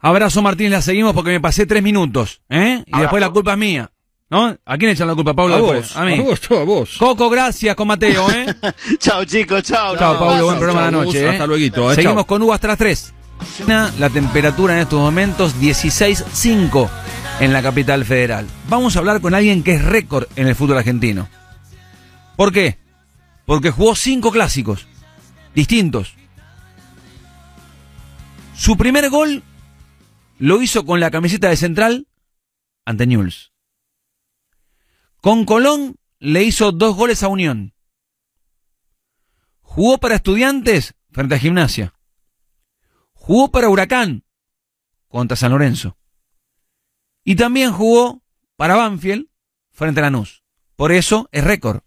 [0.00, 2.82] Abrazo Martín, la seguimos porque me pasé tres minutos, ¿eh?
[2.86, 3.90] Y después la culpa es mía.
[4.30, 4.56] ¿No?
[4.64, 5.56] ¿A quién echan la culpa, Pablo?
[5.56, 6.14] A vos, a mí.
[6.20, 6.96] a vos, a vos.
[6.98, 8.46] Coco, gracias con Mateo, ¿eh?
[8.98, 9.96] chao chicos, chao.
[9.96, 11.24] Chao, Pablo, buen programa de la noche.
[11.24, 11.28] ¿eh?
[11.30, 12.26] hasta lueguito, eh, Seguimos chau.
[12.26, 13.14] con Hugo hasta las 3.
[13.98, 16.90] La temperatura en estos momentos 16.5
[17.40, 18.46] en la capital federal.
[18.68, 21.28] Vamos a hablar con alguien que es récord en el fútbol argentino.
[22.36, 22.78] ¿Por qué?
[23.46, 24.86] Porque jugó cinco clásicos
[25.54, 26.14] distintos.
[28.56, 29.42] Su primer gol
[30.38, 32.06] lo hizo con la camiseta de central
[32.84, 33.52] ante Newell's.
[35.20, 37.74] Con Colón le hizo dos goles a Unión.
[39.60, 41.94] Jugó para Estudiantes frente a Gimnasia.
[43.30, 44.24] Jugó para Huracán
[45.06, 45.96] contra San Lorenzo.
[47.22, 48.22] Y también jugó
[48.56, 49.28] para Banfield
[49.70, 50.42] frente a Lanús.
[50.74, 51.82] Por eso es récord.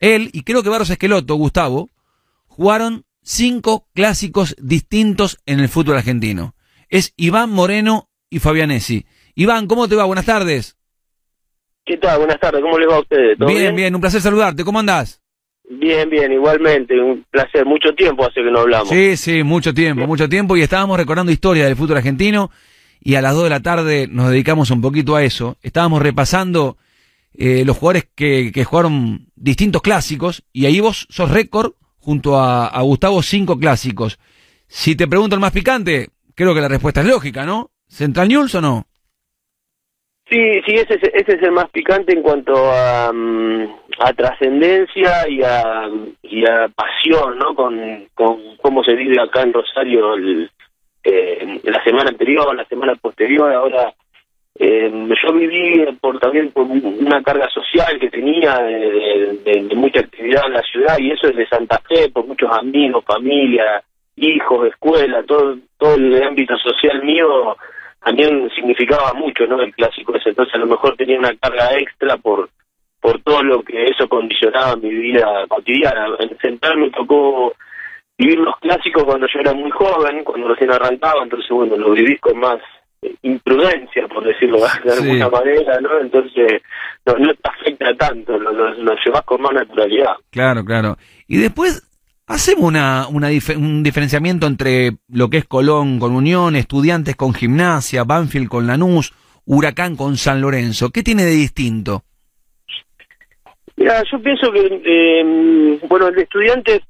[0.00, 1.90] Él y creo que Barros Esqueloto, Gustavo,
[2.48, 6.56] jugaron cinco clásicos distintos en el fútbol argentino.
[6.88, 9.06] Es Iván Moreno y Fabianesi.
[9.36, 10.06] Iván, ¿cómo te va?
[10.06, 10.76] Buenas tardes.
[11.84, 12.18] ¿Qué tal?
[12.18, 13.38] Buenas tardes, ¿cómo les va a ustedes?
[13.38, 13.76] ¿Todo Bien, bien?
[13.76, 14.64] bien, un placer saludarte.
[14.64, 15.22] ¿Cómo andás?
[15.68, 17.64] Bien, bien, igualmente, un placer.
[17.64, 18.90] Mucho tiempo hace que no hablamos.
[18.90, 20.56] Sí, sí, mucho tiempo, mucho tiempo.
[20.56, 22.50] Y estábamos recordando historia del fútbol argentino.
[23.00, 25.56] Y a las 2 de la tarde nos dedicamos un poquito a eso.
[25.62, 26.76] Estábamos repasando
[27.34, 30.44] eh, los jugadores que, que jugaron distintos clásicos.
[30.52, 34.18] Y ahí vos sos récord junto a, a Gustavo, cinco clásicos.
[34.66, 37.70] Si te pregunto el más picante, creo que la respuesta es lógica, ¿no?
[37.88, 38.86] ¿Central News o no?
[40.34, 43.62] Sí, sí, ese, es- ese es el más picante en cuanto a, mm,
[44.00, 45.88] a trascendencia y a,
[46.24, 47.54] y a pasión, ¿no?
[47.54, 50.50] Con, con cómo se vive acá en Rosario el,
[51.04, 53.52] eh, la semana anterior, la semana posterior.
[53.52, 53.94] Ahora,
[54.58, 54.90] eh,
[55.24, 60.46] yo viví por también por una carga social que tenía de, de- de mucha actividad
[60.48, 63.84] en la ciudad y eso es de Santa Fe, por muchos amigos, familia,
[64.16, 67.56] hijos, escuela, todo, todo el ámbito social mío
[68.04, 69.60] también significaba mucho, ¿no?
[69.60, 72.48] El clásico ese, entonces a lo mejor tenía una carga extra por
[73.00, 76.06] por todo lo que eso condicionaba mi vida cotidiana.
[76.20, 77.52] En Central me tocó
[78.16, 82.16] vivir los clásicos cuando yo era muy joven, cuando recién arrancaba, entonces bueno, lo viví
[82.16, 82.56] con más
[83.02, 85.02] eh, imprudencia, por decirlo de Sí.
[85.02, 86.00] alguna manera, ¿no?
[86.00, 86.62] Entonces
[87.04, 90.14] no, no te afecta tanto, lo, lo, lo llevas con más naturalidad.
[90.30, 90.96] Claro, claro.
[91.28, 91.82] Y después
[92.26, 97.34] hacemos una, una dif- un diferenciamiento entre lo que es Colón con Unión, Estudiantes con
[97.34, 99.12] Gimnasia, Banfield con Lanús,
[99.46, 100.90] Huracán con San Lorenzo.
[100.90, 102.02] ¿Qué tiene de distinto?
[103.76, 106.80] Mira, yo pienso que, eh, bueno, el de estudiantes,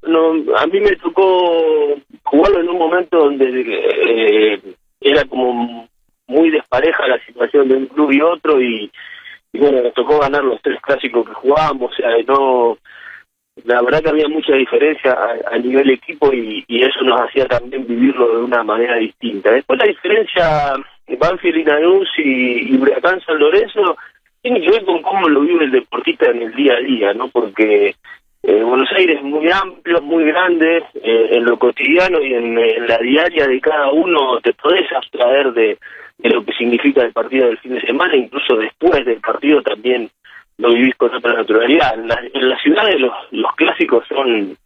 [0.56, 4.60] a mí me tocó jugarlo en un momento donde eh,
[5.00, 5.88] era como
[6.26, 8.90] muy despareja la situación de un club y otro y,
[9.52, 12.78] y bueno, nos tocó ganar los tres clásicos que jugábamos, o sea, no,
[13.62, 15.16] la verdad que había mucha diferencia
[15.50, 19.52] a, nivel equipo y, eso nos hacía también vivirlo de una manera distinta.
[19.52, 20.72] Después la diferencia
[21.18, 23.96] Banfield y Lanús y, y Huracán San Lorenzo
[24.42, 27.28] tiene que ver con cómo lo vive el deportista en el día a día, ¿no?
[27.28, 27.94] Porque
[28.42, 32.98] eh, Buenos Aires es muy amplio, muy grande, eh, en lo cotidiano y en, la
[32.98, 35.78] diaria de cada uno te podés abstraer de
[36.18, 40.10] lo que significa el partido del fin de semana, incluso después del partido también
[40.58, 41.94] lo vivís con otra naturalidad.
[41.94, 44.56] En, la- en las ciudades los, los clásicos son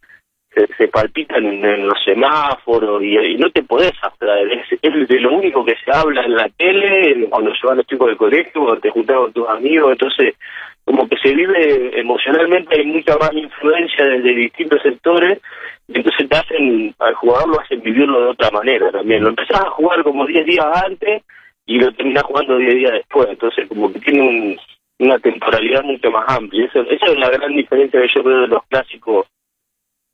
[0.53, 4.51] se, se palpitan en, los semáforos y, no te podés abstraer.
[4.51, 7.87] Es, es de lo único que se habla en la tele, cuando se van los
[7.87, 9.91] chicos del colegio, cuando te juntas con tus amigos.
[9.91, 10.35] Entonces,
[10.83, 15.39] como que se vive emocionalmente, hay mucha más influencia desde distintos sectores.
[15.87, 19.23] Entonces te hacen, al jugador lo hacen vivirlo de otra manera también.
[19.23, 21.23] Lo empezás a jugar como 10 días antes
[21.65, 23.27] y lo terminás jugando 10 días después.
[23.29, 24.59] Entonces, como que tiene un,
[24.99, 26.65] una temporalidad mucho más amplia.
[26.65, 29.27] Eso, esa es la gran diferencia que yo veo de los clásicos,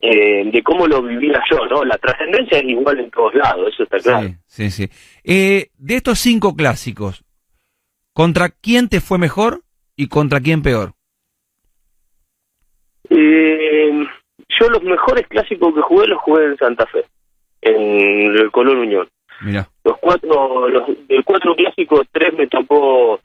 [0.00, 1.84] eh, de cómo lo vivía yo, ¿no?
[1.84, 4.28] La trascendencia es igual en todos lados, eso está claro.
[4.46, 4.88] Sí, sí.
[5.24, 7.24] Eh, de estos cinco clásicos,
[8.12, 9.62] ¿contra quién te fue mejor
[9.96, 10.92] y contra quién peor?
[13.10, 14.06] Eh,
[14.48, 17.04] yo los mejores clásicos que jugué los jugué en Santa Fe,
[17.62, 19.08] en el Colón Unión.
[19.40, 19.68] Mira.
[19.84, 20.84] Los cuatro, los,
[21.24, 23.20] cuatro clásicos, tres me tocó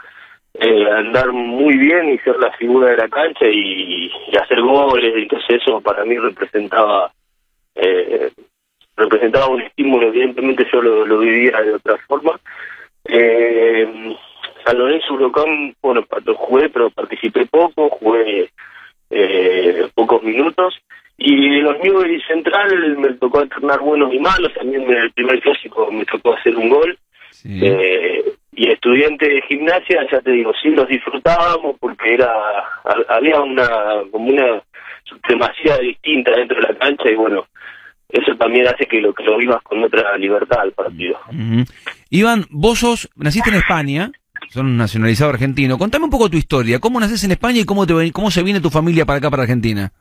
[0.53, 5.13] eh, andar muy bien y ser la figura de la cancha y, y hacer goles,
[5.15, 7.11] entonces eso para mí representaba
[7.75, 8.31] eh,
[8.95, 12.39] representaba un estímulo, evidentemente yo lo, lo vivía de otra forma.
[13.05, 14.15] Eh,
[14.65, 16.05] San Lorenzo Huracán, bueno,
[16.35, 18.49] jugué, pero participé poco, jugué
[19.09, 20.75] eh, pocos minutos.
[21.17, 25.39] Y en los Newbery Central me tocó alternar buenos y malos, también en el primer
[25.39, 26.97] clásico me tocó hacer un gol.
[27.45, 28.23] Eh,
[28.53, 33.67] y estudiante de gimnasia, ya te digo, sí los disfrutábamos porque era ha- había una
[34.11, 34.61] como una
[35.05, 37.45] supremacía distinta dentro de la cancha y bueno,
[38.09, 41.17] eso también hace que lo que lo vivas con otra libertad al partido.
[41.29, 41.63] Ujú.
[42.09, 44.11] Iván, vos sos, naciste en España,
[44.49, 45.77] sos un nacionalizado argentino.
[45.77, 46.79] Contame un poco tu historia.
[46.79, 49.43] ¿Cómo naces en España y cómo, te, cómo se viene tu familia para acá, para
[49.43, 49.91] Argentina?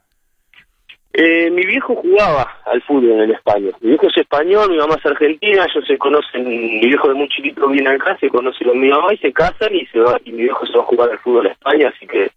[1.13, 3.71] Eh, mi viejo jugaba al fútbol en España.
[3.81, 7.29] Mi viejo es español, mi mamá es argentina, ellos se conocen, mi viejo de muy
[7.29, 10.31] chiquito viene acá, se conoce con mi mamá y se casan y se va, y
[10.31, 12.31] mi viejo se va a jugar al fútbol a España, así que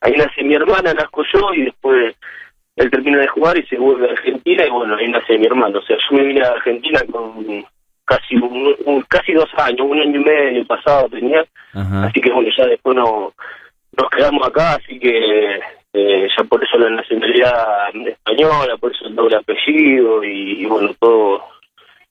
[0.00, 2.14] ahí nace mi hermana, nazco yo y después
[2.76, 5.80] él termina de jugar y se vuelve a Argentina y bueno, ahí nace mi hermano.
[5.80, 7.64] O sea, yo me vine a Argentina con
[8.04, 11.44] casi un, un- casi dos años, un año y medio pasado tenía,
[12.04, 13.32] así que bueno, ya después no,
[13.98, 15.58] nos quedamos acá, así que
[15.92, 20.94] eh, ya por eso la nacionalidad española, por eso el doble apellido y, y bueno,
[20.98, 21.42] todo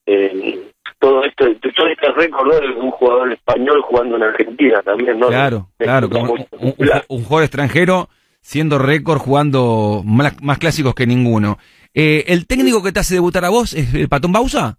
[0.06, 0.60] eh,
[1.00, 1.46] todo esto,
[1.76, 5.28] todo este récord de un jugador español jugando en Argentina también, ¿no?
[5.28, 6.10] Claro, claro.
[6.10, 6.76] como un, un-
[7.08, 8.10] un jugador extranjero
[8.42, 11.58] siendo récord, jugando más, más clásicos que ninguno.
[11.94, 14.78] Eh, ¿El técnico que te hace debutar a vos es el Patón Bausa?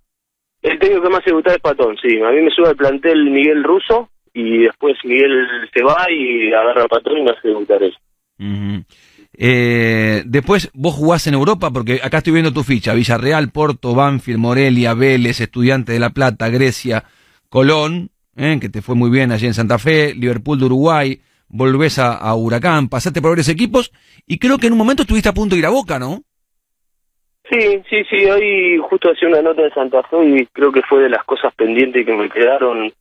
[0.62, 2.20] El técnico que más se gusta es Patón, sí.
[2.20, 6.85] A mí me sube al plantel Miguel Russo y después Miguel se va y agarra
[6.85, 7.82] a Patón y me hace debutar
[8.41, 8.85] Ujú.
[9.33, 14.41] Eh, después vos jugás en Europa, porque acá estoy viendo tu ficha, Villarreal, Porto, Banfield,
[14.41, 17.05] Morelia, Vélez, Estudiante de La Plata, Grecia,
[17.49, 21.99] Colón, eh, que te fue muy bien allí en Santa Fe, Liverpool de Uruguay, volvés
[21.99, 23.93] a, a Huracán, pasaste por varios equipos
[24.27, 26.23] y creo que en un momento estuviste a punto de ir a Boca, ¿no?
[27.51, 28.25] Sí, sí, sí.
[28.27, 31.53] Hoy justo hacía una nota de Santa Fe y creo que fue de las cosas
[31.55, 32.93] pendientes que me quedaron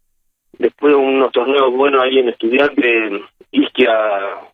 [0.57, 3.21] después de unos torneos buenos ahí en Estudiante.
[3.51, 3.91] Isquia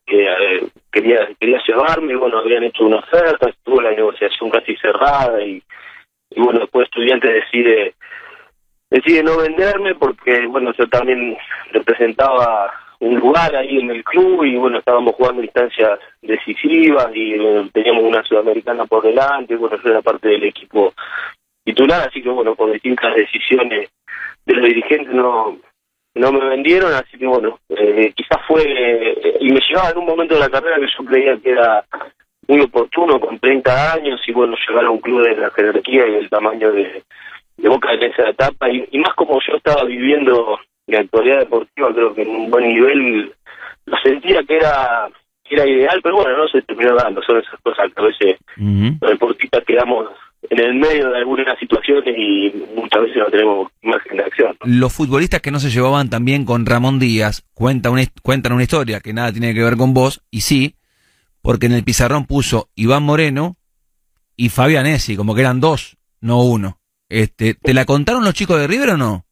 [0.06, 4.76] que eh, quería quería llevarme, y bueno, habían hecho una oferta, estuvo la negociación casi
[4.78, 5.62] cerrada y,
[6.30, 7.94] y bueno, después Estudiante decide
[8.90, 11.38] decide no venderme porque bueno, yo también
[11.72, 17.70] representaba un lugar ahí en el club y bueno, estábamos jugando instancias decisivas y eh,
[17.74, 20.94] teníamos una sudamericana por delante, bueno, yo era parte del equipo
[21.64, 23.90] titular, así que bueno, por distintas decisiones
[24.46, 25.58] de los dirigentes no
[26.16, 30.06] no me vendieron, así que bueno, eh, quizás fue, eh, y me llegaba en un
[30.06, 31.84] momento de la carrera que yo creía que era
[32.48, 36.16] muy oportuno, con 30 años, y bueno, llegar a un club de la jerarquía y
[36.16, 37.04] el tamaño de,
[37.58, 41.94] de Boca en esa etapa, y, y más como yo estaba viviendo la actualidad deportiva,
[41.94, 43.34] creo que en un buen nivel,
[43.86, 45.10] lo sentía que era
[45.44, 48.38] que era ideal, pero bueno, no se terminó dando, son esas cosas que a veces
[48.58, 50.10] los deportistas quedamos
[50.50, 54.58] en el medio de algunas situaciones y muchas veces no tenemos imagen de acción.
[54.66, 59.00] Los futbolistas que no se llevaban también con Ramón Díaz cuentan una, cuentan una historia
[59.00, 60.76] que nada tiene que ver con vos, y sí,
[61.42, 63.56] porque en el pizarrón puso Iván Moreno
[64.36, 66.80] y Fabián Essi, como que eran dos, no uno.
[67.10, 69.26] Este, ¿Te la contaron los chicos de River o no?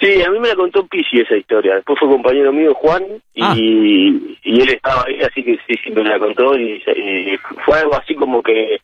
[0.00, 1.76] Sí, a mí me la contó Pisi esa historia.
[1.76, 3.02] Después fue compañero mío Juan
[3.34, 7.78] y, y él estaba ahí, así que sí, sí me la contó y, y fue
[7.78, 8.78] algo así como que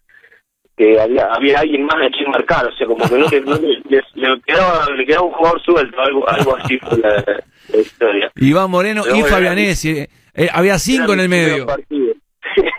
[0.77, 3.55] que había, había alguien más a quien marcar, o sea, como que no, que no
[3.57, 7.25] le, le- le quedaba, le quedaba un jugador suelto, algo, algo así fue la,
[7.69, 8.33] la historia.
[8.37, 9.17] Iván Moreno Pero
[9.59, 9.91] y Essi.
[9.91, 11.67] eh, eh, había cinco en el medio.
[11.67, 12.15] partido.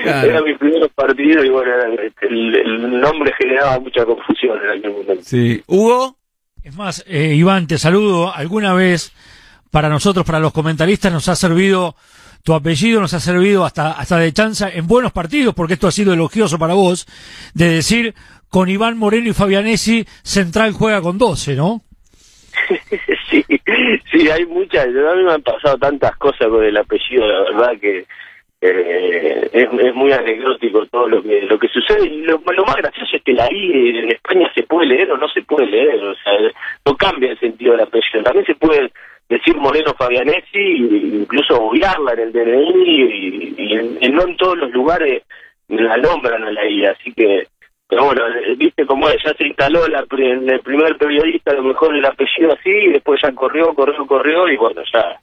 [0.00, 0.30] Claro.
[0.30, 1.72] Era mi primer partido y bueno,
[2.22, 5.22] el, el nombre generaba mucha confusión en aquel momento.
[5.24, 5.60] Sí.
[5.66, 6.16] ¿Hugo?
[6.62, 8.32] Es más, eh, Iván, te saludo.
[8.32, 9.12] Alguna vez,
[9.72, 11.96] para nosotros, para los comentaristas, nos ha servido
[12.44, 15.92] tu apellido, nos ha servido hasta, hasta de chanza en buenos partidos, porque esto ha
[15.92, 17.06] sido elogioso para vos,
[17.54, 18.14] de decir,
[18.48, 21.82] con Iván Moreno y Fabianesi, Central juega con 12, ¿no?
[23.30, 23.44] sí,
[24.10, 24.86] sí, hay muchas.
[24.86, 28.06] A mí me han pasado tantas cosas con el apellido, la verdad que
[28.60, 33.32] eh, es, muy anecdótico todo lo que lo que sucede lo más gracioso es que
[33.32, 36.32] la I en España se puede leer o no se puede leer, o sea,
[36.84, 38.24] no cambia el sentido del apellido.
[38.24, 38.90] También se puede
[39.28, 40.76] decir Moreno Fabianesi,
[41.20, 45.22] incluso obviarla en el DNI y, en- no en todos los lugares
[45.68, 47.46] la nombran a la I, así que
[47.90, 51.96] pero bueno, eh, viste cómo ya se instaló la, el primer periodista, a lo mejor
[51.96, 55.18] el apellido así, y después ya corrió, corrió, corrió, y bueno, ya,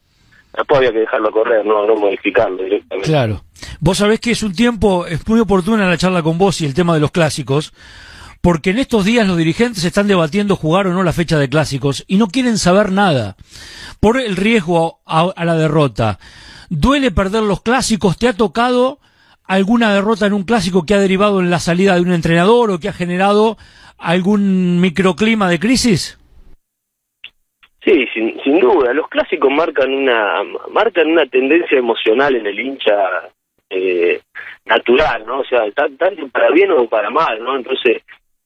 [0.51, 3.07] después había que dejarlo correr, no, no modificarlo directamente.
[3.07, 3.41] Claro.
[3.79, 6.73] Vos sabés que es un tiempo, es muy oportuna la charla con vos y el
[6.73, 7.71] tema de los clásicos,
[8.45, 12.05] porque en estos días los dirigentes están debatiendo jugar o no la fecha de clásicos
[12.07, 13.37] y no quieren saber nada
[13.99, 16.19] por el riesgo a, la derrota.
[16.69, 18.19] ¿Duele perder los clásicos?
[18.19, 18.99] ¿Te ha tocado
[19.45, 22.79] alguna derrota en un clásico que ha derivado en la salida de un entrenador o
[22.79, 23.57] que ha generado
[23.97, 26.19] algún microclima de crisis?
[27.83, 28.93] Sí, sin, sin duda.
[28.93, 32.93] Los clásicos marcan una marcan una tendencia emocional en el hincha
[33.71, 34.21] eh,
[34.65, 35.39] natural, ¿no?
[35.39, 37.55] O sea, tan- tanto para bien o para mal, ¿no?
[37.55, 38.03] Entonces,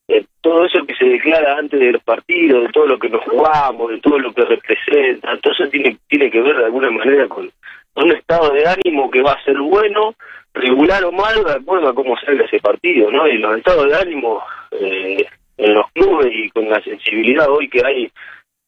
[0.09, 3.23] eh, todo eso que se declara antes de los partidos, de todo lo que nos
[3.23, 7.27] jugamos, de todo lo que representa, todo eso tiene, tiene que ver de alguna manera
[7.27, 7.49] con,
[7.95, 10.15] un estado de ánimo que va a ser bueno,
[10.53, 13.27] regular o malo, de acuerdo a cómo salga ese partido, ¿no?
[13.27, 14.41] Y los estados de ánimo
[14.71, 15.25] eh,
[15.57, 18.11] en los clubes y con la sensibilidad hoy que hay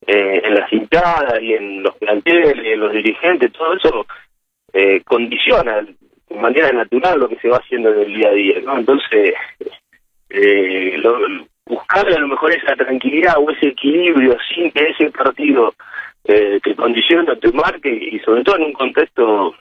[0.08, 4.06] eh, en las hinchadas y en los planteles, y en los dirigentes, todo eso
[4.74, 8.56] eh, condiciona de manera natural lo que se va haciendo en el día a día,
[8.64, 8.78] ¿no?
[8.78, 9.34] Entonces,
[10.34, 11.20] eh, lo-
[11.66, 15.74] buscar a lo mejor esa tranquilidad o ese equilibrio sin que ese partido
[16.26, 19.56] eh, te condicione, te marque y sobre todo en un contexto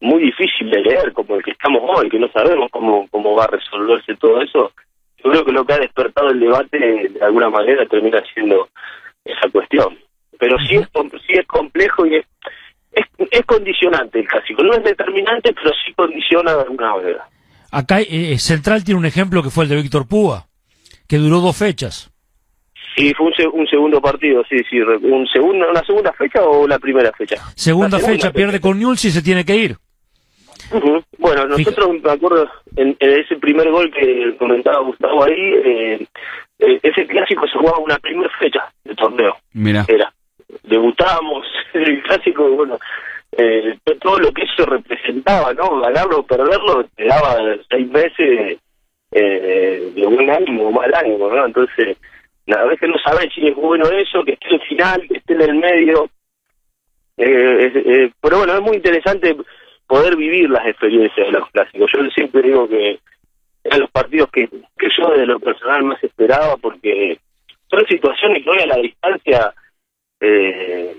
[0.00, 3.44] muy difícil de leer como el que estamos hoy, que no sabemos cómo, cómo va
[3.44, 4.72] a resolverse todo eso,
[5.22, 8.68] yo creo que lo que ha despertado el debate de alguna manera termina siendo
[9.24, 9.98] esa cuestión.
[10.38, 10.88] Pero sí es,
[11.26, 12.26] sí es complejo y es,
[12.92, 14.62] es, es condicionante el clásico.
[14.62, 17.28] No es determinante, pero sí condiciona de alguna manera.
[17.76, 20.46] Acá eh, Central tiene un ejemplo que fue el de Víctor Púa,
[21.08, 22.10] que duró dos fechas.
[22.96, 24.78] Sí, fue un, se- un segundo partido, sí, sí.
[24.80, 27.36] Un segundo, ¿Una segunda fecha o la primera fecha?
[27.56, 29.76] Segunda fecha, pierde con Newell's y se tiene que ir.
[31.18, 35.32] Bueno, nosotros, me acuerdo, en, en ese primer gol que comentaba Gustavo ahí,
[35.64, 36.06] eh,
[36.58, 39.36] eh, ese clásico se jugaba una primera fecha de torneo.
[39.52, 39.84] Mira.
[39.88, 40.12] Era.
[40.62, 41.44] Debutábamos
[41.74, 42.78] en el clásico, bueno,
[43.36, 45.80] eh, to- todo lo que eso representaba, ¿no?
[45.80, 47.36] Ganarlo o perderlo te daba
[47.70, 48.58] seis meses
[49.12, 51.46] eh, de buen ánimo o mal ánimo, ¿no?
[51.46, 51.96] Entonces,
[52.48, 55.34] a veces no sabes si es bueno eso, que esté en el final, que esté
[55.34, 56.08] en el medio.
[57.16, 59.36] Eh, eh, pero bueno, es muy interesante
[59.86, 61.90] poder vivir las experiencias de los clásicos.
[61.92, 62.98] Yo siempre digo que
[63.62, 67.18] eran los partidos que, que yo de lo personal más esperaba porque
[67.70, 69.54] son situaciones que hoy a la distancia
[70.20, 70.96] eh,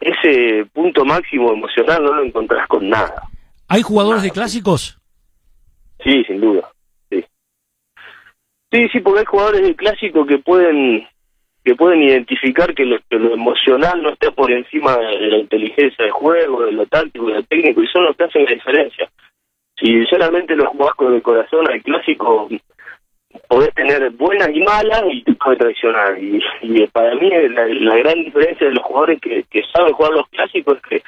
[0.00, 3.22] ese punto máximo emocional no lo encontrás con nada.
[3.68, 4.98] ¿Hay jugadores de clásicos?
[6.02, 6.68] Sí, sin duda.
[7.10, 7.24] Sí,
[8.70, 11.06] sí, sí porque hay jugadores de clásico que pueden
[11.64, 16.04] que pueden identificar que lo, que lo emocional no está por encima de la inteligencia
[16.04, 19.10] de juego, de lo táctico, de lo técnico, y son los que hacen la diferencia.
[19.76, 22.48] Si solamente lo jugás con el corazón al clásico,
[23.48, 26.18] podés tener buenas y malas y te puede traicionar.
[26.18, 30.12] Y, y para mí la, la gran diferencia de los jugadores que, que saben jugar
[30.12, 31.02] los clásicos es que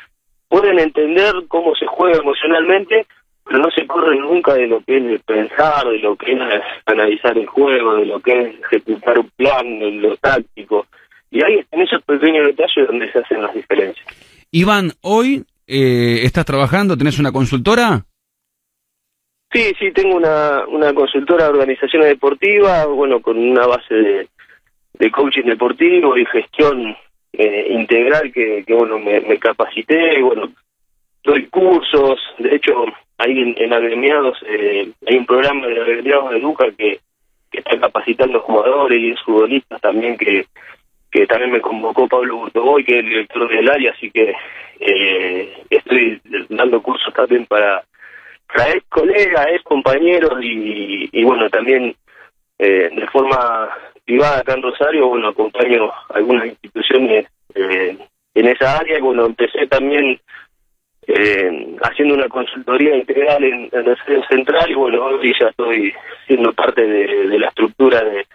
[0.49, 3.07] pueden entender cómo se juega emocionalmente,
[3.45, 6.39] pero no se corren nunca de lo que es pensar, de lo que es
[6.87, 10.87] analizar el juego, de lo que es ejecutar un plan, de lo táctico.
[11.31, 14.07] Y ahí en esos pequeños detalles donde se hacen las diferencias.
[14.51, 18.05] Iván, hoy eh, estás trabajando, tenés una consultora.
[19.51, 24.29] Sí, sí, tengo una, una consultora de organizaciones deportivas, bueno, con una base de,
[24.95, 26.95] de coaching deportivo y gestión
[27.33, 30.53] eh, integral que, que, bueno, me, me capacité, bueno,
[31.25, 32.85] doy cursos, de hecho,
[33.17, 37.01] ahí en, en agremiados, eh, hay un programa de agremiados de Luca que,
[37.51, 40.45] que está capacitando jugadores y futbolistas también que,
[41.11, 44.35] que también me convocó Pablo Burtoboy, que es el director del área, así que
[44.81, 46.21] eh, estoy
[46.51, 47.83] dando cursos también para,
[48.53, 51.95] para ex colegas, ex compañeros y, y bueno, también
[52.59, 53.69] eh, de forma
[54.05, 57.97] privada acá en Rosario, bueno, acompaño algunas instituciones eh,
[58.35, 60.19] en esa área y bueno, empecé también
[61.07, 65.93] eh, haciendo una consultoría integral en, en la sede central y bueno, hoy ya estoy
[66.27, 68.27] siendo parte de, la estructura de,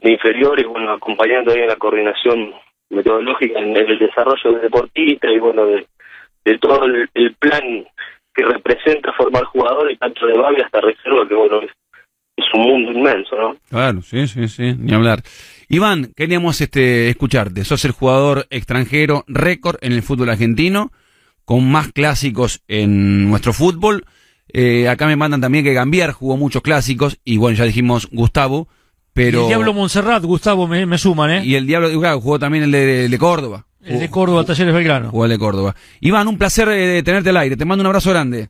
[0.00, 2.54] inferiores, bueno, acompañando ahí en la coordinación
[2.90, 5.86] metodológica en, el desarrollo de deportistas y bueno, de,
[6.44, 7.86] de todo el, el plan
[8.34, 11.70] que representa formar jugadores, tanto de base hasta reserva, que bueno, es,
[12.36, 13.56] es un mundo inmenso, ¿no?
[13.68, 15.22] Claro, sí, sí, sí, ni hablar.
[15.68, 17.64] Iván, queríamos este, escucharte.
[17.64, 20.92] Sos el jugador extranjero récord en el fútbol argentino,
[21.44, 24.04] con más clásicos en nuestro fútbol.
[24.54, 28.68] Eh, acá me mandan también que Gambier jugó muchos clásicos, y bueno, ya dijimos Gustavo,
[29.14, 29.40] pero...
[29.40, 31.44] Y el Diablo Montserrat, Gustavo, me, me suman, ¿eh?
[31.44, 33.66] Y el Diablo, claro, jugó también el de, de Córdoba.
[33.84, 35.10] El de Córdoba, Talleres Belgrano.
[35.10, 35.74] Jugó el de Córdoba.
[36.00, 38.48] Iván, un placer eh, tenerte al aire, te mando un abrazo grande.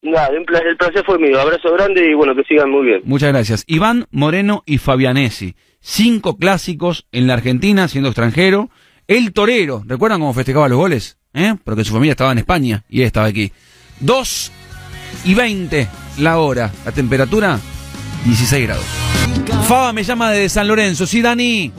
[0.00, 1.40] Nada, el placer fue mío.
[1.40, 3.00] Abrazo grande y bueno, que sigan muy bien.
[3.04, 3.64] Muchas gracias.
[3.66, 5.56] Iván Moreno y Fabianesi.
[5.80, 8.70] Cinco clásicos en la Argentina, siendo extranjero.
[9.08, 9.82] El Torero.
[9.86, 11.18] ¿Recuerdan cómo festejaba los goles?
[11.34, 11.54] ¿Eh?
[11.64, 13.52] Porque su familia estaba en España y él estaba aquí.
[14.00, 14.52] Dos
[15.24, 15.88] y veinte
[16.18, 16.70] la hora.
[16.84, 17.58] La temperatura,
[18.24, 18.84] 16 grados.
[19.66, 21.06] Faba me llama de San Lorenzo.
[21.06, 21.72] Sí, Dani.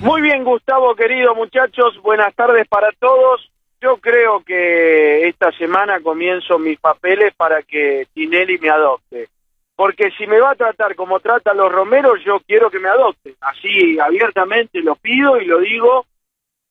[0.00, 3.50] Muy bien, Gustavo, querido muchachos, buenas tardes para todos.
[3.80, 9.28] Yo creo que esta semana comienzo mis papeles para que Tinelli me adopte.
[9.74, 12.88] Porque si me va a tratar como trata a los Romeros, yo quiero que me
[12.88, 13.34] adopten.
[13.40, 16.06] Así abiertamente lo pido y lo digo,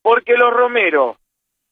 [0.02, 1.18] porque los Romeros,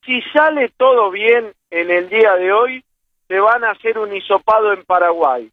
[0.05, 2.83] si sale todo bien en el día de hoy,
[3.27, 5.49] se van a hacer un hisopado en Paraguay.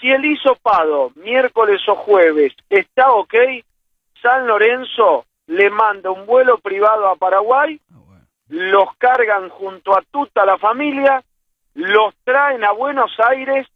[0.00, 3.34] Si el hisopado, miércoles o jueves, está ok,
[4.22, 7.80] San Lorenzo le manda un vuelo privado a Paraguay,
[8.48, 11.22] los cargan junto a toda la familia,
[11.74, 13.66] los traen a Buenos Aires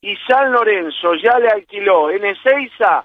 [0.00, 3.04] y San Lorenzo ya le alquiló en Ezeiza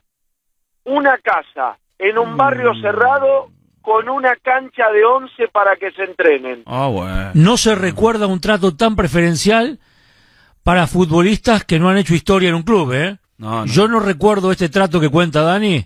[0.85, 3.49] una casa en un barrio cerrado
[3.81, 6.63] con una cancha de once para que se entrenen.
[6.65, 7.31] Ah, bueno.
[7.34, 9.80] No se recuerda un trato tan preferencial
[10.63, 13.17] para futbolistas que no han hecho historia en un club, ¿eh?
[13.38, 13.65] No, no.
[13.65, 15.85] Yo no recuerdo este trato que cuenta Dani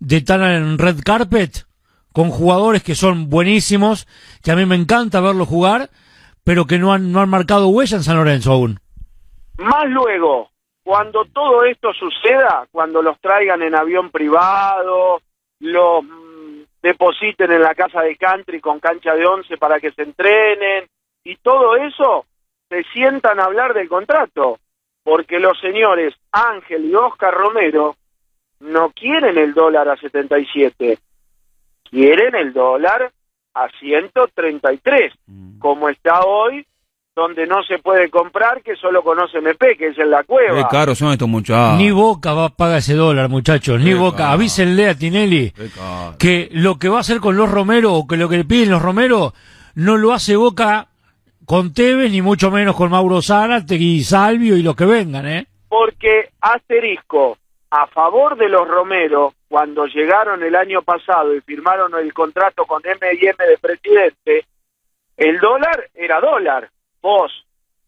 [0.00, 1.66] de estar en red carpet
[2.12, 4.06] con jugadores que son buenísimos,
[4.42, 5.90] que a mí me encanta verlos jugar,
[6.44, 8.78] pero que no han, no han marcado huella en San Lorenzo aún.
[9.58, 10.50] Más luego,
[10.82, 15.20] cuando todo esto suceda, cuando los traigan en avión privado,
[15.60, 20.02] los mm, depositen en la casa de country con cancha de once para que se
[20.02, 20.86] entrenen,
[21.24, 22.24] y todo eso,
[22.68, 24.58] se sientan a hablar del contrato,
[25.02, 27.96] porque los señores Ángel y Oscar Romero
[28.60, 30.98] no quieren el dólar a 77,
[31.90, 33.10] quieren el dólar
[33.54, 35.12] a 133,
[35.58, 36.66] como está hoy,
[37.14, 40.56] donde no se puede comprar, que solo conoce MP, que es en la cueva.
[40.56, 41.78] Qué caros son estos muchachos.
[41.78, 44.18] Ni Boca va a pagar ese dólar, muchachos, ni Qué Boca.
[44.18, 44.30] caro.
[44.32, 45.52] Avísenle a Tinelli
[46.18, 48.70] que lo que va a hacer con los Romero o que lo que le piden
[48.70, 49.32] los Romero
[49.74, 50.88] no lo hace Boca
[51.46, 55.46] con Tevez, ni mucho menos con Mauro Zárate y Salvio y los que vengan, ¿eh?
[55.68, 57.38] porque asterisco
[57.70, 62.82] a favor de los Romero cuando llegaron el año pasado y firmaron el contrato con
[62.84, 64.46] M&M de presidente
[65.16, 66.70] el dólar era dólar
[67.00, 67.32] vos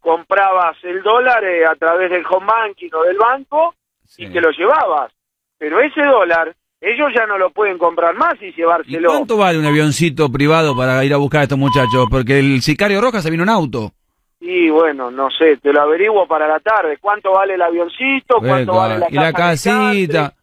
[0.01, 3.75] comprabas el dólar eh, a través del home banking o del banco
[4.17, 5.13] y te lo llevabas
[5.59, 9.59] pero ese dólar ellos ya no lo pueden comprar más y ¿Y llevárselo cuánto vale
[9.59, 12.07] un avioncito privado para ir a buscar a estos muchachos?
[12.09, 13.93] Porque el sicario Rojas se vino en auto.
[14.41, 18.75] Y bueno no sé te lo averiguo para la tarde cuánto vale el avioncito cuánto
[18.75, 20.35] vale la y casita.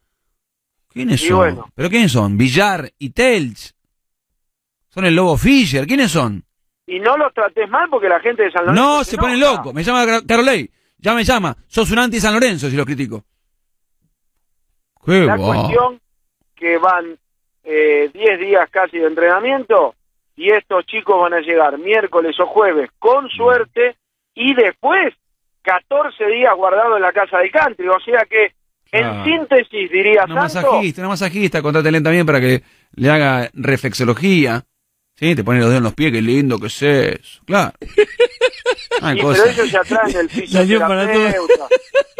[0.89, 1.38] ¿Quiénes Y son?
[1.38, 1.69] bueno.
[1.76, 2.38] ¿Pero quiénes son?
[2.38, 3.73] Villar y Telch.
[4.89, 5.85] Son el Lobo Fischer.
[5.88, 6.41] ¿Quiénes son?
[6.88, 9.55] y no los trates mal porque la gente de San Lorenzo No, se ponen enoja.
[9.57, 9.73] locos.
[9.73, 10.69] Me llama Car- Carolei.
[10.99, 11.57] Ya me llama.
[11.67, 13.26] Sos un anti-San Lorenzo si lo critico.
[15.05, 15.99] Qué La cuestión
[16.55, 17.17] que van
[17.63, 19.95] eh, 10 días casi de entrenamiento
[20.36, 23.95] y estos chicos van a llegar miércoles o jueves con suerte
[24.34, 25.14] y después
[25.62, 27.88] 14 días guardados en la casa de country.
[27.88, 28.52] O sea que,
[28.91, 29.24] en Ah.
[29.26, 31.62] síntesis, diría Una Santo, masajista, una masajista.
[31.62, 32.62] También para que
[32.95, 34.64] le haga reflexología.
[35.16, 36.12] Sí, te pone los dedos en los pies.
[36.12, 37.41] Qué lindo que es eso.
[37.45, 37.72] Claro.
[39.01, 41.67] Y pero ellos ya traen el fisioterapeuta.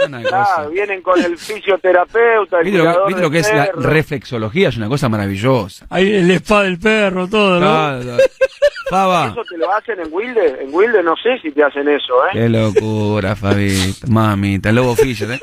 [0.06, 3.82] Claro, vienen con el fisioterapeuta, el ¿Viste lo, viste lo que es la perro.
[3.82, 4.70] reflexología?
[4.70, 5.88] Es una cosa maravillosa.
[5.90, 8.02] Ahí el spa del perro, todo, ¿no?
[8.02, 8.18] Claro.
[8.90, 9.30] Faba.
[9.32, 10.58] ¿Eso te lo hacen en Wilde?
[10.62, 12.30] En Wilde no sé si te hacen eso, ¿eh?
[12.34, 14.06] Qué locura, Fabito.
[14.08, 15.40] Mamita, el Lobo Fischer, ¿eh?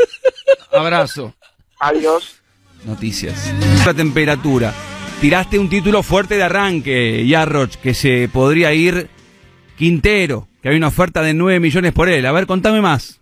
[0.71, 1.35] Abrazo.
[1.81, 2.41] Adiós.
[2.85, 3.53] Noticias.
[3.85, 4.73] La temperatura.
[5.21, 9.09] Tiraste un título fuerte de arranque, Yarroch, que se podría ir
[9.83, 12.25] Quintero, que hay una oferta de 9 millones por él.
[12.25, 13.21] A ver, contame más.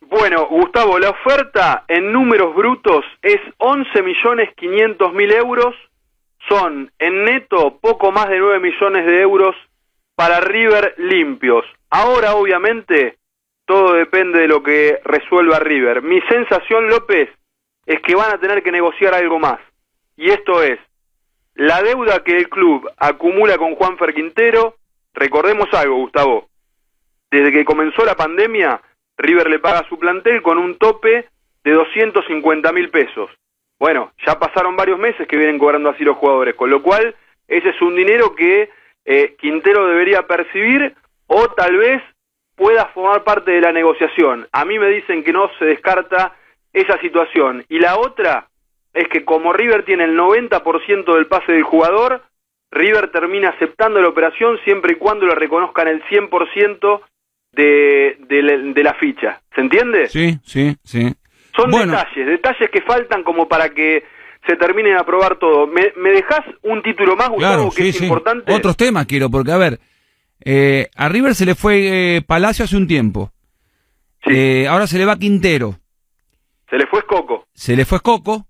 [0.00, 5.74] Bueno, Gustavo, la oferta en números brutos es 11 millones 500 mil euros.
[6.48, 9.54] Son en neto poco más de 9 millones de euros
[10.14, 11.66] para River limpios.
[11.90, 13.18] Ahora, obviamente,
[13.66, 16.00] todo depende de lo que resuelva River.
[16.00, 17.28] Mi sensación, López,
[17.84, 19.60] es que van a tener que negociar algo más.
[20.16, 20.78] Y esto es
[21.52, 24.78] la deuda que el club acumula con Juanfer Quintero.
[25.14, 26.48] Recordemos algo, Gustavo.
[27.30, 28.80] Desde que comenzó la pandemia,
[29.16, 31.28] River le paga su plantel con un tope
[31.64, 33.30] de 250 mil pesos.
[33.78, 37.14] Bueno, ya pasaron varios meses que vienen cobrando así los jugadores, con lo cual
[37.46, 38.70] ese es un dinero que
[39.04, 40.94] eh, Quintero debería percibir
[41.26, 42.02] o tal vez
[42.56, 44.48] pueda formar parte de la negociación.
[44.52, 46.34] A mí me dicen que no se descarta
[46.72, 47.64] esa situación.
[47.68, 48.48] Y la otra
[48.92, 52.22] es que como River tiene el 90% del pase del jugador,
[52.70, 57.00] River termina aceptando la operación siempre y cuando le reconozcan el 100%
[57.52, 59.40] de, de, la- de la ficha.
[59.54, 60.08] ¿Se entiende?
[60.08, 61.14] Sí, sí, sí.
[61.56, 61.92] Son Bueno.
[61.92, 64.04] detalles, detalles que faltan como para que
[64.46, 65.66] se termine de aprobar todo.
[65.66, 68.04] ¿Me, me dejas un título más, Gustavo, Claro, que sí, es sí.
[68.04, 68.52] importante?
[68.52, 69.80] Otros temas quiero, porque a ver,
[70.44, 73.32] eh, a River se le fue eh, Palacio hace un tiempo.
[74.26, 75.74] Eh, ahora se le va Quintero.
[76.68, 77.46] Se le fue Coco.
[77.54, 78.46] Se le fue Coco.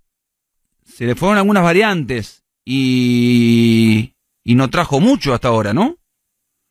[0.83, 2.43] Se le fueron algunas variantes.
[2.65, 4.13] Y,
[4.43, 5.95] y no trajo mucho hasta ahora, ¿no?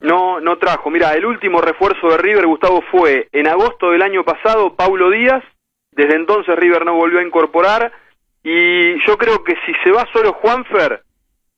[0.00, 0.90] No, no trajo.
[0.90, 5.42] Mira, el último refuerzo de River, Gustavo, fue en agosto del año pasado, Paulo Díaz.
[5.90, 7.92] Desde entonces River no volvió a incorporar.
[8.44, 11.02] Y yo creo que si se va solo Juanfer,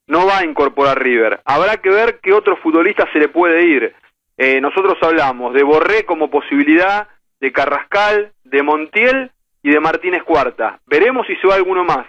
[0.07, 1.41] no va a incorporar River.
[1.45, 3.95] Habrá que ver qué otro futbolista se le puede ir.
[4.39, 7.09] Eh, nosotros hablamos de Borré como posibilidad,
[7.41, 9.31] de Carrascal, de Montiel
[9.63, 10.81] y de Martínez Cuarta.
[10.87, 12.07] Veremos si se va alguno más.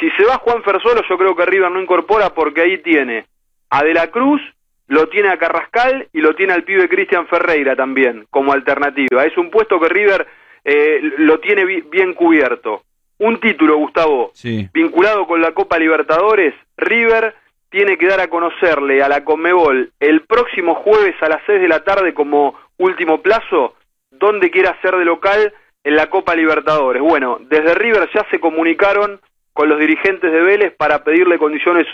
[0.00, 3.26] Si se va Juanfer solo, yo creo que River no incorpora porque ahí tiene
[3.70, 4.40] a De la Cruz,
[4.88, 9.24] lo tiene a Carrascal y lo tiene al pibe Cristian Ferreira también como alternativa.
[9.24, 10.26] Es un puesto que River
[10.64, 12.82] eh, lo tiene bi- bien cubierto.
[13.18, 14.68] Un título, Gustavo, Sí.
[14.72, 17.34] vinculado con la Copa Libertadores, River
[17.70, 21.68] tiene que dar a conocerle a la Conmebol el próximo jueves a las 6 de
[21.68, 23.76] la tarde como último plazo
[24.10, 25.52] dónde quiere hacer de local
[25.84, 27.00] en la Copa Libertadores.
[27.00, 29.20] Bueno, desde River ya se comunicaron
[29.52, 31.86] con los dirigentes de Vélez para pedirle condiciones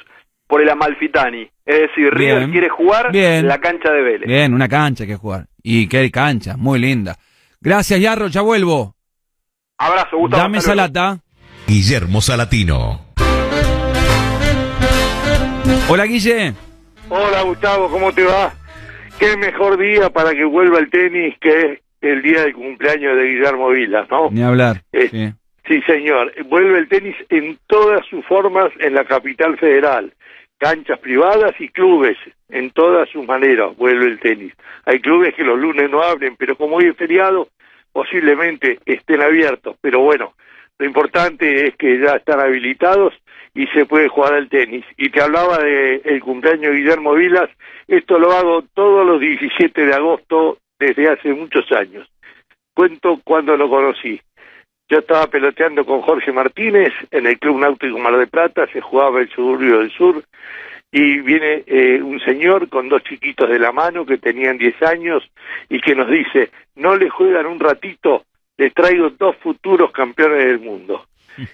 [0.46, 1.42] por el Amalfitani.
[1.66, 2.50] Es decir, River Bien.
[2.52, 3.32] quiere jugar Bien.
[3.34, 4.26] en la cancha de Vélez.
[4.26, 5.46] Bien, una cancha que jugar.
[5.62, 7.16] Y qué cancha, muy linda.
[7.60, 8.94] Gracias, Yarro, ya vuelvo.
[9.76, 10.42] Abrazo, Gustavo.
[10.42, 10.92] Dame hasta esa luego.
[10.94, 11.20] lata.
[11.66, 13.00] Guillermo Salatino.
[15.88, 16.54] Hola, Guille.
[17.10, 18.52] Hola Gustavo, ¿cómo te va?
[19.18, 23.70] Qué mejor día para que vuelva el tenis que el día del cumpleaños de Guillermo
[23.70, 24.30] Vilas, ¿no?
[24.30, 24.82] Ni hablar.
[24.92, 25.32] Eh, Sí.
[25.68, 26.32] Sí, señor.
[26.46, 30.14] Vuelve el tenis en todas sus formas en la capital federal.
[30.56, 32.16] Canchas privadas y clubes,
[32.48, 34.54] en todas sus maneras vuelve el tenis.
[34.86, 37.48] Hay clubes que los lunes no abren, pero como hoy es feriado,
[37.92, 39.76] posiblemente estén abiertos.
[39.82, 40.32] Pero bueno,
[40.78, 43.12] lo importante es que ya están habilitados
[43.54, 44.86] y se puede jugar al tenis.
[44.96, 47.50] Y te hablaba de cumpleaños de Guillermo Vilas,
[47.86, 52.08] esto lo hago todos los 17 de agosto desde hace muchos años.
[52.74, 54.18] Cuento cuando lo conocí.
[54.88, 59.20] Yo estaba peloteando con Jorge Martínez en el Club Náutico Mar de Plata, se jugaba
[59.20, 60.24] el suburbio del sur,
[60.90, 65.22] y viene eh, un señor con dos chiquitos de la mano que tenían 10 años
[65.68, 68.24] y que nos dice, no le juegan un ratito,
[68.56, 71.04] les traigo dos futuros campeones del mundo.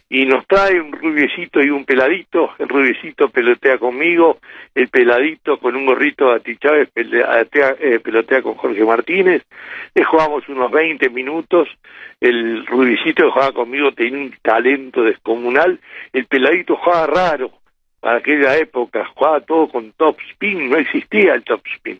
[0.08, 4.38] Y nos trae un rubiecito y un peladito, el rubiecito pelotea conmigo,
[4.74, 7.46] el peladito con un gorrito de Ati Chávez pelea-
[7.80, 9.42] eh, pelotea con Jorge Martínez,
[9.94, 11.68] le jugamos unos 20 minutos,
[12.20, 15.78] el rubicito que jugaba conmigo tenía un talento descomunal,
[16.12, 17.50] el peladito jugaba raro.
[18.00, 21.98] Para aquella época, jugaba todo con top spin, no existía el top spin.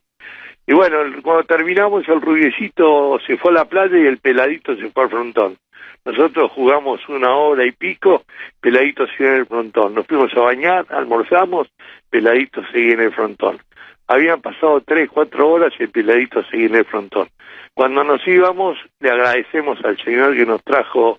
[0.66, 4.91] Y bueno, cuando terminamos el rubiecito se fue a la playa y el peladito se
[4.91, 5.57] fue al frontón.
[6.05, 8.24] Nosotros jugamos una hora y pico,
[8.61, 9.95] peladito seguía en el frontón.
[9.95, 11.69] Nos fuimos a bañar, almorzamos,
[12.11, 13.59] peladito seguía en el frontón.
[14.07, 17.28] Habían pasado tres, cuatro horas y el peladito seguía en el frontón.
[17.74, 21.19] Cuando nos íbamos, le agradecemos al señor que nos trajo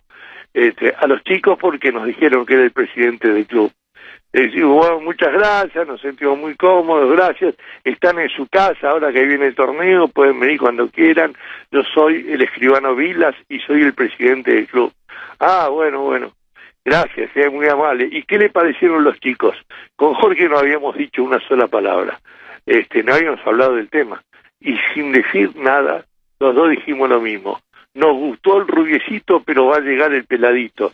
[0.54, 3.72] este, a los chicos porque nos dijeron que era el presidente del club.
[4.36, 7.56] Decimos, bueno, muchas gracias, nos sentimos muy cómodos, gracias.
[7.86, 11.34] Están en su casa ahora que viene el torneo, pueden venir cuando quieran.
[11.72, 14.92] Yo soy el escribano Vilas y soy el presidente del club.
[15.40, 16.34] Ah, bueno, bueno.
[16.84, 18.10] Gracias, es muy amable.
[18.12, 19.56] ¿Y qué le parecieron los chicos?
[19.96, 22.20] Con Jorge no habíamos dicho una sola palabra.
[22.66, 24.22] Este, no habíamos hablado del tema.
[24.60, 26.04] Y sin decir nada,
[26.42, 27.62] los dos dijimos lo mismo.
[27.94, 30.92] Nos gustó el rubiecito, pero va a llegar el peladito.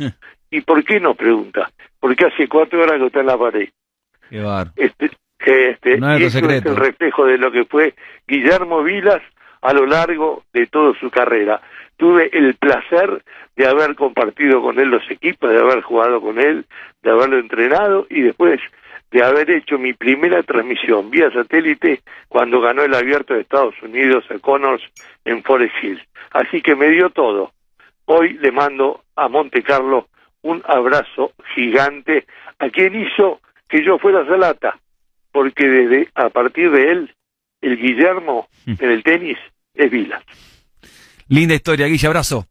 [0.51, 1.71] ¿Y por qué nos pregunta?
[1.99, 3.69] Porque hace cuatro horas que está en la pared.
[4.29, 4.67] Qué bar.
[4.75, 5.09] Este,
[5.39, 7.95] este, No es eso es el reflejo de lo que fue
[8.27, 9.21] Guillermo Vilas
[9.61, 11.61] a lo largo de toda su carrera.
[11.97, 13.23] Tuve el placer
[13.55, 16.65] de haber compartido con él los equipos, de haber jugado con él,
[17.01, 18.59] de haberlo entrenado y después
[19.11, 24.25] de haber hecho mi primera transmisión vía satélite cuando ganó el abierto de Estados Unidos
[24.29, 24.83] a Connors
[25.25, 26.01] en Forest Hill.
[26.31, 27.51] Así que me dio todo.
[28.05, 30.07] Hoy le mando a Monte Carlo
[30.43, 32.25] un abrazo gigante
[32.59, 34.79] a quien hizo que yo fuera Salata,
[35.31, 37.15] porque desde a partir de él,
[37.61, 39.37] el Guillermo en el tenis
[39.73, 40.21] es Vila.
[41.27, 42.45] Linda historia, Guille, abrazo.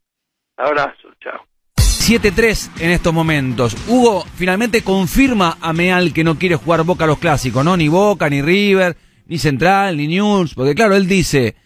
[0.57, 1.45] Abrazo, chao.
[1.77, 3.77] 7-3 en estos momentos.
[3.87, 7.77] Hugo finalmente confirma a Meal que no quiere jugar Boca a los clásicos, ¿no?
[7.77, 8.97] Ni Boca, ni River,
[9.27, 10.55] ni Central, ni News.
[10.55, 11.57] Porque claro, él dice,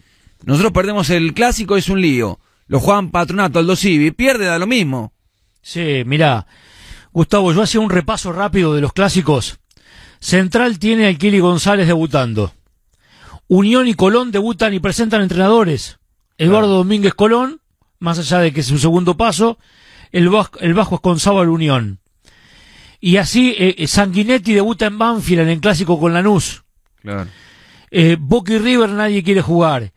[0.43, 2.39] Nosotros perdemos el clásico, es un lío.
[2.67, 5.14] Lo juegan Patronato, Aldo Civi, pierde, da lo mismo.
[5.65, 6.45] Sí, mirá,
[7.11, 9.57] Gustavo, yo hacía un repaso rápido de los clásicos.
[10.19, 12.53] Central tiene a Kili González debutando.
[13.47, 15.97] Unión y Colón debutan y presentan entrenadores.
[16.37, 17.61] Eduardo Domínguez Colón,
[17.97, 19.57] más allá de que es su segundo paso,
[20.11, 21.99] el, Bajo, el Bajo es con Sábal Unión.
[22.99, 26.63] Y así eh, Sanguinetti debuta en Banfield en el clásico con Lanús.
[27.01, 27.27] Claro.
[27.89, 29.93] Eh, Boca y River nadie quiere jugar.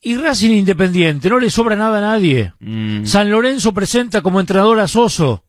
[0.00, 2.52] Y Racing Independiente, no le sobra nada a nadie.
[2.60, 3.04] Mm.
[3.04, 5.44] San Lorenzo presenta como entrenador a Soso.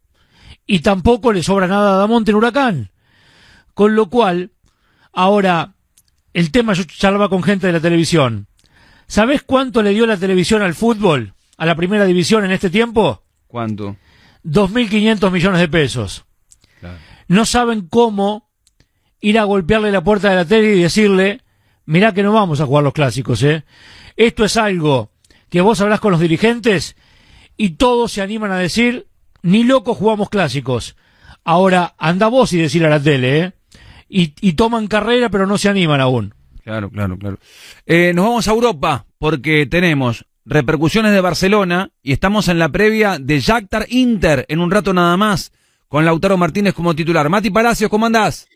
[0.66, 2.92] Y tampoco le sobra nada a Damonte en Huracán.
[3.74, 4.52] Con lo cual,
[5.14, 5.76] ahora,
[6.34, 8.48] el tema yo charlaba con gente de la televisión.
[9.08, 11.34] ¿Sabés cuánto le dio la televisión al fútbol?
[11.58, 13.24] A la primera división en este tiempo?
[13.48, 13.98] ¿Cuánto?
[14.46, 16.26] 2.500 millones de pesos.
[16.80, 16.98] Claro.
[17.28, 18.50] No saben cómo
[19.22, 21.42] ir a golpearle la puerta de la tele y decirle,
[21.90, 23.64] mirá que no vamos a jugar los clásicos, ¿eh?
[24.16, 25.10] Esto es algo
[25.50, 26.96] que vos hablás con los dirigentes
[27.58, 29.08] y todos se animan a decir,
[29.42, 30.96] ni loco jugamos clásicos.
[31.44, 33.54] Ahora, anda vos y decir a la tele, ¿eh?
[34.08, 36.36] Y, toman carrera pero no se animan aún.
[36.64, 37.40] Claro, claro, claro.
[37.88, 43.18] Eh, nos vamos a Europa porque tenemos repercusiones de Barcelona y estamos en la previa
[43.20, 45.52] de Jactar Inter en un rato nada más
[45.88, 47.30] con Lautaro Martínez como titular.
[47.30, 48.48] Mati Palacios, ¿cómo andás?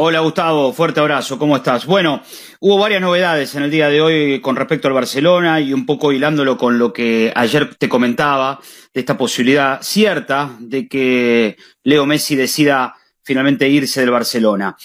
[0.00, 1.84] Hola Gustavo, fuerte abrazo, ¿cómo estás?
[1.84, 2.22] Bueno,
[2.60, 6.12] hubo varias novedades en el día de hoy con respecto al Barcelona y un poco
[6.12, 8.60] hilándolo con lo que ayer te comentaba
[8.94, 12.94] de esta posibilidad cierta de que Leo Messi decida
[13.24, 14.76] finalmente irse del Barcelona.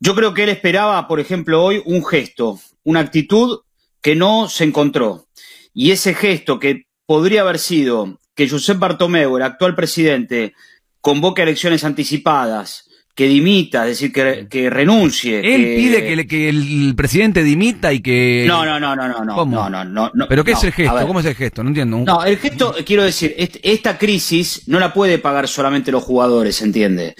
[0.00, 3.60] Yo creo que él esperaba, por ejemplo, hoy un gesto, una actitud
[4.00, 5.26] que no se encontró.
[5.74, 10.54] Y ese gesto que podría haber sido que Josep Bartomeu, el actual presidente,
[11.02, 15.38] convoque elecciones anticipadas, que dimita, es decir, que, que renuncie.
[15.38, 15.76] Él que...
[15.76, 18.44] pide que, le- que el presidente dimita y que...
[18.48, 19.56] No, no, no, no, no, no, ¿Cómo?
[19.56, 20.26] no, no, no, no.
[20.28, 21.06] ¿Pero qué no, es el gesto?
[21.06, 21.62] ¿Cómo es el gesto?
[21.62, 21.98] No entiendo.
[21.98, 26.60] No, el gesto, quiero decir, est- esta crisis no la puede pagar solamente los jugadores,
[26.62, 27.14] ¿entiende?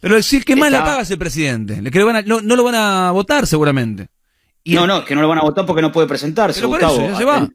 [0.00, 1.80] Pero decir que más Está- la paga ese presidente.
[1.80, 4.08] Le- que lo van a- no, no lo van a votar seguramente.
[4.64, 6.68] Y no, el- no, que no lo van a votar porque no puede presentarse, Pero
[6.70, 7.00] por Gustavo.
[7.00, 7.48] eso, ya se va.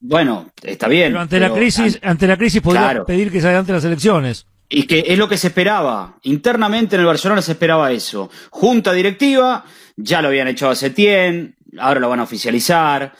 [0.00, 1.08] Bueno, está bien.
[1.10, 3.04] Pero ante la crisis, ante la crisis podría Claro.
[3.06, 4.46] pedir que se adelante las elecciones.
[4.68, 6.18] Y que es lo que se esperaba.
[6.22, 8.30] Internamente en el Barcelona se esperaba eso.
[8.50, 9.64] Junta directiva,
[9.96, 13.14] ya lo habían echado a Setién, ahora lo van a oficializar.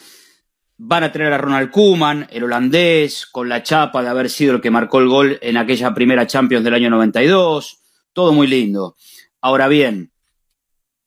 [0.76, 4.60] Van a tener a Ronald Koeman, el holandés, con la chapa de haber sido el
[4.60, 7.80] que marcó el gol en aquella primera Champions del año 92.
[8.12, 8.94] Todo muy lindo.
[9.40, 10.12] Ahora bien,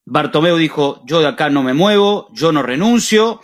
[0.05, 3.41] Bartomeu dijo, yo de acá no me muevo, yo no renuncio.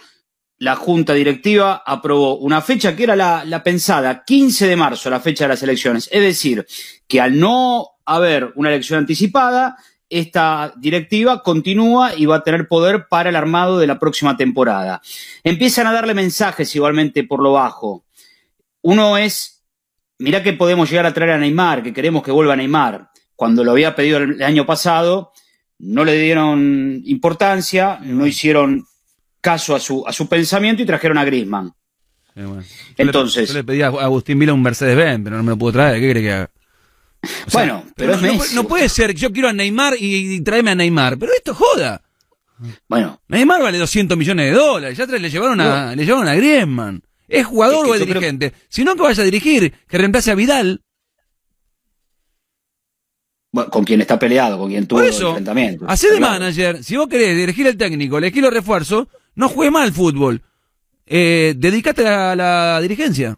[0.59, 5.43] La junta directiva aprobó una fecha que era la, pensada, 15 de marzo, la fecha
[5.43, 6.09] de las elecciones.
[6.11, 6.65] Es decir,
[7.07, 9.77] que al no haber una elección anticipada,
[10.09, 15.01] esta directiva continúa y va a tener poder para el armado de la próxima temporada.
[15.43, 18.05] Empiezan a darle mensajes igualmente por lo bajo.
[18.81, 19.63] Uno es,
[20.17, 23.11] mirá que podemos llegar a traer a Neymar, que queremos que vuelva Neymar.
[23.35, 25.33] Cuando lo había pedido el año pasado,
[25.77, 28.87] no le dieron importancia, no hicieron
[29.41, 31.73] caso a su, a su pensamiento y trajeron a Griezmann.
[32.35, 32.61] Sí, bueno.
[32.61, 35.57] Yo Entonces- le, yo le pedí a Agustín Vila un Mercedes-Benz, pero no me lo
[35.57, 35.99] pudo traer.
[35.99, 36.51] ¿Qué cree que haga?
[37.23, 38.55] O sea, Bueno, pero es no, Messi.
[38.55, 42.01] no puede ser, yo quiero a Neymar y, y tráeme a Neymar, pero esto joda.
[42.87, 47.01] Bueno, Neymar vale 200 millones de dólares, ya le llevaron a, le llevaron a Griezmann.
[47.27, 48.53] ¿Es jugador Es que o es creo- dirigente?
[48.69, 50.81] Si no, que vaya a dirigir, que reemplace a Vidal.
[53.51, 55.85] bueno, con quien está peleado, con quien tuvo Por eso, enfrentamiento.
[55.87, 56.33] Hacé de Claro.
[56.33, 59.07] manager, si vos querés elegir el técnico, elegir los refuerzos,
[59.37, 60.41] no juegue mal al fútbol.
[61.05, 63.37] Eh, dedícate a la dirigencia.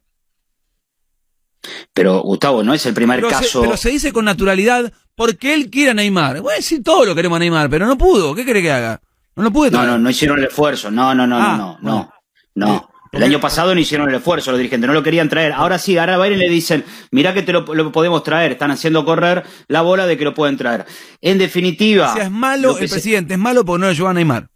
[1.94, 3.62] Pero Gustavo, no es el primer Pero se, caso.
[3.62, 6.42] pero se dice con naturalidad porque él quiere a Neymar.
[6.42, 8.34] Bueno, sí, todos lo queremos a Neymar, pero no pudo.
[8.34, 9.02] ¿Qué quiere que haga?
[9.36, 10.90] No lo pude No, no, no hicieron el esfuerzo.
[10.90, 12.14] No, no, no, Ah, no, no, bueno.
[12.56, 12.70] no.
[12.74, 12.90] No.
[13.12, 15.52] El año pasado no hicieron el esfuerzo los dirigentes, no lo querían traer.
[15.54, 18.52] Ahora sí, ahora va y le dicen, mirá que te lo, lo podemos traer.
[18.52, 20.86] Están haciendo correr la bola de que lo pueden traer.
[21.20, 22.12] En definitiva.
[22.12, 24.50] O sea, es malo el se- presidente, es malo porque no lo llevó a Neymar.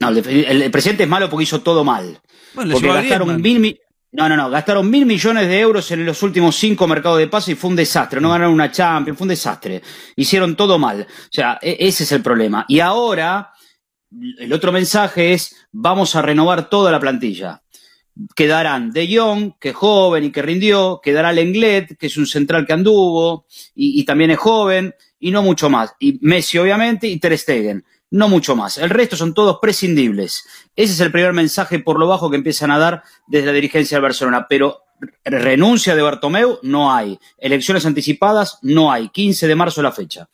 [0.00, 2.20] No, el, presidente es malo porque hizo todo mal.
[2.54, 3.76] Bueno, porque gastaron mil mi-
[4.12, 7.50] No, no, no, gastaron mil millones de euros en los últimos cinco mercados de paso
[7.50, 8.20] y fue un desastre.
[8.20, 9.82] No ganaron una Champions, fue un desastre.
[10.16, 11.02] Hicieron todo mal.
[11.02, 12.64] O sea, e- ese es el problema.
[12.68, 13.52] Y ahora,
[14.38, 17.62] el otro mensaje es, vamos a renovar toda la plantilla.
[18.34, 22.66] Quedarán De Jong, que es joven y que rindió, quedará Lenglet, que es un central
[22.66, 25.92] que anduvo y, y también es joven, y no mucho más.
[26.00, 27.84] Y Messi, obviamente, y Ter Stegen.
[28.10, 28.78] No mucho más.
[28.78, 30.44] El resto son todos prescindibles.
[30.74, 33.96] Ese es el primer mensaje por lo bajo que empiezan a dar desde la dirigencia
[33.96, 34.46] del Barcelona.
[34.48, 34.82] Pero
[35.24, 37.18] renuncia de Bartomeu no hay.
[37.36, 39.10] Elecciones anticipadas no hay.
[39.10, 40.28] 15 de marzo la fecha.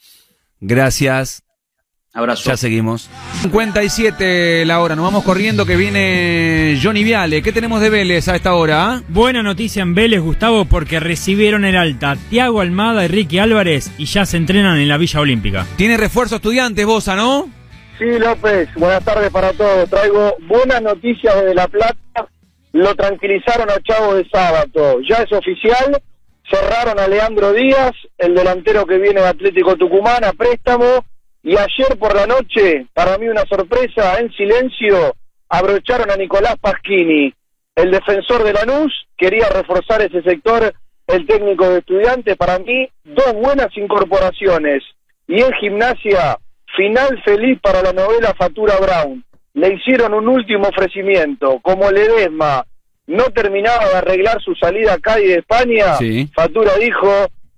[0.61, 1.43] Gracias.
[2.17, 2.49] Abrazo.
[2.49, 3.11] Ya seguimos.
[3.43, 7.43] 57 la hora, nos vamos corriendo que viene Johnny Viale.
[7.43, 8.93] ¿Qué tenemos de Vélez a esta hora?
[8.93, 9.03] ah?
[9.09, 14.05] Buena noticia en Vélez, Gustavo, porque recibieron el alta Tiago Almada y Ricky Álvarez y
[14.05, 15.67] ya se entrenan en la Villa Olímpica.
[15.77, 17.49] Tiene refuerzo estudiantes, Bosa, ¿no?
[18.05, 19.89] Sí, López, buenas tardes para todos.
[19.89, 22.28] Traigo buenas noticias desde La Plata.
[22.72, 25.01] Lo tranquilizaron a Chavo de sábado.
[25.09, 26.02] Ya es oficial.
[26.51, 31.02] Cerraron a Leandro Díaz, el delantero que viene de Atlético Tucumán, a préstamo.
[31.43, 35.16] Y ayer por la noche, para mí una sorpresa, en silencio,
[35.48, 37.32] abrocharon a Nicolás Pasquini,
[37.74, 38.93] el defensor de Lanús.
[39.16, 40.74] Quería reforzar ese sector,
[41.06, 42.36] el técnico de estudiantes.
[42.36, 44.82] Para mí, dos buenas incorporaciones.
[45.26, 46.36] Y en gimnasia,
[46.77, 49.25] Final feliz para la novela Fatura Brown.
[49.55, 51.61] Le hicieron un último ofrecimiento.
[51.63, 52.65] Como Ledesma
[53.07, 56.29] no terminaba de arreglar su salida a Cádiz de España, Sí.
[56.35, 57.09] Fatura dijo,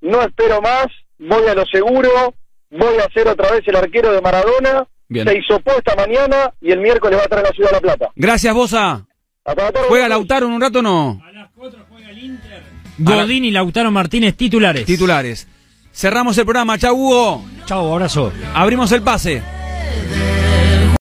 [0.03, 0.87] no espero más,
[1.19, 2.35] voy a lo seguro,
[2.71, 4.87] voy a ser otra vez el arquero de Maradona.
[5.09, 5.27] Bien.
[5.27, 7.81] Se hizo esta mañana y el miércoles va a estar en la Ciudad de La
[7.81, 8.11] Plata.
[8.17, 9.07] Gracias, Bosa.
[9.45, 9.87] Hasta la tarde.
[9.89, 11.23] ¿Juega Lautaro en un rato o no?
[12.99, 14.85] Godín y Lautaro Martínez titulares.
[14.85, 15.47] Titulares.
[15.97, 16.77] Cerramos el programa.
[16.77, 17.43] Chau, Hugo.
[17.64, 18.31] Chau, abrazo.
[18.55, 19.43] Abrimos el pase.